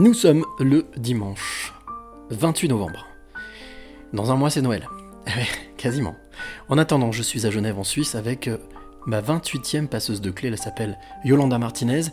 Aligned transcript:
Nous 0.00 0.14
sommes 0.14 0.46
le 0.58 0.86
dimanche 0.96 1.74
28 2.30 2.68
novembre. 2.68 3.06
Dans 4.14 4.32
un 4.32 4.34
mois, 4.34 4.48
c'est 4.48 4.62
Noël. 4.62 4.88
Eh 5.26 5.76
quasiment. 5.76 6.16
En 6.70 6.78
attendant, 6.78 7.12
je 7.12 7.22
suis 7.22 7.46
à 7.46 7.50
Genève 7.50 7.78
en 7.78 7.84
Suisse 7.84 8.14
avec 8.14 8.48
euh, 8.48 8.56
ma 9.04 9.20
28e 9.20 9.88
passeuse 9.88 10.22
de 10.22 10.30
clés. 10.30 10.48
Elle 10.48 10.56
s'appelle 10.56 10.98
Yolanda 11.22 11.58
Martinez. 11.58 12.04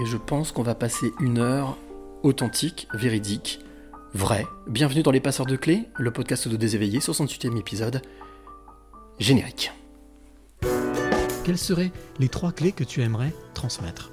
Et 0.00 0.06
je 0.06 0.16
pense 0.16 0.52
qu'on 0.52 0.62
va 0.62 0.76
passer 0.76 1.10
une 1.18 1.38
heure 1.38 1.76
authentique, 2.22 2.86
véridique, 2.94 3.58
vraie. 4.14 4.46
Bienvenue 4.68 5.02
dans 5.02 5.10
Les 5.10 5.18
Passeurs 5.18 5.46
de 5.46 5.56
clés, 5.56 5.88
le 5.96 6.12
podcast 6.12 6.46
de 6.46 6.56
Déséveillé, 6.56 7.00
68e 7.00 7.58
épisode. 7.58 8.02
Générique. 9.18 9.72
Quelles 11.42 11.58
seraient 11.58 11.90
les 12.20 12.28
trois 12.28 12.52
clés 12.52 12.70
que 12.70 12.84
tu 12.84 13.02
aimerais 13.02 13.32
transmettre? 13.52 14.12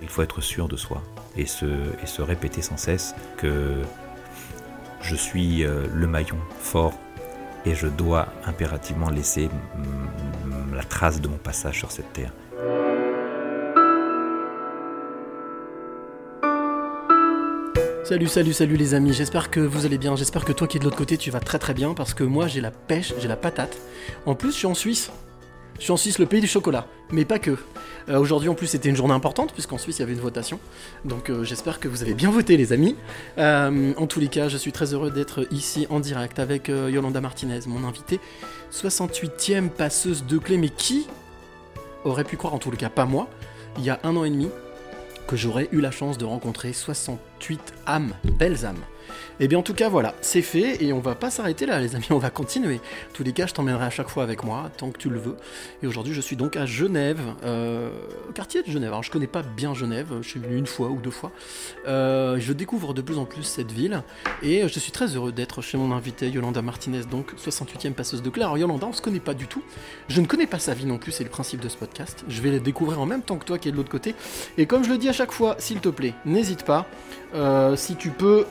Il 0.00 0.08
faut 0.08 0.22
être 0.22 0.40
sûr 0.40 0.68
de 0.68 0.76
soi 0.76 1.02
et 1.36 1.46
se, 1.46 2.22
répéter 2.22 2.62
sans 2.62 2.76
cesse 2.76 3.14
que 3.36 3.82
je 5.00 5.16
suis 5.16 5.64
euh, 5.64 5.86
le 5.92 6.06
maillon 6.06 6.38
fort 6.60 6.94
et 7.64 7.74
je 7.74 7.86
dois 7.86 8.28
impérativement 8.46 9.10
laisser 9.10 9.48
la 10.72 10.82
trace 10.82 11.20
de 11.20 11.28
mon 11.28 11.36
passage 11.36 11.78
sur 11.78 11.90
cette 11.90 12.12
terre. 12.12 12.32
Salut, 18.04 18.26
salut, 18.26 18.54
salut 18.54 18.76
les 18.76 18.94
amis, 18.94 19.12
j'espère 19.12 19.50
que 19.50 19.60
vous 19.60 19.84
allez 19.84 19.98
bien, 19.98 20.16
j'espère 20.16 20.46
que 20.46 20.52
toi 20.52 20.66
qui 20.66 20.78
es 20.78 20.80
de 20.80 20.84
l'autre 20.84 20.96
côté 20.96 21.18
tu 21.18 21.30
vas 21.30 21.40
très 21.40 21.58
très 21.58 21.74
bien 21.74 21.92
parce 21.92 22.14
que 22.14 22.24
moi 22.24 22.46
j'ai 22.46 22.62
la 22.62 22.70
pêche, 22.70 23.12
j'ai 23.18 23.28
la 23.28 23.36
patate. 23.36 23.76
En 24.24 24.34
plus 24.34 24.52
je 24.52 24.56
suis 24.56 24.66
en 24.66 24.74
Suisse, 24.74 25.10
je 25.78 25.84
suis 25.84 25.92
en 25.92 25.96
Suisse, 25.96 26.18
le 26.18 26.26
pays 26.26 26.40
du 26.40 26.46
chocolat, 26.46 26.86
mais 27.10 27.24
pas 27.24 27.38
que. 27.38 27.56
Euh, 28.08 28.18
Aujourd'hui 28.18 28.48
en 28.48 28.54
plus 28.54 28.66
c'était 28.66 28.88
une 28.88 28.96
journée 28.96 29.14
importante 29.14 29.52
puisqu'en 29.52 29.78
Suisse 29.78 29.98
il 29.98 30.00
y 30.00 30.02
avait 30.02 30.12
une 30.12 30.20
votation, 30.20 30.58
donc 31.04 31.30
euh, 31.30 31.44
j'espère 31.44 31.78
que 31.78 31.88
vous 31.88 32.02
avez 32.02 32.14
bien 32.14 32.30
voté 32.30 32.56
les 32.56 32.72
amis. 32.72 32.96
Euh, 33.38 33.92
en 33.96 34.06
tous 34.06 34.18
les 34.18 34.28
cas 34.28 34.48
je 34.48 34.56
suis 34.56 34.72
très 34.72 34.92
heureux 34.94 35.10
d'être 35.10 35.46
ici 35.52 35.86
en 35.90 36.00
direct 36.00 36.38
avec 36.38 36.68
Yolanda 36.68 37.20
Martinez, 37.20 37.60
mon 37.66 37.86
invitée, 37.86 38.20
68e 38.72 39.68
passeuse 39.68 40.24
de 40.24 40.38
clés, 40.38 40.58
mais 40.58 40.70
qui 40.70 41.06
aurait 42.04 42.24
pu 42.24 42.36
croire, 42.36 42.54
en 42.54 42.58
tous 42.58 42.70
les 42.70 42.76
cas 42.76 42.90
pas 42.90 43.04
moi, 43.04 43.28
il 43.76 43.84
y 43.84 43.90
a 43.90 44.00
un 44.02 44.16
an 44.16 44.24
et 44.24 44.30
demi, 44.30 44.48
que 45.28 45.36
j'aurais 45.36 45.68
eu 45.72 45.80
la 45.80 45.90
chance 45.90 46.18
de 46.18 46.24
rencontrer 46.24 46.72
68 46.72 47.60
âmes, 47.86 48.14
belles 48.38 48.64
âmes. 48.64 48.82
Et 49.40 49.48
bien 49.48 49.58
en 49.58 49.62
tout 49.62 49.74
cas 49.74 49.88
voilà, 49.88 50.14
c'est 50.20 50.42
fait 50.42 50.82
et 50.82 50.92
on 50.92 51.00
va 51.00 51.14
pas 51.14 51.30
s'arrêter 51.30 51.66
là 51.66 51.80
les 51.80 51.94
amis, 51.94 52.06
on 52.10 52.18
va 52.18 52.30
continuer. 52.30 52.76
En 52.76 53.12
tous 53.14 53.22
les 53.22 53.32
cas, 53.32 53.46
je 53.46 53.54
t'emmènerai 53.54 53.84
à 53.84 53.90
chaque 53.90 54.08
fois 54.08 54.22
avec 54.22 54.44
moi, 54.44 54.70
tant 54.76 54.90
que 54.90 54.98
tu 54.98 55.10
le 55.10 55.18
veux. 55.18 55.36
Et 55.82 55.86
aujourd'hui 55.86 56.14
je 56.14 56.20
suis 56.20 56.36
donc 56.36 56.56
à 56.56 56.66
Genève, 56.66 57.20
euh, 57.44 57.90
quartier 58.34 58.62
de 58.62 58.70
Genève. 58.70 58.88
Alors 58.88 59.02
je 59.02 59.10
connais 59.10 59.26
pas 59.26 59.42
bien 59.42 59.74
Genève, 59.74 60.08
je 60.22 60.28
suis 60.28 60.40
venu 60.40 60.56
une 60.56 60.66
fois 60.66 60.88
ou 60.88 60.96
deux 60.96 61.10
fois. 61.10 61.32
Euh, 61.86 62.38
je 62.38 62.52
découvre 62.52 62.94
de 62.94 63.02
plus 63.02 63.18
en 63.18 63.24
plus 63.24 63.42
cette 63.42 63.72
ville 63.72 64.02
et 64.42 64.66
je 64.68 64.78
suis 64.78 64.92
très 64.92 65.16
heureux 65.16 65.32
d'être 65.32 65.62
chez 65.62 65.78
mon 65.78 65.92
invité 65.92 66.28
Yolanda 66.28 66.62
Martinez, 66.62 67.02
donc 67.10 67.32
68e 67.34 67.92
passeuse 67.92 68.22
de 68.22 68.30
clé. 68.30 68.42
Alors 68.42 68.58
Yolanda, 68.58 68.86
on 68.86 68.92
se 68.92 69.02
connaît 69.02 69.20
pas 69.20 69.34
du 69.34 69.46
tout. 69.46 69.62
Je 70.08 70.20
ne 70.20 70.26
connais 70.26 70.46
pas 70.46 70.58
sa 70.58 70.74
vie 70.74 70.86
non 70.86 70.98
plus, 70.98 71.12
c'est 71.12 71.24
le 71.24 71.30
principe 71.30 71.60
de 71.60 71.68
ce 71.68 71.76
podcast. 71.76 72.24
Je 72.28 72.40
vais 72.42 72.50
la 72.50 72.58
découvrir 72.58 73.00
en 73.00 73.06
même 73.06 73.22
temps 73.22 73.36
que 73.36 73.44
toi 73.44 73.58
qui 73.58 73.68
es 73.68 73.72
de 73.72 73.76
l'autre 73.76 73.90
côté. 73.90 74.14
Et 74.56 74.66
comme 74.66 74.84
je 74.84 74.90
le 74.90 74.98
dis 74.98 75.08
à 75.08 75.12
chaque 75.12 75.32
fois, 75.32 75.56
s'il 75.58 75.80
te 75.80 75.88
plaît, 75.88 76.14
n'hésite 76.24 76.64
pas. 76.64 76.86
Euh, 77.34 77.76
si 77.76 77.96
tu 77.96 78.10
peux 78.10 78.46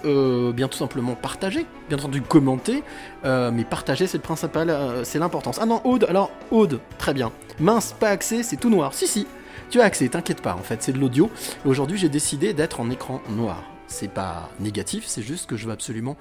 bien 0.58 0.68
tout 0.68 0.78
simplement 0.78 1.14
partager, 1.14 1.68
bien 1.88 2.00
entendu 2.00 2.22
commenter, 2.22 2.84
euh, 3.24 3.52
mais 3.52 3.64
partager 3.64 4.08
c'est 4.08 4.18
le 4.18 4.24
principal, 4.24 4.72
euh, 4.72 5.04
c'est 5.04 5.20
l'importance. 5.20 5.60
Ah 5.62 5.68
non, 5.68 5.82
Aude, 5.86 6.06
alors 6.10 6.32
Aude, 6.50 6.82
très 6.98 7.14
bien. 7.14 7.32
Mince, 7.60 7.96
pas 7.98 8.10
accès, 8.10 8.42
c'est 8.42 8.58
tout 8.58 8.72
noir. 8.72 8.94
Si, 8.96 9.08
si, 9.08 9.28
tu 9.70 9.80
as 9.80 9.84
accès, 9.84 10.10
t'inquiète 10.10 10.42
pas, 10.42 10.56
en 10.56 10.64
fait, 10.64 10.82
c'est 10.82 10.94
de 10.94 10.98
l'audio. 10.98 11.30
Aujourd'hui, 11.64 12.00
j'ai 12.00 12.10
décidé 12.10 12.54
d'être 12.54 12.80
en 12.80 12.90
écran 12.90 13.22
noir. 13.30 13.64
C'est 13.86 14.12
pas 14.12 14.50
négatif, 14.60 15.06
c'est 15.06 15.22
juste 15.22 15.48
que 15.48 15.56
je 15.56 15.68
veux 15.68 15.72
absolument 15.72 16.18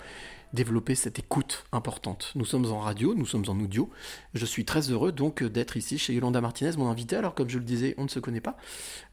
développer 0.52 0.94
cette 0.94 1.18
écoute 1.18 1.64
importante. 1.72 2.32
Nous 2.34 2.44
sommes 2.44 2.66
en 2.66 2.78
radio, 2.78 3.14
nous 3.14 3.26
sommes 3.26 3.44
en 3.48 3.58
audio. 3.58 3.90
Je 4.34 4.44
suis 4.44 4.66
très 4.66 4.90
heureux 4.90 5.12
donc 5.12 5.42
d'être 5.42 5.78
ici 5.78 5.96
chez 5.96 6.12
Yolanda 6.12 6.42
Martinez, 6.42 6.72
mon 6.76 6.88
invité. 6.88 7.16
Alors 7.16 7.34
comme 7.34 7.48
je 7.48 7.58
le 7.58 7.64
disais, 7.64 7.94
on 7.96 8.04
ne 8.04 8.08
se 8.08 8.20
connaît 8.20 8.40
pas. 8.40 8.56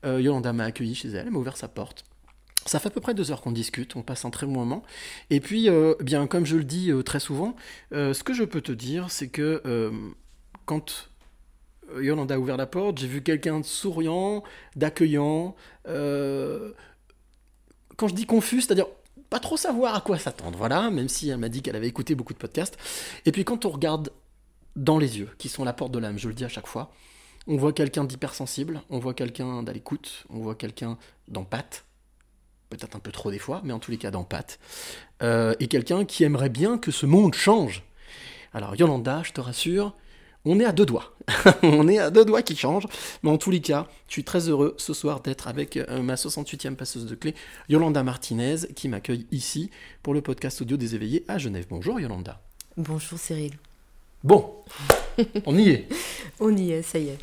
Euh, 0.06 0.22
Yolanda 0.22 0.52
m'a 0.54 0.66
accueilli 0.66 0.96
chez 0.96 1.10
elle, 1.10 1.26
elle 1.26 1.32
m'a 1.32 1.40
ouvert 1.40 1.58
sa 1.58 1.70
porte. 1.70 2.04
Ça 2.66 2.80
fait 2.80 2.88
à 2.88 2.92
peu 2.92 3.02
près 3.02 3.14
deux 3.14 3.32
heures 3.32 3.42
qu'on 3.42 3.52
discute, 3.52 3.96
on 3.96 4.02
passe 4.04 4.26
un 4.26 4.30
très 4.30 4.46
bon 4.46 4.54
moment. 4.54 4.84
Et 5.30 5.40
puis, 5.40 5.70
euh, 5.70 5.96
bien 6.00 6.28
comme 6.28 6.46
je 6.46 6.56
le 6.58 6.64
dis 6.64 6.92
euh, 6.92 7.04
très 7.04 7.20
souvent, 7.20 7.56
euh, 7.94 8.14
ce 8.14 8.24
que 8.24 8.34
je 8.34 8.44
peux 8.44 8.62
te 8.62 8.72
dire, 8.72 9.12
c'est 9.12 9.28
que 9.28 9.62
quand 10.66 11.10
Yolanda 12.00 12.36
a 12.36 12.38
ouvert 12.38 12.58
la 12.58 12.66
porte, 12.66 13.00
j'ai 13.00 13.08
vu 13.08 13.22
quelqu'un 13.22 13.60
de 13.60 13.66
souriant, 13.66 14.44
d'accueillant. 14.76 15.56
quand 15.86 15.92
je 18.08 18.14
dis 18.14 18.26
confus, 18.26 18.62
c'est-à-dire 18.62 18.88
pas 19.30 19.40
trop 19.40 19.58
savoir 19.58 19.96
à 19.96 20.02
quoi 20.02 20.18
s'attendre, 20.18 20.58
voilà, 20.58 20.90
même 20.92 21.10
si 21.10 21.30
elle 21.30 21.38
m'a 21.38 21.50
dit 21.50 21.62
qu'elle 21.62 21.76
avait 21.76 21.88
écouté 21.88 22.16
beaucoup 22.16 22.34
de 22.34 22.38
podcasts. 22.38 22.78
Et 23.26 23.32
puis 23.32 23.44
quand 23.44 23.66
on 23.66 23.70
regarde 23.70 24.12
dans 24.76 24.98
les 24.98 25.20
yeux, 25.20 25.30
qui 25.38 25.50
sont 25.50 25.64
la 25.64 25.74
porte 25.74 25.92
de 25.92 26.00
l'âme, 26.00 26.18
je 26.18 26.28
le 26.28 26.34
dis 26.34 26.46
à 26.46 26.50
chaque 26.50 26.68
fois, 26.68 26.92
on 27.48 27.58
voit 27.58 27.74
quelqu'un 27.74 28.06
d'hypersensible, 28.06 28.82
on 28.90 29.00
voit 29.00 29.14
quelqu'un 29.14 29.64
d'à 29.64 29.74
l'écoute, 29.74 30.26
on 30.30 30.40
voit 30.40 30.56
quelqu'un 30.56 30.98
d'empathe, 31.28 31.84
peut-être 32.78 32.96
un 32.96 33.00
peu 33.00 33.12
trop 33.12 33.32
des 33.32 33.40
fois, 33.40 33.62
mais 33.64 33.74
en 33.74 33.80
tous 33.80 33.92
les 33.92 33.98
cas 33.98 34.12
d'empathe, 34.12 34.60
euh, 35.22 35.56
et 35.60 35.68
quelqu'un 35.68 36.06
qui 36.06 36.24
aimerait 36.24 36.50
bien 36.50 36.78
que 36.78 36.92
ce 36.92 37.06
monde 37.06 37.34
change. 37.34 37.84
Alors 38.54 38.76
Yolanda, 38.76 39.22
je 39.24 39.32
te 39.32 39.42
rassure, 39.42 39.96
on 40.46 40.60
est 40.60 40.66
à 40.66 40.72
deux 40.72 40.86
doigts. 40.86 41.16
on 41.64 41.88
est 41.88 42.00
à 42.00 42.10
deux 42.10 42.26
doigts 42.26 42.42
qui 42.42 42.56
changent. 42.56 42.88
Mais 43.24 43.30
en 43.30 43.38
tous 43.38 43.52
les 43.52 43.62
cas, 43.62 43.88
je 44.08 44.14
suis 44.14 44.24
très 44.24 44.50
heureux 44.50 44.76
ce 44.78 44.94
soir 44.94 45.22
d'être 45.22 45.48
avec 45.48 45.78
euh, 45.78 46.02
ma 46.02 46.16
68e 46.16 46.76
passeuse 46.76 47.06
de 47.06 47.16
clé, 47.16 47.34
Yolanda 47.70 48.04
Martinez, 48.04 48.58
qui 48.76 48.90
m'accueille 48.90 49.26
ici 49.32 49.70
pour 50.02 50.14
le 50.14 50.22
podcast 50.22 50.62
audio 50.62 50.78
des 50.78 50.96
éveillés 50.96 51.24
à 51.28 51.38
Genève. 51.38 51.66
Bonjour 51.70 52.00
Yolanda. 52.00 52.42
Bonjour 52.76 53.18
Cyril. 53.18 53.54
Bon, 54.24 54.54
on 55.46 55.58
y 55.58 55.70
est. 55.70 55.88
On 56.40 56.56
y 56.56 56.72
est, 56.72 56.82
ça 56.82 56.98
y 56.98 57.10
est. 57.10 57.18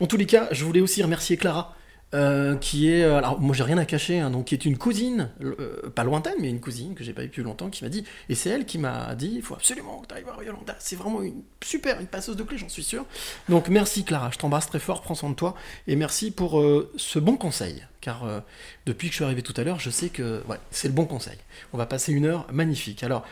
En 0.00 0.06
tous 0.06 0.16
les 0.16 0.26
cas, 0.26 0.48
je 0.50 0.64
voulais 0.64 0.80
aussi 0.80 1.02
remercier 1.02 1.36
Clara, 1.36 1.76
euh, 2.14 2.56
qui 2.56 2.90
est, 2.90 3.04
euh, 3.04 3.18
alors 3.18 3.40
moi 3.40 3.54
j'ai 3.54 3.64
rien 3.64 3.76
à 3.78 3.84
cacher, 3.84 4.18
hein, 4.18 4.30
donc 4.30 4.46
qui 4.46 4.54
est 4.54 4.64
une 4.64 4.78
cousine, 4.78 5.30
euh, 5.42 5.90
pas 5.94 6.04
lointaine, 6.04 6.36
mais 6.40 6.48
une 6.48 6.60
cousine 6.60 6.94
que 6.94 7.04
j'ai 7.04 7.12
pas 7.12 7.22
eu 7.22 7.26
depuis 7.26 7.42
longtemps, 7.42 7.68
qui 7.68 7.84
m'a 7.84 7.90
dit, 7.90 8.04
et 8.28 8.34
c'est 8.34 8.48
elle 8.48 8.64
qui 8.64 8.78
m'a 8.78 9.14
dit, 9.14 9.32
il 9.34 9.42
faut 9.42 9.54
absolument 9.54 10.00
que 10.00 10.08
tu 10.08 10.14
ailles 10.14 10.22
voir 10.22 10.42
Yolanda, 10.42 10.74
c'est 10.78 10.96
vraiment 10.96 11.20
une 11.20 11.42
super, 11.62 12.00
une 12.00 12.06
passeuse 12.06 12.36
de 12.36 12.42
clé, 12.42 12.56
j'en 12.56 12.68
suis 12.68 12.82
sûr. 12.82 13.04
Donc 13.48 13.68
merci 13.68 14.04
Clara, 14.04 14.30
je 14.32 14.38
t'embrasse 14.38 14.68
très 14.68 14.78
fort, 14.78 15.02
prends 15.02 15.14
soin 15.14 15.30
de 15.30 15.34
toi, 15.34 15.54
et 15.86 15.96
merci 15.96 16.30
pour 16.30 16.62
ce 16.96 17.18
bon 17.18 17.36
conseil, 17.36 17.84
car 18.00 18.24
depuis 18.86 19.08
que 19.08 19.12
je 19.12 19.16
suis 19.16 19.24
arrivé 19.24 19.42
tout 19.42 19.54
à 19.56 19.64
l'heure, 19.64 19.80
je 19.80 19.90
sais 19.90 20.08
que 20.08 20.42
ouais, 20.48 20.56
c'est 20.70 20.88
le 20.88 20.94
bon 20.94 21.04
conseil. 21.04 21.36
On 21.72 21.78
va 21.78 21.86
passer 21.86 22.12
une 22.12 22.24
heure 22.24 22.46
magnifique. 22.50 23.02
Alors, 23.02 23.26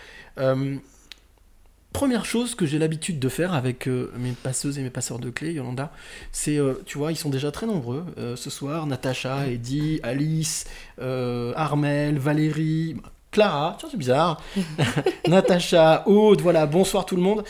Première 1.97 2.27
chose 2.27 2.55
que 2.55 2.67
j'ai 2.67 2.79
l'habitude 2.79 3.19
de 3.19 3.29
faire 3.31 3.55
avec 3.55 3.89
euh, 3.89 4.13
mes 4.19 4.33
passeuses 4.33 4.79
et 4.79 4.83
mes 4.83 4.91
passeurs 4.91 5.19
de 5.19 5.31
clés, 5.31 5.55
Yolanda, 5.55 5.91
c'est, 6.31 6.59
euh, 6.59 6.75
tu 6.85 6.99
vois, 6.99 7.11
ils 7.11 7.17
sont 7.17 7.31
déjà 7.31 7.51
très 7.51 7.65
nombreux 7.65 8.05
euh, 8.19 8.37
ce 8.37 8.51
soir. 8.51 8.87
Natacha, 8.87 9.47
Eddie, 9.47 9.99
Alice, 10.03 10.67
Armel, 11.01 12.19
Valérie, 12.19 12.97
Clara, 13.31 13.79
tiens 13.81 13.89
c'est 13.91 13.97
bizarre, 13.97 14.43
Natacha, 15.27 16.07
Aude, 16.07 16.43
voilà, 16.43 16.67
bonsoir 16.67 17.07
tout 17.07 17.17
le 17.17 17.23
monde. 17.23 17.45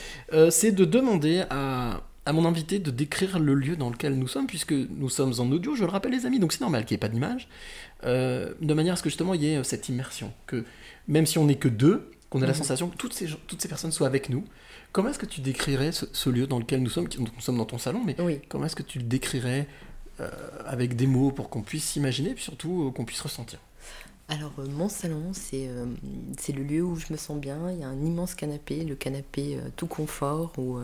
C'est 0.51 0.71
de 0.71 0.85
demander 0.85 1.43
à, 1.51 2.01
à 2.25 2.33
mon 2.33 2.45
invité 2.45 2.79
de 2.79 2.93
décrire 2.93 3.41
le 3.41 3.55
lieu 3.55 3.75
dans 3.75 3.91
lequel 3.91 4.17
nous 4.17 4.29
sommes, 4.29 4.47
puisque 4.47 4.75
nous 4.75 5.09
sommes 5.09 5.33
en 5.41 5.51
audio, 5.51 5.75
je 5.75 5.83
le 5.83 5.91
rappelle 5.91 6.13
les 6.13 6.25
amis, 6.25 6.39
donc 6.39 6.53
c'est 6.53 6.61
normal 6.61 6.85
qu'il 6.85 6.95
n'y 6.95 6.99
ait 6.99 7.09
pas 7.09 7.09
d'image, 7.09 7.49
de 8.05 8.75
manière 8.75 8.93
à 8.93 8.97
ce 8.97 9.03
que 9.03 9.11
justement 9.11 9.35
il 9.35 9.43
y 9.43 9.53
ait 9.53 9.65
cette 9.65 9.89
immersion, 9.89 10.33
que 10.47 10.65
même 11.09 11.27
si 11.27 11.37
on 11.37 11.47
n'est 11.47 11.57
que 11.57 11.69
deux, 11.69 12.13
qu'on 12.31 12.39
ait 12.43 12.47
la 12.47 12.53
Mhm. 12.53 12.59
sensation 12.59 12.89
que 12.89 12.97
toutes 12.97 13.13
ces, 13.15 13.27
gens- 13.29 13.39
toutes 13.47 13.63
ces 13.63 13.69
personnes 13.69 13.93
soient 13.93 14.07
avec 14.07 14.29
nous. 14.31 14.45
Comment 14.93 15.11
est-ce 15.11 15.19
que 15.19 15.27
tu 15.27 15.41
décrirais 15.41 15.93
ce, 15.93 16.07
ce 16.13 16.31
lieu 16.31 16.47
dans 16.47 16.59
lequel 16.59 16.83
nous 16.83 16.91
sommes 16.91 17.09
Nous 17.19 17.29
sommes 17.41 17.59
dans 17.59 17.65
ton 17.67 17.79
salon, 17.79 18.03
mais 18.05 18.17
Oui. 18.21 18.41
comment 18.49 18.67
est-ce 18.67 18.77
que 18.77 18.83
tu 18.83 18.99
le 18.99 19.05
décrirais 19.05 19.69
euh, 20.21 20.31
avec 20.65 20.97
des 20.97 21.07
mots 21.07 21.31
pour 21.31 21.51
qu'on 21.51 21.61
puisse 21.63 21.85
s'imaginer, 21.85 22.31
et 22.31 22.35
puis 22.35 22.43
surtout 22.43 22.87
euh, 22.89 22.91
qu'on 22.91 23.05
puisse 23.05 23.21
ressentir? 23.21 23.59
Alors, 24.29 24.53
euh, 24.59 24.67
mon 24.67 24.89
salon, 24.89 25.33
c'est 25.35 25.69
le 26.53 26.63
lieu 26.63 26.83
où 26.83 26.97
je 26.97 27.13
me 27.13 27.17
sens 27.19 27.39
bien. 27.39 27.71
Il 27.71 27.79
y 27.81 27.85
a 27.85 27.89
un 27.89 28.01
immense 28.05 28.35
canapé, 28.35 28.83
le 28.85 28.97
canapé 28.97 29.59
tout 29.77 29.87
confort, 29.87 30.53
où, 30.59 30.79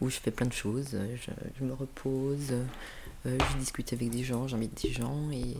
où 0.00 0.10
je 0.10 0.16
fais 0.16 0.30
plein 0.30 0.46
de 0.46 0.52
choses. 0.52 0.90
Je, 0.92 1.30
je 1.58 1.64
me 1.64 1.72
repose, 1.72 2.52
je 3.24 3.56
discute 3.58 3.92
avec 3.94 4.10
des 4.10 4.22
gens, 4.22 4.46
j'invite 4.46 4.80
des 4.82 4.92
gens. 4.92 5.30
Et 5.32 5.56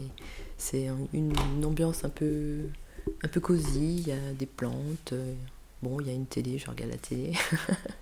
c'est 0.59 0.87
un- 0.89 0.99
une, 1.13 1.33
une 1.57 1.65
ambiance 1.65 2.05
un 2.05 2.09
peu, 2.11 2.59
un 3.23 3.29
peu 3.29 3.41
cosy. 3.41 3.97
Il 3.99 4.09
y 4.09 4.13
a 4.13 4.33
des 4.33 4.47
plantes, 4.47 5.13
euh, 5.13 5.35
Bon, 5.81 6.01
il 6.01 6.09
y 6.09 6.11
a 6.11 6.13
une 6.13 6.27
télé, 6.27 6.59
je 6.59 6.69
regarde 6.69 6.91
la 6.91 6.99
télé. 6.99 7.33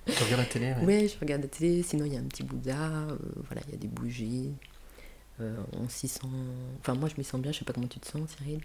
Tu 0.06 0.22
regardes 0.24 0.40
la 0.40 0.44
télé 0.46 0.72
ouais. 0.72 0.84
Ouais, 0.84 1.08
je 1.08 1.20
regarde 1.20 1.42
la 1.42 1.48
télé. 1.48 1.82
Sinon, 1.82 2.06
il 2.06 2.14
y 2.14 2.16
a 2.16 2.20
un 2.20 2.24
petit 2.24 2.42
Bouddha. 2.42 2.74
euh, 2.74 3.16
voilà, 3.48 3.60
il 3.68 3.72
y 3.72 3.74
a 3.74 3.78
des 3.78 3.88
bougies. 3.88 4.52
Euh, 5.40 5.54
on 5.78 5.86
s'y 5.88 6.08
sent. 6.08 6.20
Enfin, 6.80 6.94
moi, 6.94 7.10
je 7.10 7.16
m'y 7.18 7.24
sens 7.24 7.38
bien. 7.38 7.52
Je 7.52 7.58
sais 7.58 7.64
pas 7.66 7.74
comment 7.74 7.86
tu 7.86 8.00
te 8.00 8.06
sens, 8.06 8.30
Cyril. 8.38 8.60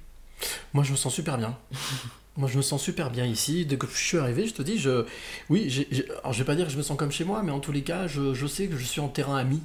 Moi, 0.73 0.85
je 0.85 0.91
me 0.91 0.95
sens 0.95 1.13
super 1.13 1.37
bien. 1.37 1.57
moi, 2.37 2.47
je 2.47 2.55
me 2.55 2.61
sens 2.61 2.81
super 2.81 3.11
bien 3.11 3.25
ici. 3.25 3.65
Dès 3.65 3.77
que 3.77 3.85
je 3.85 3.97
suis 3.97 4.17
arrivé, 4.17 4.47
je 4.47 4.53
te 4.53 4.61
dis, 4.61 4.79
je... 4.79 5.05
oui, 5.49 5.85
alors 6.19 6.31
je 6.31 6.39
vais 6.39 6.45
pas 6.45 6.55
dire 6.55 6.67
que 6.67 6.71
je 6.71 6.77
me 6.77 6.83
sens 6.83 6.97
comme 6.97 7.11
chez 7.11 7.25
moi, 7.25 7.43
mais 7.43 7.51
en 7.51 7.59
tous 7.59 7.73
les 7.73 7.83
cas, 7.83 8.07
je, 8.07 8.33
je 8.33 8.47
sais 8.47 8.67
que 8.67 8.77
je 8.77 8.85
suis 8.85 9.01
en 9.01 9.09
terrain 9.09 9.35
ami. 9.35 9.61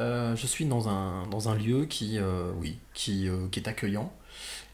Euh, 0.00 0.34
je 0.34 0.48
suis 0.48 0.64
dans 0.64 0.88
un, 0.88 1.28
dans 1.28 1.48
un 1.48 1.54
lieu 1.54 1.86
qui, 1.86 2.18
oui, 2.58 2.76
qui, 2.92 3.28
qui 3.52 3.60
est 3.60 3.68
accueillant 3.68 4.12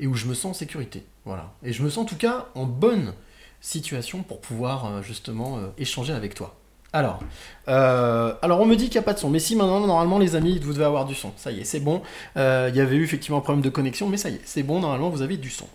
et 0.00 0.06
où 0.06 0.14
je 0.14 0.26
me 0.26 0.34
sens 0.34 0.50
en 0.50 0.54
sécurité. 0.54 1.04
Voilà. 1.24 1.52
Et 1.62 1.72
je 1.72 1.82
me 1.82 1.90
sens 1.90 2.04
en 2.04 2.06
tout 2.06 2.16
cas 2.16 2.46
en 2.54 2.64
bonne 2.64 3.12
situation 3.60 4.22
pour 4.22 4.40
pouvoir 4.40 4.86
euh, 4.86 5.02
justement 5.02 5.58
euh, 5.58 5.68
échanger 5.78 6.12
avec 6.12 6.34
toi. 6.34 6.56
Alors, 6.92 7.20
euh, 7.68 8.34
alors 8.42 8.60
on 8.60 8.66
me 8.66 8.74
dit 8.74 8.86
qu'il 8.86 8.94
n'y 8.94 8.98
a 8.98 9.02
pas 9.02 9.12
de 9.12 9.20
son, 9.20 9.30
mais 9.30 9.38
si 9.38 9.54
maintenant 9.54 9.86
normalement 9.86 10.18
les 10.18 10.34
amis 10.34 10.58
vous 10.58 10.72
devez 10.72 10.84
avoir 10.84 11.04
du 11.04 11.14
son, 11.14 11.32
ça 11.36 11.52
y 11.52 11.60
est, 11.60 11.64
c'est 11.64 11.78
bon. 11.78 12.02
Il 12.34 12.40
y 12.40 12.80
avait 12.80 12.96
eu 12.96 13.04
effectivement 13.04 13.38
un 13.38 13.42
problème 13.42 13.62
de 13.62 13.70
connexion, 13.70 14.08
mais 14.08 14.16
ça 14.16 14.28
y 14.28 14.34
est, 14.34 14.40
c'est 14.44 14.64
bon, 14.64 14.80
normalement 14.80 15.08
vous 15.08 15.22
avez 15.22 15.36
du 15.36 15.50
son. 15.50 15.68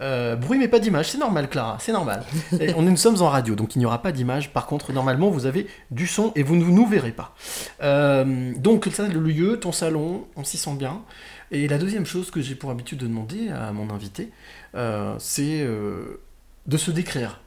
Euh, 0.00 0.36
bruit 0.36 0.58
mais 0.58 0.68
pas 0.68 0.78
d'image, 0.78 1.10
c'est 1.10 1.18
normal 1.18 1.48
Clara, 1.48 1.78
c'est 1.80 1.92
normal. 1.92 2.24
Et 2.60 2.74
on, 2.74 2.82
nous 2.82 2.96
sommes 2.96 3.22
en 3.22 3.28
radio, 3.28 3.54
donc 3.54 3.76
il 3.76 3.78
n'y 3.78 3.86
aura 3.86 4.02
pas 4.02 4.12
d'image. 4.12 4.52
Par 4.52 4.66
contre, 4.66 4.92
normalement 4.92 5.30
vous 5.30 5.46
avez 5.46 5.66
du 5.90 6.06
son 6.06 6.32
et 6.34 6.42
vous 6.42 6.56
ne 6.56 6.64
nous 6.64 6.86
verrez 6.86 7.12
pas. 7.12 7.34
Euh, 7.82 8.52
donc 8.56 8.88
ça, 8.92 9.08
le 9.08 9.20
lieu, 9.20 9.58
ton 9.58 9.72
salon, 9.72 10.26
on 10.36 10.44
s'y 10.44 10.58
sent 10.58 10.74
bien. 10.74 11.02
Et 11.50 11.68
la 11.68 11.78
deuxième 11.78 12.06
chose 12.06 12.30
que 12.30 12.40
j'ai 12.40 12.54
pour 12.54 12.70
habitude 12.70 12.98
de 12.98 13.06
demander 13.06 13.48
à 13.48 13.72
mon 13.72 13.90
invité, 13.90 14.32
euh, 14.74 15.14
c'est 15.18 15.64
de 15.64 16.76
se 16.76 16.90
décrire. 16.90 17.40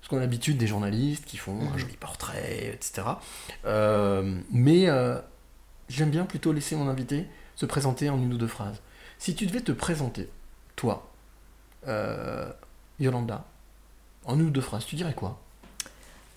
Parce 0.00 0.08
qu'on 0.10 0.16
a 0.16 0.20
l'habitude 0.20 0.56
des 0.56 0.66
journalistes 0.66 1.24
qui 1.24 1.36
font 1.36 1.58
un 1.74 1.78
joli 1.78 1.96
portrait, 1.96 2.72
etc. 2.72 3.02
Mais 4.50 4.88
j'aime 5.88 6.10
bien 6.10 6.24
plutôt 6.24 6.52
laisser 6.52 6.76
mon 6.76 6.88
invité 6.88 7.26
se 7.58 7.66
présenter 7.66 8.08
en 8.08 8.18
une 8.18 8.32
ou 8.32 8.38
deux 8.38 8.46
phrases. 8.46 8.80
Si 9.18 9.34
tu 9.34 9.46
devais 9.46 9.60
te 9.60 9.72
présenter, 9.72 10.28
toi, 10.76 11.10
euh, 11.88 12.50
Yolanda, 13.00 13.44
en 14.24 14.38
une 14.38 14.46
ou 14.46 14.50
deux 14.50 14.60
phrases, 14.60 14.84
tu 14.84 14.96
dirais 14.96 15.14
quoi? 15.14 15.40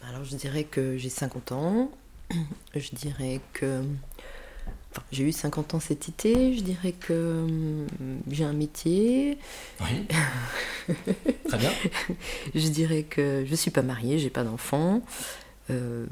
Alors, 0.07 0.23
je 0.23 0.35
dirais 0.35 0.63
que 0.63 0.97
j'ai 0.97 1.09
50 1.09 1.51
ans. 1.51 1.91
Je 2.75 2.89
dirais 2.93 3.41
que. 3.53 3.83
Enfin, 4.91 5.03
j'ai 5.11 5.23
eu 5.23 5.31
50 5.31 5.75
ans 5.75 5.79
cet 5.79 6.09
été. 6.09 6.55
Je 6.57 6.63
dirais 6.63 6.93
que 6.93 7.43
hum, 7.43 7.87
j'ai 8.29 8.43
un 8.43 8.53
métier. 8.53 9.37
Oui. 9.81 10.07
Très 11.47 11.57
bien. 11.57 11.71
Je 12.55 12.67
dirais 12.67 13.03
que 13.03 13.45
je 13.47 13.55
suis 13.55 13.71
pas 13.71 13.81
mariée, 13.81 14.19
j'ai 14.19 14.29
pas 14.29 14.43
d'enfant. 14.43 15.01
Euh, 15.71 16.05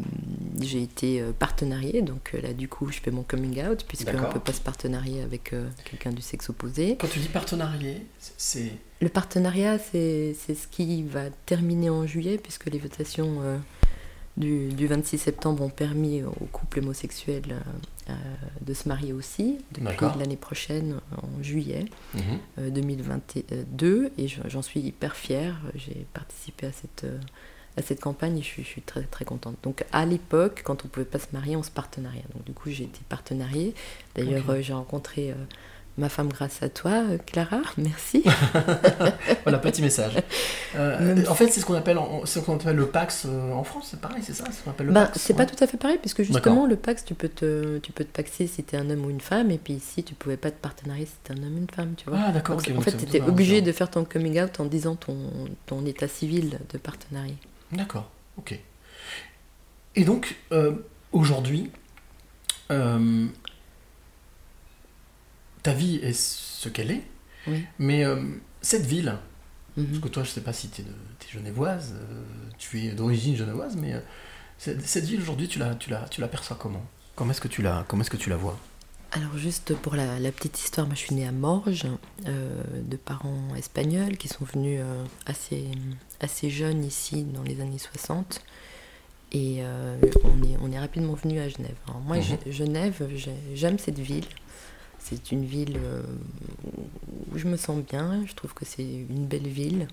j'ai 0.62 0.82
été 0.82 1.22
euh, 1.22 1.32
partenariée, 1.38 2.02
donc 2.02 2.32
euh, 2.34 2.42
là 2.42 2.54
du 2.54 2.68
coup 2.68 2.90
je 2.92 3.00
fais 3.00 3.12
mon 3.12 3.24
coming 3.24 3.62
out, 3.66 3.84
puisqu'on 3.88 4.12
ne 4.14 4.18
peut 4.34 4.40
pas 4.40 4.54
se 4.54 4.62
partenarier 4.62 5.22
avec 5.22 5.54
euh, 5.54 5.68
quelqu'un 5.86 6.12
du 6.12 6.22
sexe 6.22 6.50
opposé. 6.50 6.98
Quand 7.00 7.08
tu 7.08 7.20
dis 7.20 7.28
partenarié, 7.30 8.06
c'est... 8.38 8.72
Le 9.02 9.10
partenariat, 9.10 9.78
c'est 9.80 10.34
ce 10.36 10.68
qui 10.68 11.04
va 11.04 11.30
terminer 11.46 11.90
en 11.90 12.06
juillet, 12.06 12.38
puisque 12.38 12.66
les 12.66 12.80
votations 12.80 13.38
euh, 13.44 13.58
du, 14.38 14.70
du 14.74 14.88
26 14.88 15.18
septembre 15.18 15.64
ont 15.64 15.70
permis 15.70 16.22
aux 16.24 16.48
couples 16.52 16.80
homosexuels 16.80 17.56
de 18.62 18.74
se 18.74 18.88
marier 18.90 19.14
aussi, 19.14 19.60
depuis 19.72 20.20
l'année 20.20 20.36
prochaine, 20.36 21.00
en 21.16 21.42
juillet 21.44 21.86
euh, 22.58 22.70
2022, 22.70 24.12
et 24.18 24.28
je- 24.28 24.42
j'en 24.48 24.62
suis 24.62 24.80
hyper 24.82 25.16
fière. 25.16 25.56
J'ai 25.76 26.06
participé 26.14 26.68
à 26.68 26.72
cette, 26.72 27.06
à 27.78 27.82
cette 27.82 28.02
campagne 28.02 28.38
et 28.38 28.42
je 28.42 28.48
suis, 28.48 28.64
je 28.64 28.68
suis 28.68 28.82
très, 28.82 29.04
très 29.04 29.26
contente. 29.26 29.56
Donc 29.64 29.86
à 29.92 30.06
l'époque, 30.06 30.62
quand 30.64 30.84
on 30.84 30.88
ne 30.88 30.92
pouvait 30.92 31.06
pas 31.06 31.20
se 31.20 31.28
marier, 31.34 31.56
on 31.56 31.64
se 31.64 31.72
partenariat. 31.72 32.24
Donc 32.34 32.44
du 32.46 32.54
coup, 32.54 32.70
j'ai 32.70 32.84
été 32.86 33.00
partenariée. 33.10 33.74
D'ailleurs, 34.16 34.50
euh, 34.50 34.62
j'ai 34.62 34.74
rencontré... 34.74 35.32
euh, 35.32 35.36
Ma 36.00 36.08
femme 36.08 36.30
grâce 36.30 36.64
à 36.64 36.70
toi, 36.70 36.92
euh, 36.92 37.18
Clara, 37.26 37.60
merci. 37.78 38.24
Voilà, 39.44 39.58
petit 39.58 39.82
message. 39.82 40.14
Euh, 40.78 41.26
en 41.28 41.36
fait, 41.36 41.48
c'est 41.50 41.60
ce 41.60 41.66
qu'on 41.66 41.74
appelle, 41.74 42.00
ce 42.24 42.40
qu'on 42.40 42.56
appelle 42.56 42.78
le 42.78 42.86
Pax 42.86 43.26
en 43.26 43.64
France, 43.66 43.90
c'est 43.92 44.00
pareil, 44.00 44.24
c'est 44.24 44.34
ça? 44.34 44.46
C'est 44.46 44.64
ce 44.64 44.70
Pax 44.94 45.20
c'est 45.20 45.34
pas 45.34 45.44
ouais. 45.44 45.46
tout 45.48 45.62
à 45.62 45.68
fait 45.68 45.76
pareil, 45.76 45.98
puisque 46.00 46.24
justement, 46.24 46.68
le 46.68 46.78
Pax, 46.78 47.04
tu 47.04 47.16
peux 47.16 47.28
te, 47.28 47.80
tu 47.80 47.92
peux 47.92 48.06
te 48.06 48.16
paxer 48.16 48.48
si 48.48 48.64
t'es 48.64 48.78
un 48.78 48.90
homme 48.90 49.04
ou 49.06 49.10
une 49.10 49.20
femme, 49.20 49.52
et 49.52 49.58
puis 49.58 49.74
ici, 49.74 50.04
tu 50.04 50.14
pouvais 50.14 50.38
pas 50.38 50.52
te 50.52 50.62
partenarier 50.62 51.06
si 51.06 51.16
t'es 51.24 51.34
un 51.34 51.44
homme 51.44 51.56
ou 51.56 51.58
une 51.58 51.70
femme, 51.70 51.94
tu 51.98 52.10
vois. 52.10 52.20
Ah, 52.28 52.32
d'accord, 52.32 52.58
en 52.58 52.82
fait, 52.82 52.92
tu 52.96 53.04
étais 53.04 53.20
vraiment 53.20 53.34
obligé 53.34 53.62
de 53.62 53.72
faire 53.74 53.90
ton 53.90 54.06
coming 54.06 54.40
out 54.42 54.58
en 54.62 54.66
disant 54.66 54.96
ton, 54.96 55.18
ton 55.66 55.86
état 55.86 56.08
civil 56.08 56.60
de 56.72 56.78
partenariat. 56.78 57.34
D'accord, 57.72 58.10
ok. 58.38 58.60
Et 59.96 60.04
donc, 60.06 60.36
euh, 60.52 60.74
aujourd'hui, 61.12 61.72
euh, 62.72 63.28
ta 65.64 65.74
vie 65.74 65.96
est 65.98 66.14
ce 66.14 66.70
qu'elle 66.70 66.92
est, 66.92 67.04
Oui. 67.48 67.66
mais 67.80 68.04
euh, 68.06 68.24
cette 68.62 68.86
ville, 68.86 69.18
Mhm. 69.78 69.86
parce 69.88 70.00
que 70.00 70.08
toi, 70.10 70.24
je 70.24 70.30
sais 70.32 70.42
pas 70.42 70.54
si 70.54 70.70
tu 70.70 70.82
es, 70.82 70.86
genevoise, 71.32 71.94
euh, 71.96 72.24
tu 72.58 72.80
es 72.86 72.92
d'origine 72.92 73.36
genevoise, 73.36 73.76
mais 73.76 73.94
cette, 74.58 74.82
cette 74.86 75.06
ville 75.06 75.22
aujourd'hui, 75.22 75.48
tu 75.48 75.60
la, 75.60 75.76
tu 75.76 75.90
la, 75.92 76.08
tu 76.10 76.22
l'aperçois 76.22 76.58
comment? 76.60 76.84
Comment 77.16 77.32
est-ce 77.32 77.42
que 77.42 77.48
tu 77.48 77.62
la, 77.62 77.86
comment 77.88 78.02
est-ce 78.02 78.10
que 78.10 78.18
tu 78.18 78.30
la 78.30 78.36
vois? 78.38 78.58
Alors 79.12 79.38
juste 79.38 79.76
pour 79.76 79.96
la, 79.96 80.20
la 80.20 80.32
petite 80.32 80.60
histoire, 80.60 80.86
moi 80.88 80.96
je 80.96 81.02
suis 81.02 81.16
née 81.16 81.28
à 81.28 81.32
Morges, 81.32 81.88
de 82.26 82.96
parents 82.98 83.54
espagnols 83.56 84.18
qui 84.18 84.28
sont 84.28 84.46
venus 84.46 84.82
assez, 85.26 85.68
assez 86.20 86.50
jeunes 86.50 86.84
ici 86.84 87.24
dans 87.24 87.44
les 87.44 87.62
années 87.62 87.78
60. 87.80 88.42
Et 89.32 89.58
euh, 89.60 89.96
on, 90.24 90.44
est, 90.44 90.58
on 90.62 90.72
est 90.72 90.80
rapidement 90.80 91.14
venu 91.14 91.40
à 91.40 91.48
Genève. 91.50 91.76
Alors 91.88 92.02
moi, 92.02 92.18
Mhm. 92.18 92.52
Genève, 92.52 93.08
j'ai- 93.16 93.32
j'aime 93.54 93.78
cette 93.78 94.00
ville. 94.00 94.26
C'est 94.98 95.32
une 95.32 95.46
ville 95.46 95.78
euh, 95.78 96.02
où 97.32 97.38
je 97.38 97.48
me 97.48 97.56
sens 97.58 97.82
bien. 97.84 98.24
Je 98.28 98.34
trouve 98.34 98.54
que 98.54 98.66
c'est 98.66 98.84
une 98.84 99.26
belle 99.28 99.48
ville. 99.48 99.88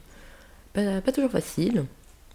Pas, 0.72 1.00
pas 1.00 1.12
toujours 1.12 1.30
facile, 1.30 1.84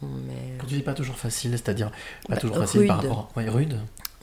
mais 0.01 0.57
Quand 0.59 0.67
tu 0.67 0.75
dis 0.75 0.81
pas 0.81 0.93
toujours 0.93 1.17
facile, 1.17 1.51
c'est-à-dire 1.51 1.91
pas 2.27 2.35
Bah, 2.35 2.37
toujours 2.37 2.57
facile 2.57 2.87
par 2.87 3.01
rapport. 3.01 3.31
Ouais, 3.35 3.47
rude. 3.49 3.77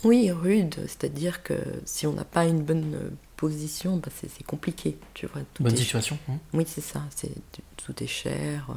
Oui, 0.05 0.31
rude, 0.31 0.77
c'est-à-dire 0.87 1.43
que 1.43 1.55
si 1.85 2.07
on 2.07 2.13
n'a 2.13 2.25
pas 2.25 2.47
une 2.47 2.63
bonne 2.63 2.95
euh, 2.95 3.11
position, 3.37 3.97
bah, 3.97 4.09
c'est 4.17 4.45
compliqué, 4.45 4.97
tu 5.15 5.27
vois. 5.27 5.43
tout 5.55 5.63
Bonne 5.65 5.75
est- 5.75 5.77
situation. 5.77 6.17
hein. 6.29 6.39
Oui, 6.53 6.65
c'est 6.67 6.81
ça, 6.81 7.03
tout 7.77 8.03
est 8.03 8.07
cher. 8.09 8.69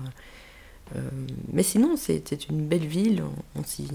Euh, 0.96 1.00
mais 1.54 1.64
sinon, 1.64 1.96
c'est 1.98 2.48
une 2.50 2.66
belle 2.68 2.86
ville, 2.86 3.24
on, 3.56 3.62
on 3.62 3.64
s'y 3.64 3.88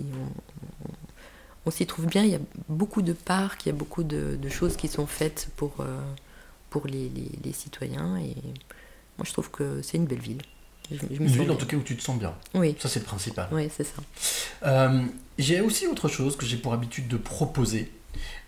on- 1.66 1.70
trouve 1.86 2.06
bien. 2.06 2.22
Il 2.24 2.30
y 2.30 2.34
a 2.34 2.40
beaucoup 2.68 3.02
de 3.02 3.12
parcs, 3.12 3.66
il 3.66 3.68
y 3.68 3.72
a 3.72 3.74
beaucoup 3.74 4.02
de, 4.04 4.36
de 4.40 4.48
choses 4.48 4.76
qui 4.76 4.88
sont 4.88 5.06
faites 5.06 5.48
pour, 5.56 5.74
euh, 5.80 6.00
pour 6.70 6.86
les, 6.86 7.08
les- 7.08 7.32
les 7.44 7.52
citoyens. 7.52 8.16
Et 8.18 8.34
moi, 9.18 9.24
je 9.24 9.32
trouve 9.32 9.50
que 9.50 9.82
c'est 9.82 9.96
une 9.96 10.06
belle 10.06 10.20
ville. 10.20 10.42
Je- 10.90 10.96
je 10.98 11.04
me 11.20 11.26
Une 11.26 11.26
ville 11.26 11.40
en 11.42 11.44
bien. 11.46 11.56
tout 11.56 11.66
cas 11.66 11.76
où 11.76 11.82
tu 11.82 11.96
te 11.96 12.02
sens 12.02 12.18
bien. 12.18 12.32
Oui. 12.54 12.76
Ça, 12.78 12.88
c'est 12.88 13.00
le 13.00 13.04
principal. 13.04 13.48
Oui, 13.52 13.68
c'est 13.76 13.84
ça. 13.84 14.00
Euh, 14.64 15.02
j'ai 15.38 15.60
aussi 15.60 15.86
autre 15.88 16.08
chose 16.08 16.36
que 16.36 16.46
j'ai 16.46 16.56
pour 16.56 16.72
habitude 16.72 17.08
de 17.08 17.16
proposer 17.16 17.90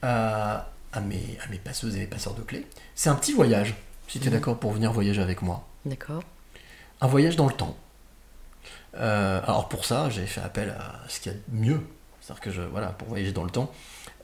à, 0.03 0.71
à 0.93 1.01
mes, 1.01 1.37
à 1.45 1.49
mes 1.51 1.59
passeuses 1.59 1.97
et 1.97 1.99
mes 1.99 2.07
passeurs 2.07 2.35
de 2.35 2.43
clés. 2.43 2.67
C'est 2.95 3.11
un 3.11 3.17
petit 3.17 3.33
voyage, 3.33 3.75
si 4.07 4.21
tu 4.21 4.27
es 4.27 4.31
Mhm. 4.31 4.37
d'accord 4.37 4.59
pour 4.61 4.71
venir 4.73 4.93
voyager 4.93 5.21
avec 5.21 5.43
moi. 5.43 5.67
D'accord. 5.85 6.23
Un 7.01 7.07
voyage 7.09 7.35
dans 7.37 7.47
le 7.49 7.53
temps. 7.53 7.77
Euh, 8.99 9.41
alors 9.45 9.69
pour 9.69 9.85
ça, 9.85 10.11
j'ai 10.11 10.27
fait 10.27 10.41
appel 10.41 10.71
à 10.71 11.09
ce 11.09 11.21
qu'il 11.21 11.33
y 11.33 11.35
a 11.35 11.39
de 11.39 11.43
mieux. 11.57 11.81
C'est-à-dire 12.21 12.41
que 12.43 12.51
je, 12.51 12.63
voilà, 12.63 12.89
pour 12.89 13.09
voyager 13.09 13.33
dans 13.33 13.45
le 13.45 13.51
temps, 13.51 13.73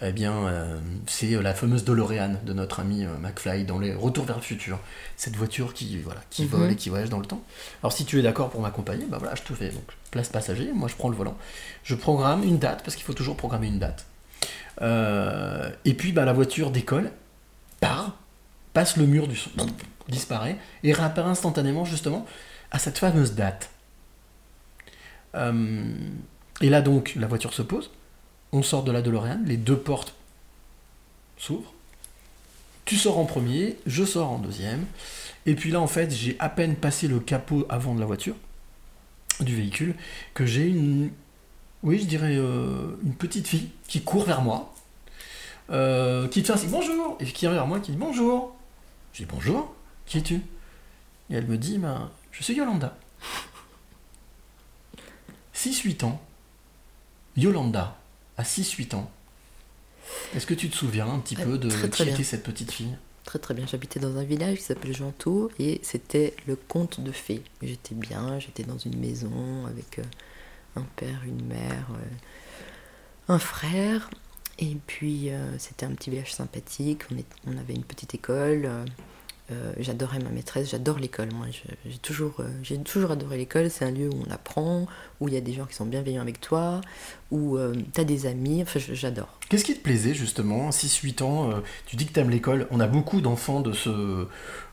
eh 0.02 0.12
bien, 0.12 0.32
euh, 0.32 0.78
c'est 1.06 1.28
la 1.40 1.54
fameuse 1.54 1.84
DeLorean 1.84 2.34
de 2.44 2.52
notre 2.52 2.80
ami 2.80 3.04
euh, 3.04 3.16
McFly 3.20 3.64
dans 3.64 3.78
les 3.78 3.94
Retours 3.94 4.24
vers 4.24 4.36
le 4.36 4.42
futur. 4.42 4.78
Cette 5.16 5.36
voiture 5.36 5.72
qui, 5.72 5.96
voilà, 5.98 6.20
qui 6.30 6.42
Mhm. 6.42 6.48
vole 6.48 6.70
et 6.72 6.76
qui 6.76 6.88
voyage 6.90 7.08
dans 7.08 7.20
le 7.20 7.26
temps. 7.26 7.40
Alors 7.82 7.92
si 7.92 8.04
tu 8.04 8.18
es 8.18 8.22
d'accord 8.22 8.50
pour 8.50 8.60
m'accompagner, 8.60 9.06
bah 9.08 9.18
voilà, 9.18 9.34
je 9.36 9.42
te 9.42 9.54
fais 9.54 9.68
donc 9.70 9.84
place 10.10 10.28
passager, 10.28 10.70
moi 10.74 10.88
je 10.88 10.96
prends 10.96 11.08
le 11.08 11.16
volant. 11.16 11.36
Je 11.84 11.94
programme 11.94 12.42
une 12.42 12.58
date, 12.58 12.82
parce 12.84 12.96
qu'il 12.96 13.04
faut 13.04 13.14
toujours 13.14 13.36
programmer 13.36 13.68
une 13.68 13.78
date. 13.78 14.04
Euh, 14.82 15.70
et 15.84 15.94
puis 15.94 16.12
bah, 16.12 16.24
la 16.24 16.32
voiture 16.32 16.70
décolle, 16.72 17.10
part, 17.80 18.16
passe 18.72 18.96
le 18.96 19.06
mur 19.06 19.28
du 19.28 19.36
son, 19.36 19.50
disparaît, 20.08 20.58
et 20.82 20.92
réapparaît 20.92 21.30
instantanément 21.30 21.84
justement 21.84 22.26
à 22.72 22.78
cette 22.80 22.98
fameuse 22.98 23.34
date. 23.34 23.70
Euh, 25.34 25.94
et 26.60 26.70
là 26.70 26.82
donc, 26.82 27.14
la 27.16 27.26
voiture 27.26 27.52
se 27.52 27.62
pose, 27.62 27.90
on 28.52 28.62
sort 28.62 28.84
de 28.84 28.92
la 28.92 29.02
DeLorean, 29.02 29.40
les 29.44 29.56
deux 29.56 29.76
portes 29.76 30.14
s'ouvrent, 31.36 31.72
tu 32.84 32.96
sors 32.96 33.18
en 33.18 33.24
premier, 33.24 33.76
je 33.86 34.04
sors 34.04 34.30
en 34.30 34.38
deuxième, 34.38 34.86
et 35.46 35.54
puis 35.54 35.70
là 35.70 35.80
en 35.80 35.86
fait 35.86 36.10
j'ai 36.12 36.36
à 36.38 36.48
peine 36.48 36.76
passé 36.76 37.08
le 37.08 37.18
capot 37.18 37.66
avant 37.68 37.94
de 37.94 38.00
la 38.00 38.06
voiture, 38.06 38.36
du 39.40 39.56
véhicule, 39.56 39.94
que 40.32 40.46
j'ai 40.46 40.68
une, 40.68 41.10
oui 41.82 41.98
je 41.98 42.06
dirais 42.06 42.36
euh, 42.36 42.96
une 43.04 43.14
petite 43.14 43.48
fille 43.48 43.70
qui 43.88 44.02
court 44.02 44.24
vers 44.24 44.42
moi, 44.42 44.72
euh, 45.70 46.28
qui 46.28 46.42
fait 46.42 46.52
ainsi 46.52 46.68
bonjour, 46.68 47.16
et 47.20 47.24
qui 47.24 47.46
arrive 47.46 47.58
vers 47.58 47.66
moi 47.66 47.80
qui 47.80 47.90
dit 47.90 47.96
bonjour. 47.96 48.54
Je 49.14 49.22
dis 49.22 49.28
bonjour, 49.32 49.72
qui 50.06 50.18
es-tu? 50.18 50.42
Et 51.30 51.34
elle 51.34 51.46
me 51.46 51.56
dit, 51.56 51.78
ben, 51.78 52.10
je 52.32 52.42
suis 52.42 52.54
Yolanda. 52.54 52.96
6-8 55.70 56.04
ans, 56.04 56.20
Yolanda, 57.36 57.96
à 58.36 58.42
6-8 58.42 58.94
ans, 58.94 59.10
est-ce 60.34 60.46
que 60.46 60.54
tu 60.54 60.68
te 60.68 60.76
souviens 60.76 61.06
un 61.08 61.18
petit 61.20 61.36
Euh, 61.40 61.44
peu 61.44 61.58
de 61.58 61.68
très, 61.68 61.88
très 61.88 62.04
qui 62.04 62.04
bien. 62.04 62.14
était 62.14 62.24
cette 62.24 62.42
petite 62.42 62.70
fille? 62.72 62.94
Très 63.24 63.38
très 63.38 63.54
bien. 63.54 63.66
J'habitais 63.66 64.00
dans 64.00 64.16
un 64.18 64.24
village 64.24 64.58
qui 64.58 64.62
s'appelle 64.64 64.94
Gentour 64.94 65.50
et 65.58 65.80
c'était 65.82 66.34
le 66.46 66.56
conte 66.56 67.00
de 67.00 67.10
fées. 67.10 67.42
J'étais 67.62 67.94
bien, 67.94 68.38
j'étais 68.38 68.64
dans 68.64 68.76
une 68.76 68.98
maison 68.98 69.64
avec 69.66 69.98
euh, 69.98 70.02
un 70.76 70.84
père, 70.96 71.22
une 71.26 71.42
mère, 71.46 71.86
euh, 71.92 73.32
un 73.32 73.38
frère. 73.38 74.10
Et 74.58 74.76
puis 74.86 75.30
euh, 75.30 75.58
c'était 75.58 75.86
un 75.86 75.92
petit 75.92 76.10
village 76.10 76.34
sympathique. 76.34 77.00
On, 77.10 77.16
est- 77.16 77.24
on 77.46 77.56
avait 77.56 77.72
une 77.74 77.82
petite 77.84 78.14
école. 78.14 78.68
Euh, 79.50 79.54
euh, 79.54 79.72
j'adorais 79.78 80.18
ma 80.20 80.30
maîtresse, 80.30 80.70
j'adore 80.70 80.98
l'école. 80.98 81.28
Moi, 81.34 81.46
j'ai 81.86 81.98
toujours, 81.98 82.36
euh, 82.40 82.44
j'ai 82.62 82.78
toujours 82.78 83.10
adoré 83.10 83.36
l'école. 83.36 83.70
C'est 83.70 83.84
un 83.84 83.90
lieu 83.90 84.08
où 84.08 84.22
on 84.26 84.30
apprend, 84.32 84.86
où 85.20 85.28
il 85.28 85.34
y 85.34 85.36
a 85.36 85.40
des 85.40 85.52
gens 85.52 85.66
qui 85.66 85.74
sont 85.74 85.84
bienveillants 85.84 86.22
avec 86.22 86.40
toi, 86.40 86.80
où 87.30 87.58
tu 87.92 88.00
as 88.00 88.04
des 88.04 88.26
amis. 88.26 88.62
Enfin, 88.62 88.80
j'adore. 88.92 89.28
Qu'est-ce 89.50 89.64
qui 89.64 89.74
te 89.76 89.82
plaisait 89.82 90.14
justement 90.14 90.70
6-8 90.70 91.22
ans, 91.22 91.50
euh, 91.50 91.54
tu 91.86 91.96
dis 91.96 92.06
que 92.06 92.12
tu 92.12 92.20
aimes 92.20 92.30
l'école. 92.30 92.66
On 92.70 92.80
a 92.80 92.86
beaucoup 92.86 93.20
d'enfants 93.20 93.60
de, 93.60 93.72
ce, 93.72 93.90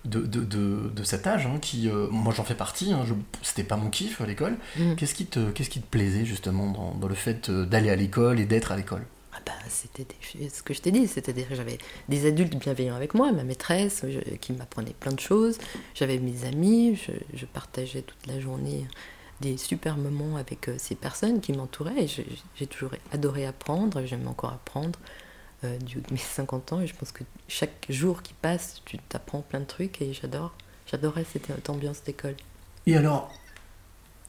de, 0.06 0.22
de, 0.22 0.42
de- 0.46 0.90
de 0.96 1.04
cet 1.04 1.28
âge 1.28 1.46
hein, 1.46 1.58
qui. 1.62 1.90
euh, 1.90 2.08
moi 2.10 2.34
j'en 2.34 2.44
fais 2.46 2.56
partie, 2.56 2.94
hein, 2.94 3.04
je- 3.06 3.14
c'était 3.42 3.64
pas 3.66 3.76
mon 3.78 3.90
kiff 3.90 4.22
à 4.22 4.26
l'école. 4.26 4.56
Mm. 4.78 4.96
Qu'est-ce 4.96 5.14
qui, 5.16 5.26
te, 5.26 5.52
qu'est-ce 5.52 5.70
qui 5.70 5.82
te 5.82 5.88
plaisait 5.88 6.24
justement 6.26 6.72
dans, 6.72 6.94
dans 6.96 7.08
le 7.10 7.16
fait 7.16 7.50
euh, 7.50 7.66
d'aller 7.66 7.90
à 7.90 7.96
l'école 7.98 8.40
et 8.40 8.46
d'être 8.46 8.72
à 8.72 8.78
l'école? 8.78 9.04
Ah 9.34 9.40
bah, 9.46 9.54
c'était 9.70 10.06
ce 10.50 10.62
que 10.62 10.74
je 10.74 10.82
t'ai 10.82 10.92
dit, 10.92 11.08
c'est-à-dire 11.08 11.48
que 11.48 11.56
j'avais 11.56 11.78
des 12.10 12.26
adultes 12.26 12.56
bienveillants 12.56 12.96
avec 12.96 13.14
moi, 13.14 13.32
ma 13.32 13.44
maîtresse 13.44 14.04
qui 14.42 14.52
m'apprenait 14.52 14.94
plein 14.94 15.14
de 15.14 15.20
choses, 15.20 15.58
j'avais 15.96 16.18
mes 16.18 16.44
amis, 16.46 17.00
je, 17.34 17.46
partageais 17.46 18.02
toute 18.02 18.28
la 18.28 18.40
journée 18.40 18.86
des 19.40 19.58
super 19.58 19.98
moments 19.98 20.38
avec 20.38 20.70
euh, 20.70 20.76
ces 20.78 20.94
personnes 20.94 21.42
qui 21.42 21.52
m'entouraient 21.52 22.04
et 22.04 22.08
j'ai 22.56 22.68
toujours 22.68 22.92
adoré 23.12 23.48
apprendre, 23.48 24.06
j'aime 24.06 24.28
encore 24.28 24.54
apprendre 24.54 25.00
euh, 25.64 25.78
du 25.80 25.98
haut 25.98 26.02
de 26.02 26.14
mes 26.14 26.20
50 26.20 26.74
ans 26.74 26.82
et 26.82 26.86
je 26.86 26.94
pense 26.94 27.12
que 27.12 27.24
chaque 27.48 27.88
jour 27.90 28.22
qui 28.22 28.36
passe, 28.36 28.84
tu 28.86 29.00
t'apprends 29.00 29.42
plein 29.42 29.62
de 29.62 29.66
trucs 29.66 30.00
et 30.02 30.14
j'adore, 30.14 30.54
j'adorais 30.86 31.24
cette, 31.24 31.48
cette 31.48 31.70
ambiance 31.72 32.04
d'école. 32.04 32.36
Et 32.86 32.96
alors, 32.96 33.34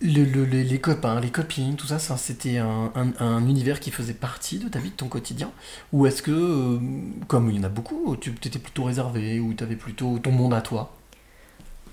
le- 0.02 0.24
le- 0.24 0.44
les, 0.44 0.64
les 0.64 0.80
copains, 0.80 1.20
les 1.20 1.30
copines, 1.30 1.76
tout 1.76 1.86
ça, 1.86 1.98
ça 1.98 2.16
c'était 2.16 2.58
un, 2.58 2.92
un- 2.94 3.12
un 3.20 3.46
univers 3.46 3.80
qui 3.80 3.90
faisait 3.90 4.14
partie 4.14 4.58
de 4.58 4.68
ta 4.68 4.78
vie, 4.78 4.90
de 4.90 4.96
ton 4.96 5.08
quotidien 5.08 5.50
Ou 5.92 6.06
est-ce 6.06 6.22
que, 6.22 6.30
euh, 6.32 6.78
comme 7.28 7.50
il 7.50 7.56
y 7.56 7.60
en 7.60 7.64
a 7.64 7.68
beaucoup, 7.68 8.16
tu 8.16 8.30
étais 8.44 8.58
plutôt 8.58 8.84
réservé 8.84 9.40
ou 9.40 9.54
tu 9.54 9.62
avais 9.64 9.76
plutôt 9.76 10.18
ton 10.18 10.32
monde 10.32 10.54
à 10.54 10.60
toi? 10.60 10.96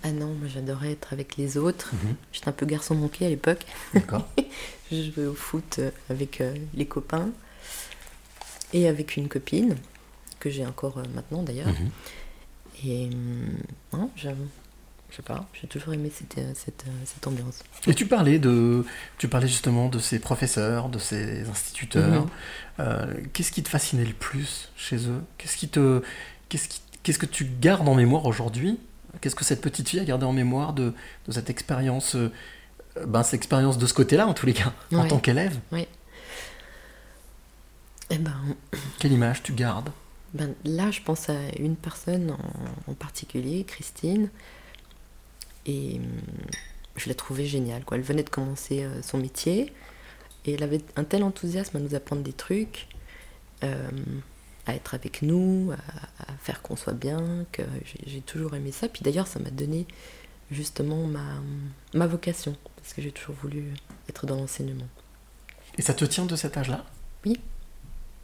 Ah 0.03 0.11
non, 0.11 0.27
moi 0.27 0.47
j'adorais 0.47 0.93
être 0.93 1.11
avec 1.13 1.35
les 1.37 1.57
autres. 1.57 1.91
Mhm. 1.93 2.15
J'étais 2.31 2.47
un 2.47 2.53
peu 2.53 2.65
garçon 2.65 2.95
manqué 2.95 3.25
à 3.25 3.29
l'époque. 3.29 3.65
D'accord. 3.93 4.27
je 4.91 5.11
jouais 5.11 5.25
au 5.25 5.33
foot 5.35 5.75
euh, 5.79 5.91
avec 6.09 6.39
euh, 6.41 6.55
les 6.73 6.85
copains 6.85 7.29
et 8.73 8.87
avec 8.87 9.17
une 9.17 9.27
copine 9.27 9.75
que 10.39 10.49
j'ai 10.49 10.65
encore 10.65 11.01
maintenant 11.13 11.43
d'ailleurs. 11.43 11.67
Mhm. 11.67 11.89
Et 12.85 13.05
hum, 13.07 13.57
non, 13.91 14.09
je, 15.09 15.15
sais 15.17 15.21
pas, 15.21 15.45
j'ai 15.59 15.67
toujours 15.67 15.93
aimé 15.93 16.11
cette, 16.13 16.37
euh, 16.37 16.51
cette, 16.55 16.85
euh, 16.87 16.91
cette 17.05 17.25
ambiance. 17.27 17.63
Et 17.87 17.93
tu 17.93 18.05
parlais 18.05 18.39
de, 18.39 18.85
tu 19.17 19.27
parlais 19.27 19.47
justement 19.47 19.89
de 19.89 19.99
ces 19.99 20.19
professeurs, 20.19 20.89
de 20.89 20.99
ces 20.99 21.47
instituteurs. 21.49 22.25
Mhm. 22.25 22.29
Euh, 22.79 23.13
qu'est-ce 23.33 23.51
qui 23.51 23.63
te 23.63 23.69
fascinait 23.69 24.05
le 24.05 24.13
plus 24.13 24.71
chez 24.75 25.07
eux? 25.07 25.21
Qu'est-ce 25.37 25.57
qui 25.57 25.67
te, 25.69 26.01
qu'est-ce 26.49 26.67
qui, 26.67 26.81
qu'est-ce 27.03 27.19
que 27.19 27.25
tu 27.25 27.45
gardes 27.59 27.87
en 27.87 27.95
mémoire 27.95 28.25
aujourd'hui? 28.25 28.79
Qu'est-ce 29.21 29.35
que 29.35 29.43
cette 29.43 29.61
petite 29.61 29.89
fille 29.89 29.99
a 29.99 30.05
gardé 30.05 30.25
en 30.25 30.33
mémoire 30.33 30.73
de, 30.73 30.93
de 31.27 31.31
cette 31.31 31.49
expérience, 31.49 32.15
euh, 32.15 32.31
ben 33.05 33.23
cette 33.23 33.33
expérience 33.35 33.77
de 33.77 33.87
ce 33.87 33.93
côté-là 33.93 34.27
en 34.27 34.33
tous 34.33 34.45
les 34.45 34.53
cas, 34.53 34.73
en 34.93 35.07
tant 35.07 35.17
qu'élève? 35.19 35.57
Eh 38.11 38.17
ben, 38.17 38.33
Quelle 38.99 39.11
image 39.11 39.43
tu 39.43 39.53
gardes? 39.53 39.89
ben, 40.33 40.53
là, 40.63 40.91
je 40.91 41.01
pense 41.01 41.29
à 41.29 41.37
une 41.57 41.75
personne 41.75 42.31
en, 42.31 42.91
en 42.91 42.93
particulier, 42.93 43.63
Christine. 43.63 44.29
Et 45.69 45.99
hum, 45.99 46.21
je 46.95 47.07
la 47.09 47.15
trouvais 47.15 47.45
géniale. 47.45 47.83
Quoi. 47.85 47.97
Elle 47.97 48.03
venait 48.03 48.23
de 48.23 48.29
commencer 48.29 48.83
euh, 48.83 49.01
son 49.01 49.17
métier 49.19 49.71
et 50.45 50.53
elle 50.53 50.63
avait 50.63 50.81
un 50.95 51.03
tel 51.03 51.23
enthousiasme 51.23 51.77
à 51.77 51.79
nous 51.79 51.95
apprendre 51.95 52.23
des 52.23 52.33
trucs, 52.33 52.87
euh, 53.63 53.89
à 54.65 54.73
être 54.73 54.93
avec 54.93 55.21
nous, 55.21 55.71
à, 55.71 56.31
à 56.31 56.37
faire 56.37 56.61
qu'on 56.61 56.75
soit 56.75 56.93
bien, 57.07 57.45
que 57.51 57.63
j'ai 58.05 58.21
toujours 58.21 58.55
aimé 58.55 58.71
ça. 58.71 58.87
Puis 58.87 59.01
d'ailleurs, 59.03 59.27
ça 59.27 59.39
m'a 59.39 59.51
donné 59.51 59.85
justement 60.51 61.05
ma, 61.05 61.41
ma 61.93 62.07
vocation, 62.07 62.55
parce 62.77 62.93
que 62.93 63.01
j'ai 63.01 63.11
toujours 63.11 63.35
voulu 63.43 63.63
être 64.09 64.25
dans 64.25 64.35
l'enseignement. 64.35 64.87
Et 65.77 65.81
ça 65.81 65.93
te 65.93 66.05
tient 66.05 66.25
de 66.25 66.35
cet 66.35 66.57
âge-là? 66.57 66.83
Oui. 67.25 67.39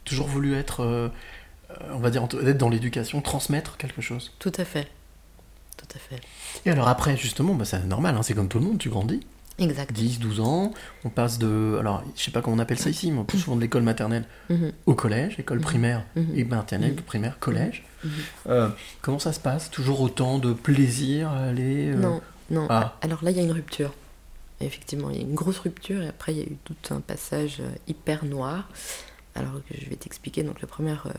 Toujours 0.04 0.26
voulu 0.26 0.54
être, 0.54 0.80
euh, 0.80 1.08
on 1.90 1.98
va 1.98 2.10
dire, 2.10 2.24
être 2.24 2.58
dans 2.58 2.68
l'éducation, 2.68 3.22
transmettre 3.22 3.76
quelque 3.76 4.02
chose? 4.02 4.32
Tout 4.38 4.52
à 4.56 4.64
fait. 4.64 4.88
Tout 5.76 5.86
à 5.94 5.98
fait. 5.98 6.20
Et 6.64 6.70
alors 6.70 6.88
après, 6.88 7.16
justement, 7.16 7.54
bah, 7.54 7.64
c'est 7.64 7.84
normal, 7.84 8.16
hein, 8.16 8.22
c'est 8.22 8.34
comme 8.34 8.48
tout 8.48 8.58
le 8.58 8.64
monde, 8.64 8.78
tu 8.78 8.88
grandis. 8.88 9.20
Exact. 9.58 9.90
10, 9.92 10.18
12 10.18 10.40
ans, 10.40 10.72
on 11.04 11.08
passe 11.08 11.38
de. 11.38 11.76
Alors, 11.80 12.02
je 12.14 12.22
sais 12.22 12.30
pas 12.30 12.42
comment 12.42 12.56
on 12.56 12.58
appelle 12.58 12.78
ça 12.78 12.90
ici, 12.90 13.10
mais 13.10 13.24
plus 13.24 13.38
souvent 13.38 13.56
de 13.56 13.62
l'école 13.62 13.82
maternelle 13.82 14.24
Mhm. 14.50 14.72
au 14.84 14.94
collège, 14.94 15.38
école 15.38 15.58
Mhm. 15.58 15.64
primaire 15.64 16.04
Mhm. 16.14 16.26
et 16.38 16.44
maternelle, 16.44 16.90
Mhm. 16.92 16.96
primaire, 17.02 17.38
collège. 17.38 17.84
Euh, 18.48 18.68
comment 19.00 19.18
ça 19.18 19.32
se 19.32 19.40
passe? 19.40 19.70
Toujours 19.70 20.00
autant 20.02 20.38
de 20.38 20.52
plaisir 20.52 21.30
à 21.30 21.38
aller 21.44 21.88
euh, 21.92 21.96
Non, 21.96 22.20
non. 22.50 22.66
Ah. 22.68 22.96
Alors 23.00 23.24
là, 23.24 23.30
il 23.30 23.36
y 23.38 23.40
a 23.40 23.42
une 23.42 23.52
rupture. 23.52 23.94
Effectivement, 24.60 25.08
il 25.10 25.16
y 25.16 25.18
a 25.18 25.22
une 25.22 25.34
grosse 25.34 25.58
rupture 25.58 26.02
et 26.02 26.08
après, 26.08 26.32
il 26.34 26.38
y 26.38 26.42
a 26.42 26.44
eu 26.44 26.56
tout 26.64 26.94
un 26.94 27.00
passage 27.00 27.58
euh, 27.60 27.68
hyper 27.88 28.24
noir. 28.26 28.68
Alors 29.34 29.54
que 29.68 29.74
je 29.78 29.88
vais 29.88 29.96
t'expliquer. 29.96 30.42
Donc, 30.42 30.60
la 30.60 30.66
première, 30.68 31.06
euh, 31.06 31.12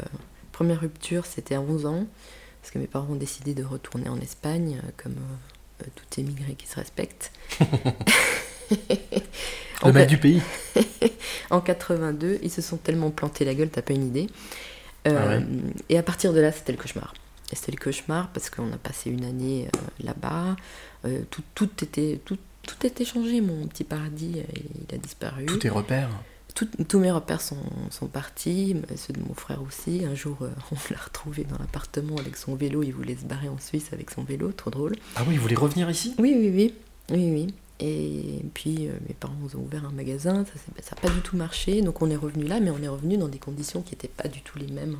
première 0.51 0.79
rupture, 0.79 1.25
c'était 1.25 1.55
à 1.55 1.61
11 1.61 1.85
ans, 1.87 2.05
parce 2.61 2.71
que 2.71 2.79
mes 2.79 2.87
parents 2.87 3.07
ont 3.11 3.15
décidé 3.15 3.53
de 3.53 3.63
retourner 3.63 4.09
en 4.09 4.19
Espagne, 4.19 4.79
euh, 4.83 4.91
comme 4.97 5.13
euh, 5.13 5.83
euh, 5.83 5.87
tout 5.95 6.19
émigré 6.19 6.53
qui 6.55 6.67
se 6.67 6.75
respecte. 6.75 7.31
Le 9.85 9.91
mec 9.91 10.09
du 10.09 10.17
pays. 10.17 10.41
en 11.49 11.61
82, 11.61 12.39
ils 12.41 12.51
se 12.51 12.61
sont 12.61 12.77
tellement 12.77 13.11
plantés 13.11 13.45
la 13.45 13.53
gueule, 13.53 13.69
t'as 13.69 13.81
pas 13.81 13.93
une 13.93 14.07
idée. 14.07 14.27
Euh, 15.07 15.15
Ah 15.17 15.27
ouais. 15.27 15.45
Et 15.89 15.97
à 15.97 16.03
partir 16.03 16.33
de 16.33 16.39
là, 16.39 16.51
c'était 16.51 16.71
le 16.71 16.77
cauchemar. 16.77 17.13
Et 17.51 17.55
c'était 17.55 17.71
le 17.71 17.77
cauchemar 17.77 18.29
parce 18.33 18.49
qu'on 18.49 18.71
a 18.73 18.77
passé 18.77 19.09
une 19.09 19.23
année 19.23 19.67
euh, 19.67 19.79
là-bas. 20.03 20.55
Euh, 21.05 21.21
tout, 21.29 21.43
tout, 21.55 21.69
était, 21.83 22.19
tout, 22.25 22.37
tout 22.63 22.85
était 22.85 23.05
changé. 23.05 23.39
Mon 23.41 23.67
petit 23.67 23.83
paradis, 23.83 24.43
il 24.89 24.95
a 24.95 24.97
disparu. 24.97 25.45
Tous 25.45 25.57
tes 25.57 25.69
repères. 25.69 26.09
Tout- 26.57 26.83
tous 26.87 26.97
mes 26.99 27.11
repères 27.11 27.41
sont, 27.41 27.61
sont 27.91 28.07
partis, 28.07 28.75
ceux 28.95 29.13
de 29.13 29.19
mon 29.19 29.35
frère 29.35 29.61
aussi. 29.61 30.03
Un 30.05 30.15
jour, 30.15 30.37
euh, 30.41 30.49
on 30.71 30.75
l'a 30.91 30.97
retrouvé 30.99 31.43
dans 31.43 31.57
l'appartement 31.59 32.17
avec 32.17 32.35
son 32.35 32.55
vélo. 32.55 32.81
Il 32.81 32.93
voulait 32.93 33.15
se 33.15 33.25
barrer 33.25 33.47
en 33.47 33.59
Suisse 33.59 33.93
avec 33.93 34.09
son 34.09 34.23
vélo, 34.23 34.51
trop 34.51 34.71
drôle. 34.71 34.95
Ah 35.15 35.21
oui, 35.27 35.35
il 35.35 35.39
voulait 35.39 35.55
revenir 35.55 35.87
ici? 35.89 36.15
Oui, 36.17 36.33
oui, 36.35 36.49
oui. 36.49 36.73
Oui, 37.11 37.31
oui. 37.31 37.53
Et 37.79 38.41
puis, 38.55 38.87
euh, 38.87 38.93
mes 39.07 39.13
parents 39.13 39.35
ont 39.55 39.59
ouvert 39.59 39.85
un 39.85 39.91
magasin, 39.91 40.45
ça 40.81 40.95
n'a 40.95 41.01
pas 41.01 41.09
du 41.11 41.21
tout 41.21 41.37
marché. 41.37 41.83
Donc, 41.83 42.01
on 42.01 42.09
est 42.09 42.15
revenu 42.15 42.43
là, 42.45 42.59
mais 42.59 42.71
on 42.71 42.81
est 42.81 42.87
revenu 42.87 43.17
dans 43.17 43.27
des 43.27 43.37
conditions 43.37 43.83
qui 43.83 43.91
n'étaient 43.93 44.07
pas 44.07 44.27
du 44.27 44.41
tout 44.41 44.57
les 44.57 44.65
mêmes 44.67 44.97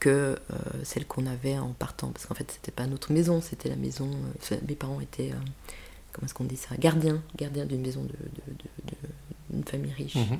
que 0.00 0.08
euh, 0.10 0.36
celles 0.82 1.06
qu'on 1.06 1.26
avait 1.26 1.56
en 1.58 1.68
partant. 1.74 2.08
Parce 2.08 2.26
qu'en 2.26 2.34
fait, 2.34 2.50
c'était 2.50 2.72
pas 2.72 2.88
notre 2.88 3.12
maison, 3.12 3.40
c'était 3.40 3.68
la 3.68 3.76
maison. 3.76 4.10
mes 4.68 4.74
parents 4.74 5.00
étaient, 5.00 5.30
comment 6.12 6.26
est-ce 6.26 6.34
qu'on 6.34 6.42
dit 6.42 6.56
ça? 6.56 6.74
Gardiens, 6.76 7.22
gardiens 7.36 7.66
d'une 7.66 7.82
maison 7.82 8.02
de, 8.02 8.08
de- 8.08 8.52
de- 8.52 8.90
de- 8.90 9.08
d'une 9.52 9.64
famille 9.64 9.92
riche. 9.92 10.14
Mhm. 10.16 10.38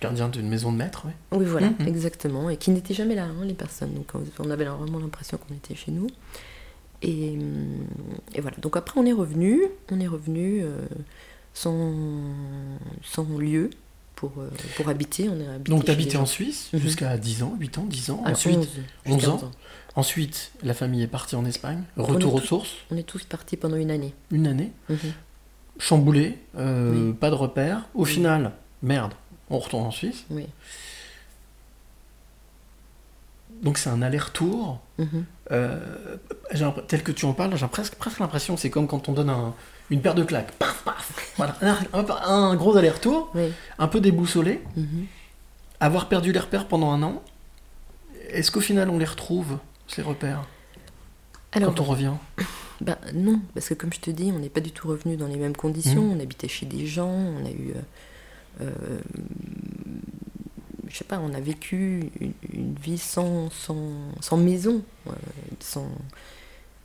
Gardien 0.00 0.28
d'une 0.28 0.48
maison 0.48 0.72
de 0.72 0.76
maître, 0.78 1.02
oui. 1.06 1.12
Oui, 1.38 1.44
voilà, 1.46 1.70
Mhm. 1.70 1.86
exactement. 1.86 2.50
Et 2.50 2.56
qui 2.56 2.70
n'étaient 2.70 2.94
jamais 2.94 3.14
là, 3.14 3.24
hein, 3.24 3.44
les 3.44 3.54
personnes. 3.54 3.94
Donc 3.94 4.10
on- 4.14 4.50
avait 4.50 4.64
vraiment 4.64 4.98
l'impression 4.98 5.38
qu'on 5.38 5.54
était 5.54 5.74
chez 5.74 5.92
nous. 5.92 6.08
Et, 7.02 7.36
et 8.34 8.40
voilà. 8.40 8.56
Donc 8.58 8.76
après, 8.76 8.98
on 9.00 9.06
est 9.06 9.12
revenu. 9.12 9.60
On 9.90 9.98
est 10.00 10.06
revenu 10.06 10.62
euh, 10.62 10.86
sans, 11.54 11.92
sans 13.02 13.24
lieu 13.38 13.70
pour, 14.16 14.32
euh, 14.38 14.48
pour 14.76 14.88
habiter. 14.88 15.28
On 15.28 15.38
est 15.40 15.46
habité 15.48 15.70
Donc 15.70 15.86
les 15.88 16.16
en. 16.16 16.26
Suisse 16.26 16.70
Mhm. 16.72 16.80
jusqu'à 16.80 17.16
10 17.16 17.42
ans, 17.42 17.54
8 17.58 17.78
ans, 17.78 17.84
10 17.84 18.10
ans. 18.10 18.22
Ah, 18.24 18.30
Ensuite, 18.32 18.56
11, 18.58 18.68
11 19.06 19.14
jusqu'à 19.14 19.30
ans. 19.30 19.34
11 19.34 19.44
ans. 19.44 19.50
Ensuite, 19.94 20.52
la 20.62 20.74
famille 20.74 21.02
est 21.02 21.06
partie 21.08 21.36
en 21.36 21.44
Espagne. 21.44 21.82
Retour 21.96 22.34
aux 22.34 22.40
tous- 22.40 22.46
sources, 22.46 22.70
On 22.90 22.96
est 22.96 23.02
tous 23.02 23.24
partis 23.24 23.56
pendant 23.56 23.76
une 23.76 23.90
année. 23.90 24.14
une 24.30 24.46
année. 24.46 24.72
Chamboulé, 25.82 26.38
euh, 26.56 27.08
Oui. 27.08 27.12
pas 27.14 27.28
de 27.30 27.34
repères. 27.34 27.82
Au 27.94 28.04
Oui. 28.04 28.10
final, 28.10 28.52
merde, 28.82 29.14
on 29.50 29.58
retourne 29.58 29.84
en 29.84 29.90
Suisse. 29.90 30.24
Oui. 30.30 30.46
Donc 33.62 33.78
c'est 33.78 33.90
un 33.90 34.00
aller-retour. 34.00 34.80
Mhm. 34.98 35.24
Euh, 35.50 35.78
tel 36.88 37.02
que 37.02 37.10
tu 37.12 37.24
en 37.26 37.32
parles, 37.32 37.56
j'ai 37.56 37.66
presque, 37.66 37.96
presque 37.96 38.20
l'impression, 38.20 38.56
c'est 38.56 38.70
comme 38.70 38.86
quand 38.86 39.08
on 39.08 39.12
donne 39.12 39.30
un- 39.30 39.54
une 39.90 40.00
paire 40.00 40.14
de 40.14 40.22
claques. 40.24 40.52
Paf, 40.52 40.82
paf. 40.84 41.34
Voilà, 41.36 41.56
un, 41.92 42.54
gros 42.54 42.76
aller-retour, 42.76 43.32
un 43.78 43.88
peu 43.88 44.00
déboussolé, 44.00 44.62
Mhm. 44.76 45.06
avoir 45.80 46.08
perdu 46.08 46.32
les 46.32 46.38
repères 46.38 46.66
pendant 46.68 46.92
un 46.92 47.02
an. 47.02 47.22
Est-ce 48.30 48.50
qu'au 48.52 48.60
final 48.60 48.88
on 48.88 48.98
les 48.98 49.04
retrouve, 49.04 49.58
ces 49.88 50.02
repères, 50.02 50.44
Alors, 51.52 51.74
quand 51.74 51.80
on 51.80 51.84
revient? 51.84 52.12
Ben 52.82 52.98
non, 53.14 53.40
parce 53.54 53.68
que 53.68 53.74
comme 53.74 53.92
je 53.92 54.00
te 54.00 54.10
dis, 54.10 54.32
on 54.34 54.40
n'est 54.40 54.48
pas 54.48 54.60
du 54.60 54.72
tout 54.72 54.88
revenu 54.88 55.16
dans 55.16 55.28
les 55.28 55.36
mêmes 55.36 55.56
conditions. 55.56 56.02
Mhm. 56.02 56.16
On 56.16 56.20
habitait 56.20 56.48
chez 56.48 56.66
des 56.66 56.86
gens, 56.86 57.08
on 57.08 57.46
a 57.46 57.50
eu. 57.50 57.72
euh, 58.60 58.62
euh, 58.62 59.00
je 60.88 60.96
sais 60.98 61.04
pas, 61.04 61.18
on 61.20 61.32
a 61.32 61.40
vécu 61.40 62.10
une, 62.20 62.32
une 62.52 62.74
vie 62.74 62.98
sans, 62.98 63.48
sans, 63.50 64.12
sans 64.20 64.36
maison, 64.36 64.82
euh, 65.06 65.12
sans, 65.60 65.88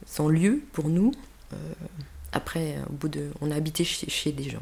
sans 0.05 0.29
lieu 0.29 0.61
pour 0.71 0.87
nous. 0.87 1.11
Euh, 1.51 1.57
après, 2.31 2.77
au 2.89 2.93
bout 2.93 3.09
de, 3.09 3.31
on 3.41 3.51
a 3.51 3.55
habité 3.55 3.83
chez, 3.83 4.09
chez 4.09 4.31
des 4.31 4.49
gens, 4.49 4.61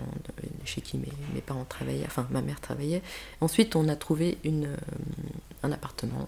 chez 0.64 0.82
qui 0.82 0.98
mes, 0.98 1.12
mes 1.34 1.42
parents 1.42 1.66
travaillaient, 1.66 2.06
enfin 2.08 2.28
ma 2.32 2.42
mère 2.42 2.60
travaillait. 2.62 3.04
Ensuite, 3.42 3.76
on 3.76 3.88
a 3.88 3.96
trouvé 3.96 4.38
une, 4.44 4.70
un 5.64 5.72
appartement. 5.72 6.28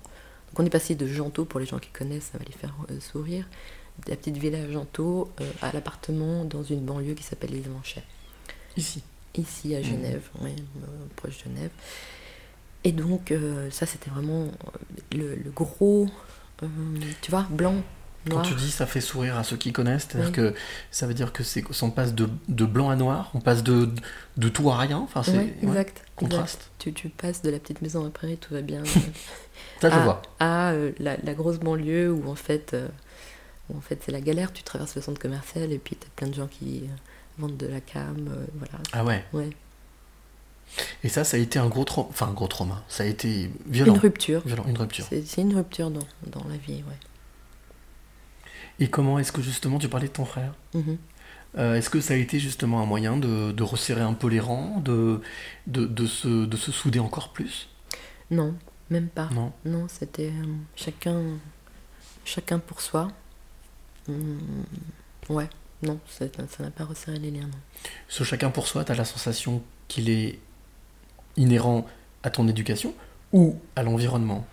Donc 0.49 0.59
on 0.59 0.65
est 0.65 0.69
passé 0.69 0.93
de 0.95 1.07
Janto, 1.07 1.45
pour 1.45 1.59
les 1.59 1.65
gens 1.65 1.79
qui 1.79 1.89
connaissent, 1.89 2.29
ça 2.33 2.37
va 2.37 2.43
les 2.45 2.51
faire 2.53 2.73
sourire, 2.99 3.47
la 4.07 4.15
petite 4.15 4.37
villa 4.37 4.59
à 4.59 4.71
Janto 4.71 5.31
euh, 5.41 5.51
à 5.61 5.71
l'appartement 5.71 6.45
dans 6.45 6.63
une 6.63 6.81
banlieue 6.81 7.13
qui 7.13 7.23
s'appelle 7.23 7.51
les 7.51 7.63
Manchets. 7.69 8.03
Ici. 8.75 9.03
Ici 9.35 9.75
à 9.75 9.81
Genève, 9.81 10.23
ouais, 10.41 10.55
euh, 10.83 10.87
proche 11.15 11.37
de 11.39 11.43
Genève. 11.49 11.69
Et 12.83 12.91
donc, 12.91 13.31
euh, 13.31 13.69
ça, 13.71 13.85
c'était 13.85 14.09
vraiment 14.09 14.43
euh, 14.45 14.47
le, 15.11 15.35
le 15.35 15.51
gros, 15.51 16.07
euh, 16.63 16.67
tu 17.21 17.31
vois, 17.31 17.45
blanc, 17.49 17.75
Quand 18.25 18.33
noir. 18.35 18.45
tu 18.45 18.53
dis 18.55 18.71
ça 18.71 18.85
fait 18.85 19.01
sourire 19.01 19.37
à 19.37 19.43
ceux 19.43 19.57
qui 19.57 19.71
connaissent, 19.73 20.07
c'est-à-dire 20.09 20.27
Oui. 20.29 20.33
que 20.33 20.53
ça 20.91 21.05
veut 21.05 21.13
dire 21.13 21.33
que 21.33 21.43
c'est 21.43 21.63
on 21.81 21.91
passe 21.91 22.13
de, 22.15 22.29
de 22.47 22.65
blanc 22.65 22.89
à 22.89 22.95
noir, 22.95 23.29
on 23.33 23.41
passe 23.41 23.61
de, 23.63 23.89
de 24.37 24.49
tout 24.49 24.69
à 24.69 24.77
rien, 24.77 24.97
enfin 24.97 25.21
c'est 25.23 25.37
ouais, 25.37 25.53
exact. 25.61 26.03
contraste. 26.15 26.55
exact. 26.61 26.71
Tu, 26.79 26.93
tu 26.93 27.09
passes 27.09 27.41
de 27.41 27.49
la 27.49 27.59
petite 27.59 27.81
maison 27.81 28.05
à 28.05 28.09
prairie, 28.09 28.37
tout 28.37 28.53
va 28.53 28.61
bien. 28.61 28.83
Ça 29.81 29.89
je 29.89 29.95
à, 29.95 29.99
vois. 30.03 30.21
à, 30.39 30.71
euh, 30.71 30.91
la, 30.99 31.17
la 31.17 31.33
grosse 31.33 31.59
banlieue 31.59 32.11
où 32.11 32.29
en 32.29 32.35
fait, 32.35 32.75
en 33.75 33.81
fait 33.81 34.01
c'est 34.05 34.11
la 34.11 34.21
galère. 34.21 34.53
Tu 34.53 34.63
traverses 34.63 34.95
le 34.95 35.01
centre 35.01 35.19
commercial 35.19 35.71
et 35.71 35.77
puis 35.79 35.95
t'as 35.95 36.07
plein 36.15 36.27
de 36.27 36.33
gens 36.33 36.47
qui 36.47 36.83
euh, 36.83 36.95
vendent 37.37 37.57
de 37.57 37.67
la 37.67 37.81
cam, 37.81 38.27
euh, 38.29 38.45
voilà. 38.55 38.79
Ah 38.93 39.03
ouais. 39.03 39.23
Ouais. 39.33 39.49
Et 41.03 41.09
ça, 41.09 41.23
ça 41.23 41.37
a 41.37 41.39
été 41.39 41.59
un 41.59 41.67
gros 41.67 41.85
trauma, 41.85 42.09
enfin 42.09 42.27
un 42.27 42.33
gros 42.33 42.47
trauma. 42.47 42.83
Ça 42.89 43.03
a 43.03 43.05
été 43.05 43.49
violent. 43.67 43.93
Une 43.93 43.99
rupture. 43.99 44.41
Violent, 44.45 44.65
une 44.67 44.77
rupture. 44.77 45.05
C'est 45.09 45.41
une 45.41 45.55
rupture 45.55 45.89
dans, 45.89 46.05
dans 46.27 46.43
la 46.49 46.57
vie, 46.57 46.83
ouais. 46.87 46.97
Et 48.79 48.89
comment 48.89 49.17
est-ce 49.17 49.31
que 49.31 49.41
justement 49.41 49.79
tu 49.79 49.87
parlais 49.89 50.07
de 50.07 50.13
ton 50.13 50.25
frère? 50.25 50.53
Mhm. 50.73 50.97
Euh, 51.57 51.75
Est-ce 51.75 51.89
que 51.89 52.01
ça 52.01 52.13
a 52.13 52.17
été 52.17 52.39
justement 52.39 52.81
un 52.81 52.85
moyen 52.85 53.17
de, 53.17 53.51
de 53.51 53.63
resserrer 53.63 54.01
un 54.01 54.13
peu 54.13 54.27
les 54.27 54.41
rangs, 54.41 54.79
de, 54.81 55.21
de, 55.65 55.85
de 55.87 56.05
se, 56.05 56.45
de 56.45 56.57
se 56.57 56.71
souder 56.71 56.99
encore 56.99 57.31
plus? 57.31 57.69
Non, 58.29 58.53
même 58.89 59.07
pas. 59.07 59.29
Non. 59.33 59.53
Non, 59.65 59.87
c'était 59.87 60.27
euh, 60.29 60.45
chacun, 60.75 61.23
chacun 62.25 62.59
pour 62.59 62.81
soi. 62.81 63.07
Hum, 64.09 64.39
ouais, 65.29 65.49
non, 65.83 65.99
ça 66.07 66.25
n'a 66.59 66.71
pas 66.71 66.85
resserré 66.85 67.19
les 67.19 67.31
liens. 67.31 67.41
Non. 67.47 67.59
Ce 68.07 68.23
chacun 68.23 68.49
pour 68.49 68.67
soi, 68.67 68.83
tu 68.85 68.91
as 68.91 68.95
la 68.95 69.05
sensation 69.05 69.61
qu'il 69.87 70.09
est 70.09 70.39
inhérent 71.35 71.85
à 72.23 72.29
ton 72.29 72.47
éducation 72.47 72.93
ou 73.33 73.57
à 73.75 73.83
l'environnement? 73.83 74.45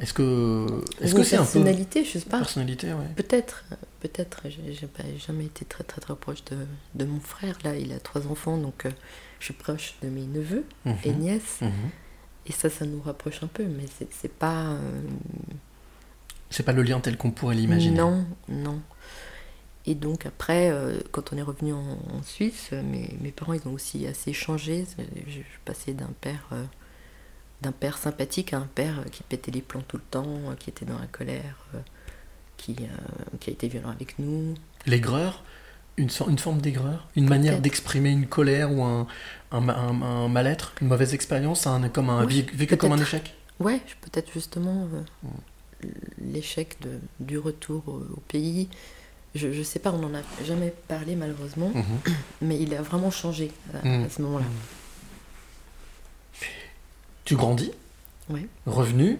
Est-ce 0.00 0.14
que 0.14 0.66
est-ce 1.02 1.12
Ou 1.14 1.18
que 1.18 1.22
c'est 1.24 1.36
un 1.36 1.40
peu 1.44 1.52
personnalité, 1.52 2.04
je 2.04 2.18
sais 2.18 2.24
pas. 2.24 2.38
personnalité, 2.38 2.88
ouais. 2.94 3.04
Peut-être, 3.16 3.64
peut-être. 4.00 4.44
J'ai 4.48 4.86
pas 4.86 5.02
jamais 5.18 5.44
été 5.44 5.66
très 5.66 5.84
très 5.84 6.00
très 6.00 6.16
proche 6.16 6.42
de, 6.46 6.56
de 6.94 7.04
mon 7.04 7.20
frère. 7.20 7.58
Là, 7.64 7.76
il 7.76 7.92
a 7.92 8.00
trois 8.00 8.26
enfants, 8.26 8.56
donc 8.56 8.86
euh, 8.86 8.90
je 9.40 9.44
suis 9.46 9.54
proche 9.54 9.96
de 10.02 10.08
mes 10.08 10.22
neveux 10.24 10.64
Mhm. 10.86 10.96
et 11.04 11.12
nièces. 11.12 11.60
Mhm. 11.60 11.70
Et 12.46 12.52
ça, 12.52 12.70
ça 12.70 12.86
nous 12.86 13.02
rapproche 13.02 13.42
un 13.42 13.46
peu, 13.46 13.64
mais 13.64 13.84
c'est 13.98 14.08
c'est 14.10 14.32
pas. 14.32 14.68
euh, 14.70 15.02
C'est 16.50 16.62
pas 16.64 16.72
le 16.72 16.82
lien 16.82 17.00
tel 17.00 17.16
qu'on 17.16 17.30
pourrait 17.30 17.54
l'imaginer. 17.54 17.96
Non, 17.96 18.26
non. 18.48 18.80
Et 19.86 19.94
donc 19.94 20.26
après, 20.26 20.70
euh, 20.70 21.00
quand 21.10 21.32
on 21.32 21.36
est 21.36 21.42
revenu 21.42 21.72
en, 21.72 21.78
en 22.12 22.22
Suisse, 22.22 22.70
euh, 22.72 22.82
mes, 22.82 23.16
mes 23.20 23.30
parents, 23.30 23.54
ils 23.54 23.66
ont 23.66 23.72
aussi 23.72 24.06
assez 24.06 24.32
changé. 24.32 24.84
Je, 25.26 25.40
passée 25.64 25.94
d'un 25.94 26.10
père, 26.20 26.48
euh, 26.52 26.64
d'un 27.62 27.72
père 27.72 27.96
sympathique 27.98 28.52
à 28.52 28.58
un 28.58 28.68
père 28.74 29.04
qui 29.10 29.22
pétait 29.22 29.50
les 29.50 29.62
plombs 29.62 29.82
tout 29.86 29.96
le 29.96 30.02
temps, 30.02 30.28
qui 30.58 30.70
était 30.70 30.84
dans 30.84 30.98
la 30.98 31.06
colère, 31.06 31.56
euh, 31.74 31.78
qui, 32.56 32.76
qui 33.40 33.50
a 33.50 33.52
été 33.52 33.68
violent 33.68 33.90
avec 33.90 34.18
nous. 34.18 34.54
L'aigreur, 34.86 35.44
une, 35.96 36.10
forme 36.10 36.60
d'aigreur, 36.60 37.08
une 37.16 37.28
manière 37.28 37.60
d'exprimer 37.60 38.10
une 38.10 38.26
colère 38.26 38.72
ou 38.72 38.82
un, 38.84 39.06
un, 39.50 39.60
ma- 39.60 39.76
un- 39.76 40.02
un 40.02 40.28
mal-être, 40.28 40.74
une 40.80 40.88
mauvaise 40.88 41.14
expérience, 41.14 41.66
un, 41.66 41.88
comme 41.88 42.10
un, 42.10 42.24
Oui, 42.26 42.46
vécu 42.52 42.76
comme 42.76 42.92
un 42.92 42.98
échec? 42.98 43.34
Ouais, 43.60 43.80
peut-être 44.00 44.30
justement 44.32 44.88
euh, 44.94 45.28
l'échec 46.20 46.76
du 47.20 47.38
retour 47.38 47.82
au, 47.88 47.98
au 48.16 48.20
pays. 48.28 48.68
Je, 49.34 49.52
je 49.52 49.62
sais 49.62 49.78
pas, 49.78 49.92
on 49.92 49.98
n'en 49.98 50.12
a 50.18 50.22
jamais 50.44 50.72
parlé 50.88 51.14
malheureusement, 51.16 51.70
Mhm. 51.74 51.84
mais 52.42 52.58
il 52.60 52.74
a 52.74 52.82
vraiment 52.82 53.10
changé 53.10 53.52
à, 53.74 53.86
Mm. 53.86 54.04
à 54.04 54.10
ce 54.10 54.22
moment-là. 54.22 54.44
Tu 57.24 57.36
grandis, 57.36 57.70
Ouais. 58.28 58.46
revenu, 58.66 59.18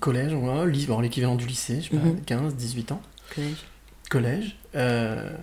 collège, 0.00 0.32
bon, 0.34 1.00
l'équivalent 1.00 1.34
du 1.34 1.46
lycée, 1.46 1.80
je 1.82 1.90
sais 1.90 1.96
pas, 1.96 2.04
Mhm. 2.06 2.22
15, 2.24 2.54
18 2.54 2.92
ans, 2.92 3.02
Collège. 3.34 3.64
collège. 4.10 4.56
euh, 4.74 5.36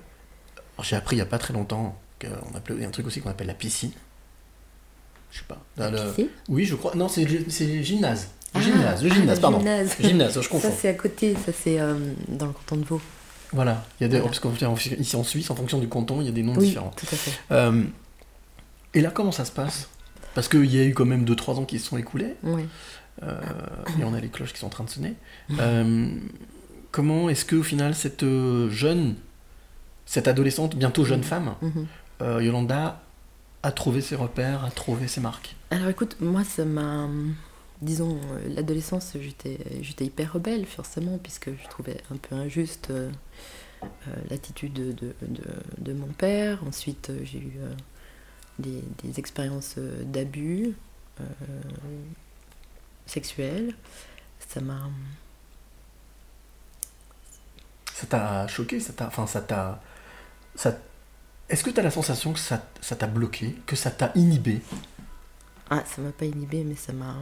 J'ai 0.81 0.95
appris 0.95 1.15
il 1.15 1.19
y 1.19 1.21
a 1.21 1.25
pas 1.27 1.37
très 1.37 1.53
longtemps 1.53 1.99
qu'on 2.19 2.55
appelait 2.57 2.75
il 2.75 2.81
y 2.81 2.85
a 2.85 2.87
un 2.87 2.91
truc 2.91 3.05
aussi 3.05 3.21
qu'on 3.21 3.29
appelle 3.29 3.45
la 3.47 3.53
piscine. 3.53 3.91
Je 5.31 5.39
sais 5.39 5.45
pas. 5.47 5.61
Le- 5.77 6.09
Piscine? 6.09 6.27
Oui, 6.49 6.65
je 6.65 6.75
crois. 6.75 6.95
Non, 6.95 7.07
c'est 7.07 7.25
c'est 7.49 7.83
gymnase. 7.83 8.29
Le 8.55 8.59
Ah, 8.59 8.61
gymnase, 8.61 9.03
le 9.03 9.09
ah, 9.11 9.15
gymnase, 9.15 9.35
le 9.37 9.41
pardon. 9.41 9.57
gymnase. 9.59 9.95
Gymnase, 9.99 10.41
je 10.41 10.49
confonds. 10.49 10.69
Ça 10.69 10.75
c'est 10.75 10.89
à 10.89 10.93
côté, 10.93 11.35
ça 11.45 11.51
c'est 11.51 11.79
euh, 11.79 11.95
dans 12.27 12.45
le 12.47 12.53
canton 12.53 12.75
de 12.77 12.85
Vaud. 12.85 13.01
Voilà, 13.51 13.83
il 13.99 14.03
y 14.03 14.05
a 14.05 14.07
des, 14.09 14.17
Voilà. 14.17 14.29
parce 14.29 14.39
qu'en 14.39 14.51
fait, 14.75 14.95
ici 14.99 15.15
en 15.15 15.23
Suisse, 15.23 15.49
en 15.51 15.55
fonction 15.55 15.79
du 15.79 15.87
canton, 15.87 16.21
il 16.21 16.25
y 16.25 16.29
a 16.29 16.31
des 16.31 16.43
noms 16.43 16.55
Oui, 16.55 16.67
différents. 16.67 16.91
tout 16.95 17.05
à 17.11 17.15
fait. 17.15 17.31
Euh, 17.51 17.83
et 18.93 19.01
là, 19.01 19.11
comment 19.11 19.31
ça 19.31 19.45
se 19.45 19.51
passe? 19.51 19.89
Parce 20.35 20.47
qu'il 20.47 20.65
y 20.73 20.79
a 20.79 20.83
eu 20.85 20.93
quand 20.93 21.05
même 21.05 21.25
2-3 21.25 21.59
ans 21.59 21.65
qui 21.65 21.77
se 21.79 21.87
sont 21.87 21.97
écoulés, 21.97 22.35
euh, 22.43 23.41
et 23.99 24.03
on 24.03 24.13
a 24.15 24.19
les 24.19 24.29
cloches 24.29 24.53
qui 24.53 24.59
sont 24.59 24.65
en 24.67 24.69
train 24.69 24.83
de 24.83 24.89
sonner. 24.89 25.13
Comment 26.91 27.29
est-ce 27.29 27.45
que 27.45 27.55
au 27.55 27.63
final, 27.63 27.95
cette 27.95 28.25
jeune, 28.69 29.15
cette 30.05 30.27
adolescente, 30.27 30.75
bientôt 30.75 31.05
jeune 31.05 31.23
femme, 31.23 31.55
Mhm. 31.61 31.87
Yolanda, 32.41 33.01
a 33.63 33.71
trouvé 33.71 34.01
ses 34.01 34.15
repères, 34.15 34.63
a 34.63 34.71
trouvé 34.71 35.07
ses 35.07 35.21
marques? 35.21 35.55
Alors 35.71 35.89
écoute, 35.89 36.17
moi 36.19 36.43
ça 36.43 36.65
m'a. 36.65 37.07
Disons, 37.83 38.19
euh, 38.33 38.49
l'adolescence, 38.55 39.13
j'étais 39.19 39.59
j'étais 39.81 40.05
hyper 40.05 40.33
rebelle, 40.33 40.65
forcément, 40.65 41.17
puisque 41.17 41.49
je 41.51 41.67
trouvais 41.69 41.97
un 42.11 42.17
peu 42.17 42.35
injuste 42.35 42.89
euh, 42.91 43.11
euh, 43.83 43.87
l'attitude 44.29 44.73
de, 44.73 44.91
de, 44.93 45.15
de- 45.27 45.43
de 45.79 45.93
mon 45.93 46.07
père. 46.07 46.63
Ensuite, 46.67 47.09
euh, 47.11 47.19
j'ai 47.23 47.39
eu 47.39 47.53
euh, 47.59 47.73
des, 48.59 48.83
des 49.03 49.19
expériences 49.19 49.75
euh, 49.77 50.03
d'abus 50.05 50.75
euh, 51.21 51.25
sexuels. 53.05 53.75
Ça 54.47 54.61
m'a. 54.61 54.89
Ça 57.93 58.07
t'a 58.07 58.47
choqué 58.47 58.79
Ça 58.79 58.93
t'a, 58.93 59.07
enfin, 59.07 59.27
ça 59.27 59.41
t'a, 59.41 59.81
ça. 60.55 60.77
Est-ce 61.49 61.63
que 61.63 61.69
tu 61.71 61.79
as 61.79 61.83
la 61.83 61.91
sensation 61.91 62.33
que 62.33 62.39
ça, 62.39 62.65
ça 62.81 62.95
t'a 62.95 63.07
bloqué, 63.07 63.55
que 63.67 63.75
ça 63.75 63.91
t'a 63.91 64.11
inhibé? 64.15 64.61
Ah, 65.69 65.83
ça 65.85 66.01
m'a 66.01 66.11
pas 66.11 66.25
inhibé, 66.25 66.63
mais 66.63 66.75
ça 66.75 66.93
m'a. 66.93 67.15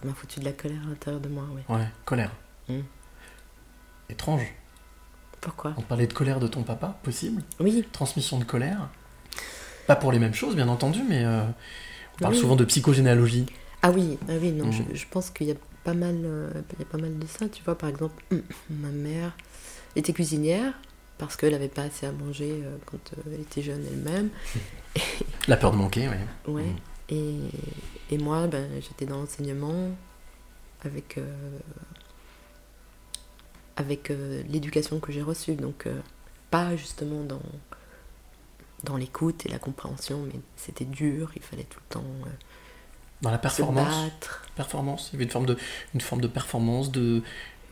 Ça 0.00 0.06
m'a 0.06 0.14
foutu 0.14 0.40
de 0.40 0.44
la 0.44 0.52
colère 0.52 0.80
à 0.84 0.88
l'intérieur 0.90 1.20
de 1.20 1.28
moi, 1.28 1.44
oui. 1.54 1.62
Ouais, 1.74 1.86
colère. 2.04 2.32
Mm. 2.68 2.80
Étrange. 4.10 4.46
Pourquoi? 5.40 5.74
On 5.76 5.82
parlait 5.82 6.06
de 6.06 6.12
colère 6.12 6.40
de 6.40 6.46
ton 6.48 6.62
papa, 6.62 6.98
possible? 7.02 7.42
Oui. 7.60 7.84
Transmission 7.92 8.38
de 8.38 8.44
colère? 8.44 8.88
Pas 9.86 9.96
pour 9.96 10.12
les 10.12 10.18
mêmes 10.18 10.34
choses, 10.34 10.56
bien 10.56 10.68
entendu, 10.68 11.00
mais 11.08 11.24
euh, 11.24 11.42
on 12.16 12.18
parle 12.22 12.34
Oui. 12.34 12.40
souvent 12.40 12.56
de 12.56 12.64
psychogénéalogie. 12.64 13.46
Ah 13.82 13.90
oui, 13.90 14.18
ah 14.28 14.32
oui, 14.40 14.50
non, 14.52 14.66
Mhm. 14.66 14.72
je, 14.72 14.96
je 14.96 15.04
pense 15.10 15.30
qu'il 15.30 15.46
y 15.48 15.52
a 15.52 15.56
pas 15.84 15.92
mal, 15.94 16.16
euh, 16.24 16.50
il 16.72 16.78
y 16.80 16.82
a 16.82 16.86
pas 16.86 16.96
mal 16.98 17.18
de 17.18 17.26
ça. 17.26 17.48
Tu 17.48 17.62
vois, 17.62 17.76
par 17.76 17.90
exemple, 17.90 18.22
ma 18.70 18.88
mère 18.88 19.32
était 19.94 20.14
cuisinière 20.14 20.72
parce 21.18 21.36
qu'elle 21.36 21.52
n'avait 21.52 21.68
pas 21.68 21.82
assez 21.82 22.06
à 22.06 22.12
manger 22.12 22.62
euh, 22.64 22.76
quand 22.86 22.98
elle 23.26 23.40
était 23.40 23.60
jeune 23.62 23.84
elle-même. 23.86 24.30
La 25.48 25.56
peur 25.58 25.72
de 25.72 25.76
manquer, 25.76 26.08
oui. 26.08 26.52
Ouais. 26.52 26.64
Et, 27.08 27.36
et 28.10 28.18
moi, 28.18 28.46
ben, 28.46 28.68
j'étais 28.80 29.06
dans 29.06 29.18
l'enseignement 29.18 29.90
avec, 30.84 31.18
euh, 31.18 31.58
avec 33.76 34.10
euh, 34.10 34.42
l'éducation 34.48 35.00
que 35.00 35.12
j'ai 35.12 35.22
reçue. 35.22 35.54
Donc, 35.54 35.86
euh, 35.86 36.00
pas 36.50 36.76
justement 36.76 37.22
dans, 37.24 37.42
dans 38.84 38.96
l'écoute 38.96 39.46
et 39.46 39.48
la 39.48 39.58
compréhension, 39.58 40.22
mais 40.26 40.40
c'était 40.56 40.84
dur, 40.84 41.30
il 41.36 41.42
fallait 41.42 41.64
tout 41.64 41.80
le 41.88 41.94
temps 41.94 42.04
Dans 43.22 43.30
la 43.30 43.36
se 43.36 43.42
performance. 43.42 44.04
battre. 44.04 44.46
Performance. 44.54 45.10
Il 45.10 45.14
y 45.14 45.16
avait 45.16 45.24
une 45.24 45.30
forme 45.30 45.46
de, 45.46 45.56
une 45.94 46.00
forme 46.00 46.20
de 46.20 46.28
performance, 46.28 46.90
de 46.90 47.22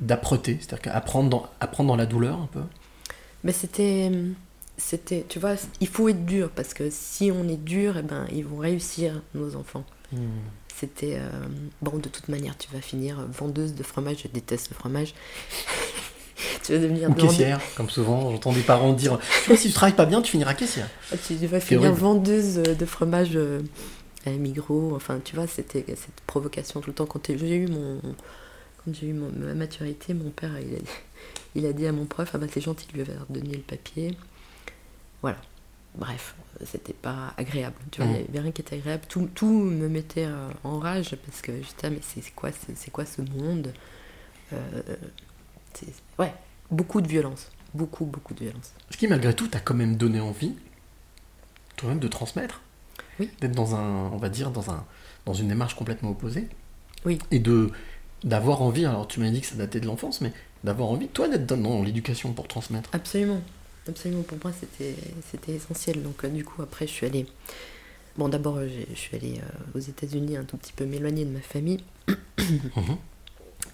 d'âpreté, 0.00 0.56
c'est-à-dire 0.58 0.80
qu'apprendre 0.82 1.30
dans, 1.30 1.46
apprendre 1.60 1.88
dans 1.88 1.96
la 1.96 2.06
douleur 2.06 2.40
un 2.40 2.46
peu. 2.46 2.62
Mais 3.44 3.52
c'était, 3.52 4.10
c'était, 4.78 5.24
tu 5.28 5.38
vois, 5.38 5.54
il 5.80 5.88
faut 5.88 6.08
être 6.08 6.24
dur 6.24 6.50
parce 6.50 6.74
que 6.74 6.88
si 6.90 7.30
on 7.30 7.46
est 7.48 7.56
dur, 7.62 7.96
eh 7.98 8.02
ben, 8.02 8.26
ils 8.32 8.44
vont 8.44 8.58
réussir, 8.58 9.20
nos 9.34 9.54
enfants. 9.56 9.84
C'était, 10.74 11.16
euh, 11.18 11.28
bon, 11.80 11.98
de 11.98 12.08
toute 12.08 12.28
manière, 12.28 12.56
tu 12.58 12.68
vas 12.72 12.80
finir 12.80 13.26
vendeuse 13.32 13.74
de 13.74 13.82
fromage, 13.82 14.18
je 14.24 14.28
déteste 14.28 14.70
le 14.70 14.74
fromage. 14.76 15.14
tu 16.64 16.72
vas 16.72 16.78
devenir 16.78 17.08
Ou 17.10 17.14
caissière, 17.14 17.60
comme 17.76 17.88
souvent, 17.88 18.30
j'entends 18.30 18.52
des 18.52 18.62
parents 18.62 18.92
dire 18.92 19.18
Tu 19.44 19.50
vois, 19.50 19.56
si 19.56 19.68
tu 19.68 19.74
travailles 19.74 19.94
pas 19.96 20.06
bien, 20.06 20.20
tu 20.22 20.32
finiras 20.32 20.54
caissière. 20.54 20.88
Ah, 21.12 21.16
Tu 21.26 21.34
vas 21.46 21.60
finir 21.60 21.82
horrible. 21.90 21.98
vendeuse 22.00 22.58
euh, 22.58 22.74
de 22.74 22.84
fromage 22.86 23.30
euh, 23.36 23.60
à 24.26 24.30
Migros. 24.30 24.94
Enfin, 24.96 25.20
tu 25.24 25.34
vois, 25.36 25.46
c'était 25.46 25.84
cette 25.88 26.20
provocation 26.26 26.80
tout 26.80 26.90
le 26.90 26.94
temps. 26.94 27.06
Quand 27.06 27.24
j'ai 27.26 27.56
eu 27.56 27.68
mon, 27.68 28.00
quand 28.84 28.92
j'ai 28.92 29.06
eu 29.06 29.12
mon- 29.12 29.30
ma 29.32 29.54
maturité, 29.54 30.14
mon 30.14 30.30
père, 30.30 30.50
il 30.60 30.74
a, 30.74 30.78
il 31.54 31.66
a 31.66 31.72
dit 31.72 31.86
à 31.86 31.92
mon 31.92 32.06
prof, 32.06 32.28
ah 32.34 32.38
bah 32.38 32.46
c'est 32.52 32.60
gentil 32.60 32.86
de 32.88 32.94
lui 32.94 33.02
avoir 33.02 33.26
donné 33.30 33.52
le 33.54 33.62
papier. 33.62 34.16
Voilà. 35.22 35.38
Bref, 35.94 36.34
c'était 36.64 36.94
pas 36.94 37.34
agréable. 37.36 37.76
Tu 37.90 38.00
vois, 38.02 38.10
il 38.10 38.22
Mm. 38.22 38.24
y 38.26 38.28
avait 38.30 38.40
rien 38.40 38.50
qui 38.52 38.62
était 38.62 38.76
agréable. 38.76 39.04
Tout, 39.08 39.28
tout 39.34 39.46
me 39.52 39.88
mettait 39.88 40.24
euh, 40.24 40.48
en 40.64 40.78
rage 40.78 41.14
parce 41.26 41.42
que 41.42 41.52
j'étais, 41.62 41.86
ah, 41.86 41.90
mais 41.90 42.00
c'est 42.02 42.34
quoi, 42.34 42.50
c'est 42.52 42.90
quoi 42.90 43.04
ce 43.06 43.22
monde 43.22 43.72
Euh, 44.52 44.82
Ouais, 46.18 46.32
beaucoup 46.70 47.00
de 47.00 47.08
violence. 47.08 47.50
Beaucoup, 47.74 48.04
beaucoup 48.04 48.34
de 48.34 48.40
violence. 48.44 48.72
Ce 48.90 48.96
qui, 48.98 49.06
malgré 49.08 49.34
tout, 49.34 49.48
t'a 49.48 49.60
quand 49.60 49.74
même 49.74 49.96
donné 49.96 50.20
envie, 50.20 50.54
toi-même, 51.76 51.98
de 51.98 52.08
transmettre. 52.08 52.60
Oui. 53.18 53.30
D'être 53.40 53.52
dans 53.54 53.74
un, 53.74 54.10
on 54.12 54.18
va 54.18 54.28
dire, 54.28 54.50
dans, 54.50 54.70
un, 54.70 54.84
dans 55.26 55.32
une 55.34 55.48
démarche 55.48 55.74
complètement 55.74 56.10
opposée. 56.10 56.48
Oui. 57.04 57.18
Et 57.30 57.38
de 57.38 57.70
d'avoir 58.24 58.62
envie, 58.62 58.86
alors 58.86 59.08
tu 59.08 59.18
m'as 59.18 59.30
dit 59.30 59.40
que 59.40 59.46
ça 59.48 59.56
datait 59.56 59.80
de 59.80 59.86
l'enfance, 59.86 60.20
mais 60.20 60.32
d'avoir 60.62 60.90
envie, 60.90 61.08
toi, 61.08 61.26
d'être 61.28 61.44
dans 61.46 61.82
l'éducation 61.82 62.32
pour 62.32 62.46
transmettre. 62.46 62.88
Absolument. 62.92 63.40
Absolument, 63.88 64.22
pour 64.22 64.38
moi 64.44 64.52
c'était 64.58 64.94
c'était 65.30 65.52
essentiel. 65.52 66.02
Donc 66.02 66.24
euh, 66.24 66.28
du 66.28 66.44
coup 66.44 66.62
après 66.62 66.86
je 66.86 66.92
suis 66.92 67.06
allée... 67.06 67.26
Bon 68.16 68.28
d'abord 68.28 68.56
euh, 68.58 68.68
je 68.90 68.98
suis 68.98 69.16
allée 69.16 69.38
euh, 69.38 69.78
aux 69.78 69.80
États-Unis 69.80 70.36
un 70.36 70.44
tout 70.44 70.56
petit 70.56 70.72
peu 70.74 70.84
m'éloigner 70.84 71.24
de 71.24 71.30
ma 71.30 71.40
famille 71.40 71.80
Mhm. 72.38 72.96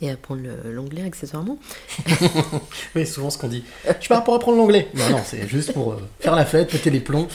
et 0.02 0.10
apprendre 0.10 0.42
l'anglais 0.66 1.02
accessoirement. 1.02 1.58
Oui, 2.94 3.06
souvent 3.06 3.30
ce 3.30 3.38
qu'on 3.38 3.48
dit. 3.48 3.64
Je 4.00 4.08
pars 4.08 4.22
pour 4.24 4.34
apprendre 4.34 4.58
l'anglais. 4.58 4.88
Non, 4.94 5.10
non, 5.10 5.20
c'est 5.24 5.46
juste 5.48 5.72
pour 5.72 5.92
euh, 5.92 5.96
faire 6.20 6.36
la 6.36 6.44
fête, 6.44 6.70
péter 6.70 6.90
les 6.90 7.00
plombs 7.00 7.26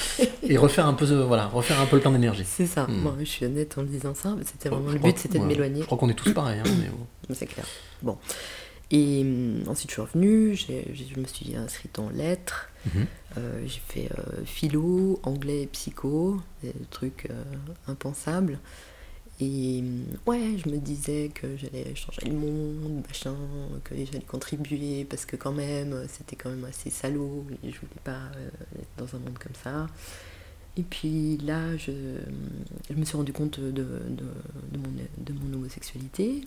et 0.44 0.58
refaire 0.58 0.86
un 0.88 0.94
peu, 0.94 1.06
euh, 1.10 1.26
voilà, 1.26 1.48
refaire 1.48 1.80
un 1.80 1.86
peu 1.86 1.96
le 1.98 2.02
plein 2.02 2.12
d'énergie. 2.12 2.44
C'est 2.46 2.66
ça. 2.68 2.86
Hmm. 2.88 3.04
Bon, 3.04 3.14
je 3.20 3.26
suis 3.26 3.46
honnête 3.46 3.78
en 3.78 3.84
disant 3.84 4.14
ça. 4.16 4.36
C'était 4.46 4.70
vraiment 4.70 4.88
Je 4.90 4.94
le 4.94 5.00
but, 5.00 5.18
c'était 5.18 5.40
de 5.40 5.44
m'éloigner. 5.46 5.82
Je 5.82 5.86
crois 5.86 5.98
qu'on 5.98 6.10
est 6.10 6.14
tous 6.14 6.34
pareils. 6.34 6.60
hein, 6.60 6.64
mais 6.66 6.90
bon. 6.90 7.06
C'est 7.36 7.48
clair. 7.48 7.66
Bon. 8.02 8.18
Et 8.92 9.22
hum, 9.22 9.64
ensuite 9.68 9.90
je 9.90 9.94
suis 9.94 10.02
revenue, 10.02 10.56
je 10.56 11.20
me 11.20 11.26
suis 11.26 11.56
inscrite 11.56 12.00
en 12.00 12.10
lettres. 12.10 12.70
Mhm. 12.86 13.06
Euh, 13.38 13.64
j'ai 13.66 13.80
fait 13.80 14.10
euh, 14.12 14.46
philo, 14.46 15.20
anglais 15.24 15.64
et 15.64 15.68
psycho, 15.68 16.40
des 16.62 16.74
trucs 16.92 17.28
euh, 17.30 17.44
impensables. 17.88 18.60
Et 19.40 19.80
hum, 19.80 20.04
ouais, 20.28 20.58
je 20.64 20.70
me 20.70 20.78
disais 20.78 21.32
que 21.34 21.58
j'allais 21.58 21.96
changer 21.96 22.28
le 22.28 22.36
monde, 22.36 23.04
machin, 23.08 23.36
que 23.84 23.96
j'allais 23.96 24.26
contribuer, 24.26 25.06
parce 25.06 25.26
que 25.26 25.36
quand 25.36 25.54
même, 25.54 26.06
c'était 26.08 26.36
quand 26.36 26.50
même 26.50 26.66
assez 26.66 26.90
salaud, 26.90 27.46
et 27.64 27.72
je 27.72 27.80
voulais 27.80 28.02
pas 28.04 28.20
être 28.80 28.90
dans 28.98 29.16
un 29.16 29.20
monde 29.20 29.40
comme 29.40 29.56
ça. 29.64 29.88
Et 30.76 30.84
puis 30.84 31.38
là, 31.38 31.78
je, 31.78 31.92
je 32.90 32.96
me 32.96 33.06
suis 33.06 33.16
rendu 33.16 33.32
compte 33.32 33.60
de, 33.60 33.72
de, 33.72 33.84
de 33.84 34.78
mon, 34.78 34.90
de 35.18 35.34
mon 35.34 35.54
homosexualité. 35.56 36.46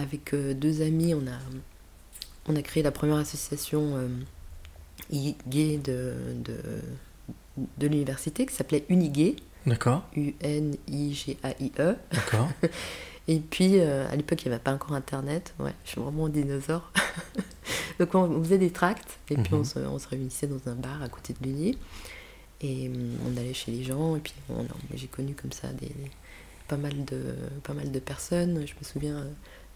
Avec 0.00 0.32
euh, 0.34 0.54
deux 0.54 0.82
amis, 0.82 1.14
on 1.14 1.26
a, 1.26 1.38
on 2.46 2.56
a 2.56 2.62
créé 2.62 2.82
la 2.82 2.90
première 2.90 3.16
association 3.16 3.96
euh, 3.96 4.08
gay 5.48 5.78
de, 5.78 6.14
de, 6.44 6.56
de 7.78 7.86
l'université 7.86 8.46
qui 8.46 8.54
s'appelait 8.54 8.84
Unigay, 8.88 9.36
D'accord, 9.66 10.06
U-N-I-G-A-I-E. 10.16 11.96
d'accord. 12.12 12.48
Et 13.28 13.38
puis, 13.38 13.78
euh, 13.78 14.08
à 14.10 14.16
l'époque, 14.16 14.42
il 14.44 14.48
n'y 14.48 14.54
avait 14.54 14.62
pas 14.62 14.72
encore 14.72 14.92
Internet. 14.94 15.54
Ouais, 15.60 15.74
je 15.84 15.90
suis 15.90 16.00
vraiment 16.00 16.26
un 16.26 16.30
dinosaure. 16.30 16.90
Donc, 18.00 18.14
on, 18.14 18.22
on 18.22 18.42
faisait 18.42 18.58
des 18.58 18.70
tracts, 18.70 19.18
et 19.28 19.36
puis 19.36 19.52
Mhm. 19.54 19.60
on, 19.60 19.64
se, 19.64 19.78
on 19.78 19.98
se 19.98 20.08
réunissait 20.08 20.46
dans 20.46 20.68
un 20.70 20.74
bar 20.74 21.00
à 21.02 21.08
côté 21.08 21.34
de 21.38 21.46
l'Uni. 21.46 21.76
Et 22.62 22.88
hum, 22.88 23.12
on 23.26 23.36
allait 23.36 23.54
chez 23.54 23.70
les 23.72 23.84
gens, 23.84 24.16
et 24.16 24.20
puis 24.20 24.32
j'ai 24.94 25.06
connu 25.06 25.34
comme 25.34 25.52
ça 25.52 25.68
des, 25.68 25.92
pas, 26.66 26.76
mal 26.78 27.04
de, 27.04 27.20
pas 27.62 27.74
mal 27.74 27.92
de 27.92 27.98
personnes. 28.00 28.66
Je 28.66 28.72
me 28.74 28.82
souviens, 28.84 29.26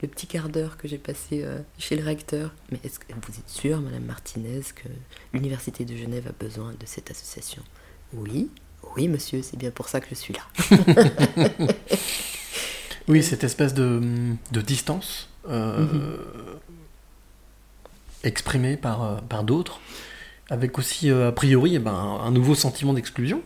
le 0.06 0.10
petit 0.10 0.26
quart 0.26 0.48
d'heure 0.48 0.76
que 0.76 0.86
j'ai 0.88 0.98
passé 0.98 1.42
euh, 1.44 1.58
chez 1.78 1.96
le 1.96 2.04
recteur. 2.04 2.52
Mais 2.70 2.78
est-ce 2.84 2.98
que 2.98 3.06
vous 3.12 3.38
êtes 3.38 3.48
sûre, 3.48 3.80
Madame 3.80 4.04
Martinez, 4.04 4.60
que 4.74 4.88
l'Université 5.32 5.84
de 5.84 5.96
Genève 5.96 6.26
a 6.28 6.44
besoin 6.44 6.72
de 6.72 6.86
cette 6.86 7.10
association? 7.10 7.62
Oui, 8.12 8.50
oui, 8.96 9.08
monsieur, 9.08 9.42
c'est 9.42 9.56
bien 9.56 9.70
pour 9.70 9.88
ça 9.88 10.00
que 10.00 10.06
je 10.10 10.14
suis 10.14 10.34
là. 10.34 10.42
Oui, 13.06 13.22
cette 13.22 13.44
espèce 13.44 13.74
de, 13.74 14.00
de 14.50 14.60
distance 14.62 15.28
euh, 15.46 15.80
Mhm. 15.80 16.16
exprimée 18.22 18.78
par, 18.78 19.02
euh, 19.04 19.16
par 19.28 19.44
d'autres, 19.44 19.78
avec 20.48 20.78
aussi, 20.78 21.10
euh, 21.10 21.28
a 21.28 21.32
priori, 21.32 21.74
eh 21.74 21.78
ben, 21.80 21.92
un 21.92 22.30
nouveau 22.30 22.54
sentiment 22.54 22.94
d'exclusion. 22.94 23.42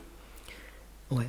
Ouais. 1.11 1.27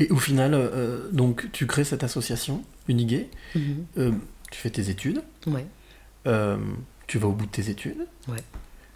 Et 0.00 0.08
au 0.10 0.16
final, 0.16 0.54
euh, 0.54 1.08
donc, 1.12 1.48
tu 1.52 1.66
crées 1.66 1.84
cette 1.84 2.02
association, 2.02 2.64
Unigay, 2.88 3.28
Mhm. 3.54 3.84
euh, 3.98 4.12
tu 4.50 4.58
fais 4.58 4.70
tes 4.70 4.88
études, 4.90 5.22
Ouais. 5.46 5.66
euh, 6.26 6.56
tu 7.06 7.18
vas 7.18 7.28
au 7.28 7.32
bout 7.32 7.46
de 7.46 7.50
tes 7.50 7.68
études. 7.70 8.06
Ouais. 8.28 8.38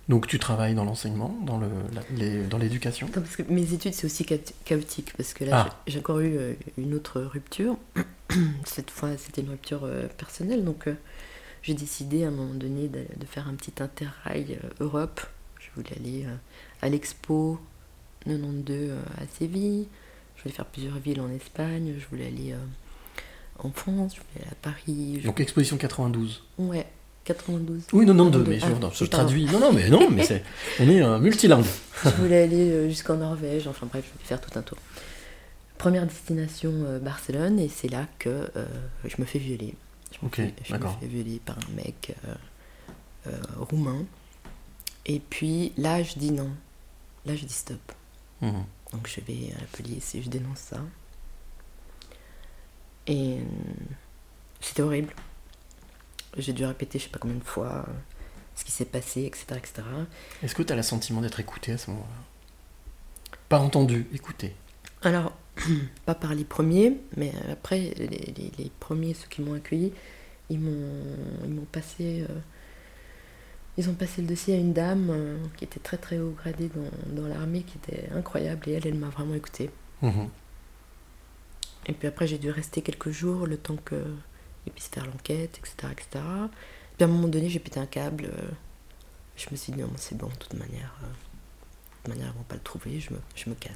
Donc 0.09 0.27
tu 0.27 0.39
travailles 0.39 0.75
dans 0.75 0.85
l'enseignement, 0.85 1.35
dans 1.47 1.57
le- 1.59 2.59
l'éducation. 2.59 3.07
Non, 3.07 3.13
parce 3.23 3.37
que 3.37 3.43
mes 3.51 3.73
études, 3.73 3.95
c'est 3.95 4.05
aussi 4.07 4.27
cha- 4.29 4.37
chaotique, 4.67 5.15
parce 5.17 5.33
que 5.33 5.45
là, 5.45 5.67
Ah. 5.71 5.83
j'ai 5.87 5.99
encore 5.99 6.21
eu 6.21 6.37
euh, 6.37 6.53
une 6.77 6.93
autre 6.95 7.23
rupture. 7.23 7.79
Cette 8.67 8.91
fois, 8.91 9.17
c'était 9.17 9.41
une 9.41 9.49
rupture 9.51 9.85
euh, 9.85 10.07
personnelle, 10.19 10.63
donc 10.65 10.89
euh, 10.89 10.95
j'ai 11.63 11.73
décidé 11.73 12.25
à 12.25 12.29
un 12.29 12.33
moment 12.33 12.53
donné 12.55 12.89
de, 12.89 13.01
de 13.17 13.27
faire 13.27 13.49
un 13.49 13.55
petit 13.55 13.83
interrail 13.83 14.59
euh, 14.63 14.85
Europe. 14.85 15.23
Je 15.59 15.69
voulais 15.75 15.97
aller 15.97 16.25
euh, 16.27 16.35
à 16.83 16.91
l'Expo 16.91 17.59
92 18.27 18.91
euh, 18.91 18.99
à 19.17 19.27
Séville, 19.39 19.87
voulais 20.45 20.55
faire 20.55 20.67
plusieurs 20.67 20.99
villes 20.99 21.21
en 21.21 21.31
Espagne, 21.31 21.95
je 21.99 22.07
voulais 22.07 22.27
aller 22.29 22.53
euh, 22.53 22.57
en 23.59 23.71
France, 23.71 24.15
je 24.17 24.21
voulais 24.21 24.45
aller 24.47 24.51
à 24.53 24.55
Paris. 24.63 25.21
je- 25.21 25.27
Donc 25.27 25.41
exposition 25.41 25.77
92. 25.77 26.43
Ouais, 26.59 26.87
92. 27.25 27.83
Oui, 27.93 28.05
92, 28.07 28.47
mais 28.49 28.59
je, 28.61 28.65
Ah, 28.67 28.69
non, 28.71 28.91
je 28.91 29.05
pardon. 29.07 29.27
traduis. 29.27 29.47
Non, 29.47 29.59
non, 29.61 29.73
mais 29.73 29.89
non, 29.89 30.11
mais 30.11 30.23
c'est, 30.25 30.43
on 30.81 30.89
est 30.89 31.01
un 31.01 31.19
multilingue. 31.19 31.65
Je 32.05 32.11
voulais 32.11 32.43
aller 32.43 32.71
euh, 32.71 32.89
jusqu'en 32.89 33.17
Norvège, 33.17 33.67
enfin 33.67 33.87
bref, 33.87 34.05
je 34.07 34.13
voulais 34.13 34.25
faire 34.27 34.41
tout 34.41 34.57
un 34.59 34.63
tour. 34.63 34.79
Première 35.79 36.07
destination 36.07 36.73
euh, 36.87 36.99
Barcelone, 36.99 37.59
et 37.59 37.69
c'est 37.69 37.89
là 37.89 38.07
que 38.19 38.29
euh, 38.57 38.65
je 39.05 39.17
me 39.19 39.25
fais 39.27 39.39
violer. 39.39 39.75
Je 40.13 40.19
me, 40.23 40.27
Ok, 40.27 40.37
fais, 40.37 40.55
je 40.65 40.75
me 40.75 40.79
fais 41.01 41.07
violer 41.07 41.41
par 41.45 41.57
un 41.59 41.75
mec 41.77 42.15
euh, 42.29 42.35
euh, 43.29 43.31
roumain. 43.59 44.05
Et 45.07 45.21
puis 45.21 45.73
là, 45.77 46.03
je 46.03 46.15
dis 46.19 46.31
non. 46.31 46.51
Là, 47.27 47.35
je 47.37 47.45
dis 47.45 47.53
stop. 47.53 47.81
Mhm. 48.43 48.65
Donc 48.95 49.09
je 49.09 49.21
vais 49.21 49.53
à 49.57 49.61
la 49.61 49.67
police 49.67 50.15
et 50.15 50.23
je 50.23 50.29
dénonce 50.31 50.59
ça. 50.59 50.79
Et 53.07 53.39
euh, 53.39 53.45
c'était 54.61 54.83
horrible. 54.83 55.13
J'ai 56.37 56.53
dû 56.53 56.65
répéter 56.65 56.99
je 56.99 57.05
sais 57.05 57.11
pas 57.11 57.19
combien 57.19 57.37
de 57.37 57.45
fois 57.45 57.85
euh, 57.89 57.93
ce 58.57 58.65
qui 58.65 58.73
s'est 58.73 58.85
passé, 58.87 59.23
etc. 59.25 59.47
etc. 59.57 59.83
Est-ce 60.43 60.55
que 60.55 60.63
tu 60.63 60.73
as 60.73 60.77
le 60.77 60.83
sentiment 60.83 61.21
d'être 61.21 61.41
écouté 61.41 61.73
à 61.73 61.79
ce 61.79 61.91
moment-là? 61.91 63.37
Pas 63.49 63.59
entendu, 63.59 64.07
écouté? 64.15 64.55
Alors, 65.03 65.33
pas 66.07 66.15
par 66.15 66.35
les 66.35 66.45
premiers, 66.45 66.97
mais 67.17 67.33
après, 67.51 67.79
les, 67.97 68.07
les- 68.09 68.53
les 68.59 68.71
premiers, 68.81 69.15
ceux 69.15 69.29
qui 69.29 69.43
m'ont 69.43 69.55
accueilli, 69.55 69.93
ils 70.51 70.59
m'ont, 70.59 71.03
ils 71.45 71.51
m'ont 71.51 71.67
passé, 71.67 72.25
euh, 72.29 72.39
ils 73.77 73.89
ont 73.91 73.95
passé 73.95 74.23
le 74.23 74.29
dossier 74.29 74.55
à 74.55 74.59
une 74.59 74.73
dame 74.73 75.09
euh, 75.11 75.37
qui 75.57 75.65
était 75.65 75.81
très 75.81 75.97
très 75.97 76.19
haut 76.19 76.31
gradée 76.31 76.69
dans, 76.69 77.23
dans 77.23 77.29
l'armée, 77.29 77.63
qui 77.63 77.79
était 77.79 78.09
incroyable, 78.13 78.69
et 78.69 78.73
elle, 78.73 78.87
elle 78.87 78.95
m'a 78.95 79.09
vraiment 79.09 79.35
écoutée. 79.35 79.71
Mhm. 80.03 80.29
Et 81.87 81.93
puis 81.93 82.09
après, 82.09 82.27
j'ai 82.27 82.39
dû 82.39 82.51
rester 82.51 82.83
quelques 82.83 83.11
jours, 83.11 83.47
le 83.47 83.57
temps 83.57 83.77
qu'ils 83.77 84.73
puissent 84.73 84.89
faire 84.89 85.07
l'enquête, 85.07 85.59
etc., 85.59 85.93
etc. 85.93 86.25
Puis 86.97 87.03
à 87.03 87.05
un 87.05 87.09
moment 87.09 87.29
donné, 87.29 87.49
j'ai 87.49 87.59
pété 87.59 87.81
un 87.81 87.87
câble. 87.87 88.25
euh, 88.27 88.51
je 89.37 89.49
me 89.51 89.57
suis 89.57 89.73
dit, 89.73 89.81
non, 89.81 89.91
c'est 89.97 90.17
bon, 90.17 90.29
de 90.29 90.35
toute 90.35 90.55
manière, 90.55 90.95
euh, 91.03 91.07
de 91.07 91.97
toute 92.05 92.09
manière, 92.15 92.33
ils 92.33 92.39
vont 92.39 92.45
pas 92.45 92.55
le 92.55 92.61
trouver, 92.61 93.01
je 93.01 93.13
me, 93.13 93.19
je 93.35 93.51
me 93.51 93.55
casse. 93.57 93.73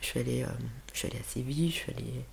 Je 0.00 0.06
suis 0.06 0.20
allée, 0.20 0.46
je 0.94 0.98
suis 0.98 1.08
allée 1.08 1.18
à 1.18 1.24
Séville, 1.24 1.70
je 1.70 1.74
suis 1.74 1.92
allée, 1.92 2.24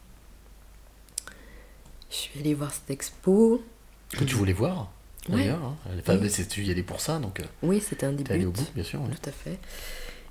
je 2.09 2.15
suis 2.15 2.39
allée 2.39 2.53
voir 2.53 2.71
cette 2.71 2.89
expo. 2.89 3.61
Que 4.09 4.23
tu 4.23 4.35
voulais 4.35 4.53
voir, 4.53 4.89
Ouais. 5.29 5.37
d'ailleurs. 5.37 5.63
hein. 5.63 5.75
Enfin, 5.99 6.17
Oui. 6.21 6.31
tu 6.49 6.63
y 6.63 6.71
allais 6.71 6.83
pour 6.83 7.01
ça, 7.01 7.19
donc 7.19 7.39
euh, 7.39 7.43
Oui, 7.63 7.81
c'était 7.81 8.05
un 8.05 8.13
début. 8.13 8.31
allé 8.31 8.45
au 8.45 8.51
bout, 8.51 8.65
bien 8.75 8.83
sûr. 8.83 9.01
oui. 9.01 9.09
Tout 9.21 9.29
à 9.29 9.31
fait. 9.33 9.57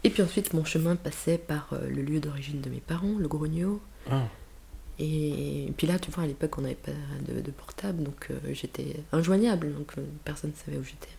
Et 0.05 0.11
puis 0.11 0.23
ensuite, 0.23 0.53
mon 0.55 0.65
chemin 0.65 0.95
passait 0.97 1.39
par 1.39 1.69
euh, 1.73 1.89
le 1.89 2.03
lieu 2.03 2.21
d'origine 2.21 2.61
de 2.61 2.71
mes 2.71 2.81
parents, 2.81 3.15
le 3.19 3.27
Grogno. 3.29 3.81
Ah. 4.11 4.23
Et 4.99 5.73
puis 5.77 5.87
là, 5.87 5.99
tu 5.99 6.11
vois, 6.11 6.25
à 6.25 6.27
l'époque, 6.27 6.57
on 6.59 6.63
n'avait 6.63 6.75
pas 6.75 6.93
de, 7.29 7.41
de 7.41 7.51
portable, 7.51 8.03
donc 8.03 8.29
euh, 8.31 8.39
j'étais 8.53 8.97
injoignable, 9.13 9.75
donc 9.75 9.93
euh, 9.99 10.03
personne 10.25 10.51
ne 10.51 10.57
savait 10.57 10.79
où 10.79 10.85
j'étais. 10.85 11.11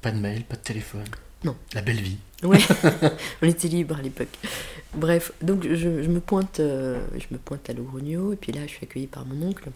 Pas 0.00 0.12
de 0.12 0.18
mail, 0.18 0.44
pas 0.44 0.54
de 0.56 0.60
téléphone. 0.60 1.04
Non. 1.42 1.56
La 1.74 1.82
belle 1.82 2.00
vie. 2.00 2.18
Ouais, 2.44 2.58
on 3.42 3.46
était 3.46 3.68
libre 3.68 3.96
à 3.98 4.02
l'époque. 4.02 4.28
Bref, 4.94 5.32
donc 5.42 5.64
je, 5.66 5.74
je 6.02 6.08
me 6.08 6.20
pointe, 6.20 6.60
euh, 6.60 7.04
je 7.14 7.26
me 7.32 7.38
pointe 7.38 7.68
à 7.68 7.72
Logrogno, 7.72 8.32
et 8.32 8.36
puis 8.36 8.52
là, 8.52 8.60
je 8.62 8.72
suis 8.72 8.84
accueillie 8.84 9.06
par 9.08 9.24
mon 9.26 9.48
oncle. 9.48 9.70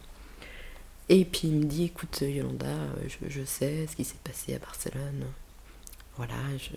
Et 1.13 1.25
puis 1.25 1.49
il 1.49 1.55
me 1.57 1.65
dit, 1.65 1.85
écoute 1.85 2.21
Yolanda, 2.23 2.67
euh, 2.69 3.09
je, 3.09 3.29
je 3.29 3.45
sais 3.45 3.87
ce 3.89 3.97
qui 3.97 4.05
s'est 4.05 4.15
passé 4.23 4.55
à 4.55 4.59
Barcelone. 4.61 5.25
Voilà, 6.17 6.35
je, 6.57 6.71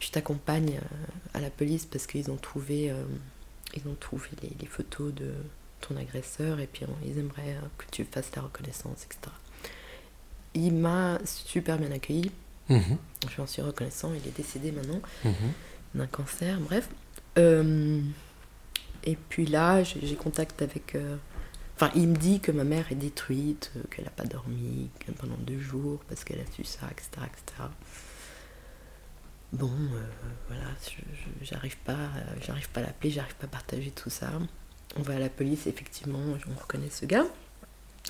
je 0.00 0.10
t'accompagne 0.10 0.78
euh, 0.82 1.06
à 1.34 1.40
la 1.40 1.50
police 1.50 1.84
parce 1.84 2.06
qu'ils 2.06 2.30
ont 2.30 2.36
trouvé, 2.36 2.90
euh, 2.90 3.04
ils 3.76 3.86
ont 3.86 3.94
trouvé 4.00 4.28
les, 4.42 4.50
les 4.58 4.66
photos 4.66 5.12
de 5.12 5.30
ton 5.82 5.96
agresseur 5.96 6.58
et 6.58 6.66
puis 6.66 6.86
ils 7.04 7.18
aimeraient 7.18 7.56
que 7.76 7.84
tu 7.90 8.04
fasses 8.04 8.30
la 8.34 8.42
reconnaissance, 8.42 9.04
etc. 9.04 9.18
Il 10.54 10.72
m'a 10.74 11.18
super 11.26 11.78
bien 11.78 11.90
accueilli. 11.92 12.30
Mhm. 12.70 12.96
Je 13.30 13.42
en 13.42 13.46
suis 13.46 13.60
reconnaissant. 13.62 14.12
Il 14.14 14.26
est 14.26 14.34
décédé 14.36 14.72
maintenant 14.72 15.00
Mhm. 15.24 15.34
d'un 15.96 16.06
cancer, 16.06 16.58
bref. 16.60 16.88
Euh, 17.36 18.00
et 19.04 19.16
puis 19.28 19.44
là, 19.46 19.82
j'ai 19.82 20.06
j'ai 20.06 20.14
contact 20.16 20.62
avec. 20.62 20.94
euh, 20.94 21.16
Enfin, 21.76 21.90
il 21.94 22.08
me 22.08 22.16
dit 22.16 22.40
que 22.40 22.52
ma 22.52 22.64
mère 22.64 22.90
est 22.92 22.96
détruite, 22.96 23.72
euh, 23.76 23.82
qu'elle 23.90 24.04
n'a 24.04 24.10
pas 24.10 24.24
dormi 24.24 24.90
pendant 25.18 25.36
deux 25.38 25.58
jours 25.58 26.00
parce 26.08 26.24
qu'elle 26.24 26.40
a 26.40 26.46
su 26.52 26.64
ça, 26.64 26.86
etc. 26.90 27.26
etc. 27.26 27.68
Bon, 29.52 29.70
euh, 29.70 30.02
voilà, 30.48 30.64
j'arrive 31.42 31.76
pas, 31.78 31.92
euh, 31.92 32.24
j'arrive 32.40 32.68
pas 32.70 32.80
à 32.80 32.84
l'appeler, 32.84 33.10
j'arrive 33.10 33.34
pas 33.34 33.46
à 33.46 33.48
partager 33.48 33.90
tout 33.90 34.10
ça. 34.10 34.30
On 34.96 35.02
va 35.02 35.16
à 35.16 35.18
la 35.18 35.28
police, 35.28 35.66
effectivement, 35.66 36.20
on 36.20 36.60
reconnaît 36.60 36.90
ce 36.90 37.06
gars. 37.06 37.26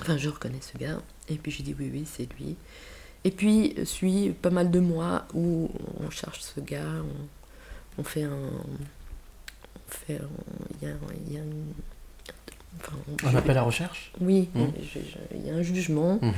Enfin, 0.01 0.17
je 0.17 0.29
reconnais 0.29 0.61
ce 0.61 0.77
gars. 0.79 1.01
Et 1.29 1.37
puis 1.37 1.53
j'ai 1.53 1.63
dit 1.63 1.75
oui, 1.79 1.91
oui, 1.93 2.07
c'est 2.07 2.33
lui. 2.35 2.57
Et 3.25 3.31
puis, 3.31 3.75
suit 3.85 4.31
pas 4.31 4.51
mal 4.51 4.71
de 4.71 4.81
mois 4.81 5.27
où 5.33 5.71
on 6.01 6.11
cherche 6.11 6.41
ce 6.41 6.61
gars, 6.61 7.03
on, 7.99 8.03
fait 8.03 8.25
un. 8.25 8.33
On 8.33 9.91
fait. 9.91 10.21
Il 10.81 10.89
y 10.89 10.91
a, 10.91 10.95
y 11.31 11.39
a 11.39 11.45
enfin, 12.81 12.93
on- 13.25 13.27
Un 13.29 13.35
appel 13.37 13.57
à 13.59 13.63
recherche 13.63 14.13
Oui, 14.21 14.49
je- 14.55 14.99
il 15.37 15.47
y 15.47 15.51
a 15.51 15.55
un 15.55 15.63
jugement. 15.63 16.19
Mhm. 16.23 16.33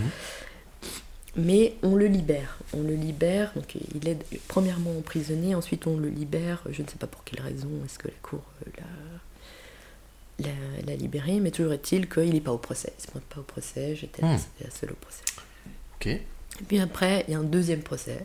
Mais 1.36 1.74
on 1.82 1.96
le 1.96 2.06
libère. 2.06 2.58
On 2.74 2.82
le 2.82 2.94
libère. 2.94 3.52
Donc 3.56 3.74
il 3.74 4.08
est 4.08 4.18
premièrement 4.46 4.96
emprisonné, 4.98 5.54
ensuite 5.54 5.86
on 5.86 5.96
le 5.96 6.08
libère. 6.08 6.62
Je 6.70 6.82
ne 6.82 6.86
sais 6.88 6.96
pas 6.96 7.06
pour 7.08 7.24
quelle 7.24 7.40
raison 7.40 7.68
est-ce 7.84 7.98
que 7.98 8.06
la 8.08 8.14
cour 8.22 8.42
euh, 8.66 8.70
l'a, 10.38 10.46
l'a, 10.48 10.86
l'a 10.86 10.94
libéré, 10.96 11.40
mais 11.40 11.50
toujours 11.50 11.72
est-il 11.72 12.08
qu'il 12.08 12.32
n'est 12.32 12.40
pas 12.40 12.52
au 12.52 12.58
procès. 12.58 12.92
Il 12.98 13.00
ne 13.02 13.06
se 13.06 13.10
pointe 13.10 13.24
pas 13.24 13.40
au 13.40 13.44
procès. 13.44 13.96
J'étais 13.96 14.22
la, 14.22 14.36
la 14.60 14.70
seule 14.70 14.92
au 14.92 14.96
procès. 14.96 15.22
Ok. 15.96 16.06
Et 16.06 16.64
puis 16.68 16.78
après, 16.78 17.24
il 17.26 17.32
y 17.32 17.34
a 17.34 17.40
un 17.40 17.42
deuxième 17.44 17.80
procès. 17.82 18.24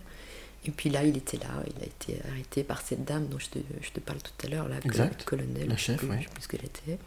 Et 0.66 0.72
puis 0.72 0.90
là, 0.92 1.04
il 1.04 1.16
était 1.18 1.38
là, 1.38 1.64
il 1.66 1.82
a 1.84 1.86
été 1.86 2.22
arrêté 2.30 2.64
par 2.64 2.82
cette 2.82 3.06
dame 3.06 3.28
dont 3.28 3.40
je 3.40 3.48
te, 3.48 3.60
je 3.82 3.90
te 3.92 4.00
parle 4.02 4.20
tout 4.22 4.46
à 4.46 4.50
l'heure, 4.50 4.68
la 4.68 4.78
Exact. 4.84 5.24
colonel, 5.24 5.68
La 5.70 5.78
chef, 5.78 6.02
je 6.02 6.06
sais 6.08 6.16
plus 6.30 6.42
ce 6.42 6.48
qu'elle 6.48 6.66
était. 6.66 6.98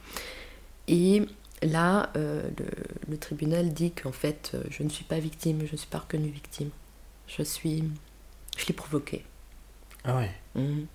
Et 0.94 1.22
là, 1.62 2.10
euh, 2.16 2.46
le, 2.58 2.66
le 3.08 3.16
tribunal 3.18 3.72
dit 3.72 3.92
qu'en 3.92 4.12
fait, 4.12 4.50
euh, 4.54 4.62
je 4.70 4.82
ne 4.82 4.90
suis 4.90 5.04
pas 5.04 5.18
victime, 5.18 5.64
je 5.66 5.72
ne 5.72 5.76
suis 5.78 5.86
pas 5.88 6.00
reconnue 6.00 6.28
victime. 6.28 6.68
Je 7.28 7.42
suis. 7.42 7.82
Je 8.58 8.66
l'ai 8.66 8.74
provoqué. 8.74 9.24
Ah 10.04 10.16
ouais. 10.16 10.30
Mhm. 10.54 10.86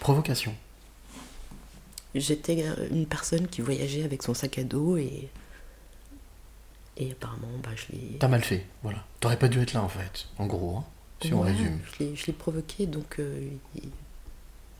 Provocation. 0.00 0.54
J'étais 2.14 2.64
euh, 2.66 2.88
une 2.90 3.06
personne 3.06 3.46
qui 3.48 3.60
voyageait 3.60 4.04
avec 4.04 4.22
son 4.22 4.32
sac 4.34 4.58
à 4.58 4.64
dos 4.64 4.96
et. 4.96 5.28
Et 6.98 7.12
apparemment, 7.12 7.48
bah, 7.62 7.70
je 7.76 7.92
l'ai. 7.94 8.16
T'as 8.18 8.28
mal 8.28 8.42
fait, 8.42 8.64
voilà. 8.82 9.04
T'aurais 9.20 9.38
pas 9.38 9.48
dû 9.48 9.60
être 9.60 9.74
là 9.74 9.82
en 9.82 9.88
fait, 9.88 10.28
en 10.38 10.46
gros, 10.46 10.78
hein, 10.78 10.84
si 11.22 11.34
on 11.34 11.42
résume. 11.42 11.78
Je 11.92 11.98
l'ai- 12.04 12.16
je 12.16 12.26
l'ai 12.26 12.32
provoqué, 12.32 12.86
donc 12.86 13.18
euh, 13.18 13.50
il- 13.74 13.90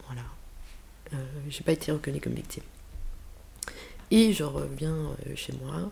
voilà. 0.06 0.22
Euh, 1.12 1.16
J'ai 1.50 1.62
pas 1.62 1.72
été 1.72 1.92
reconnue 1.92 2.20
comme 2.20 2.32
victime. 2.32 2.62
Et 4.10 4.32
je 4.32 4.44
reviens 4.44 4.94
euh, 4.94 5.34
chez 5.36 5.52
moi. 5.62 5.90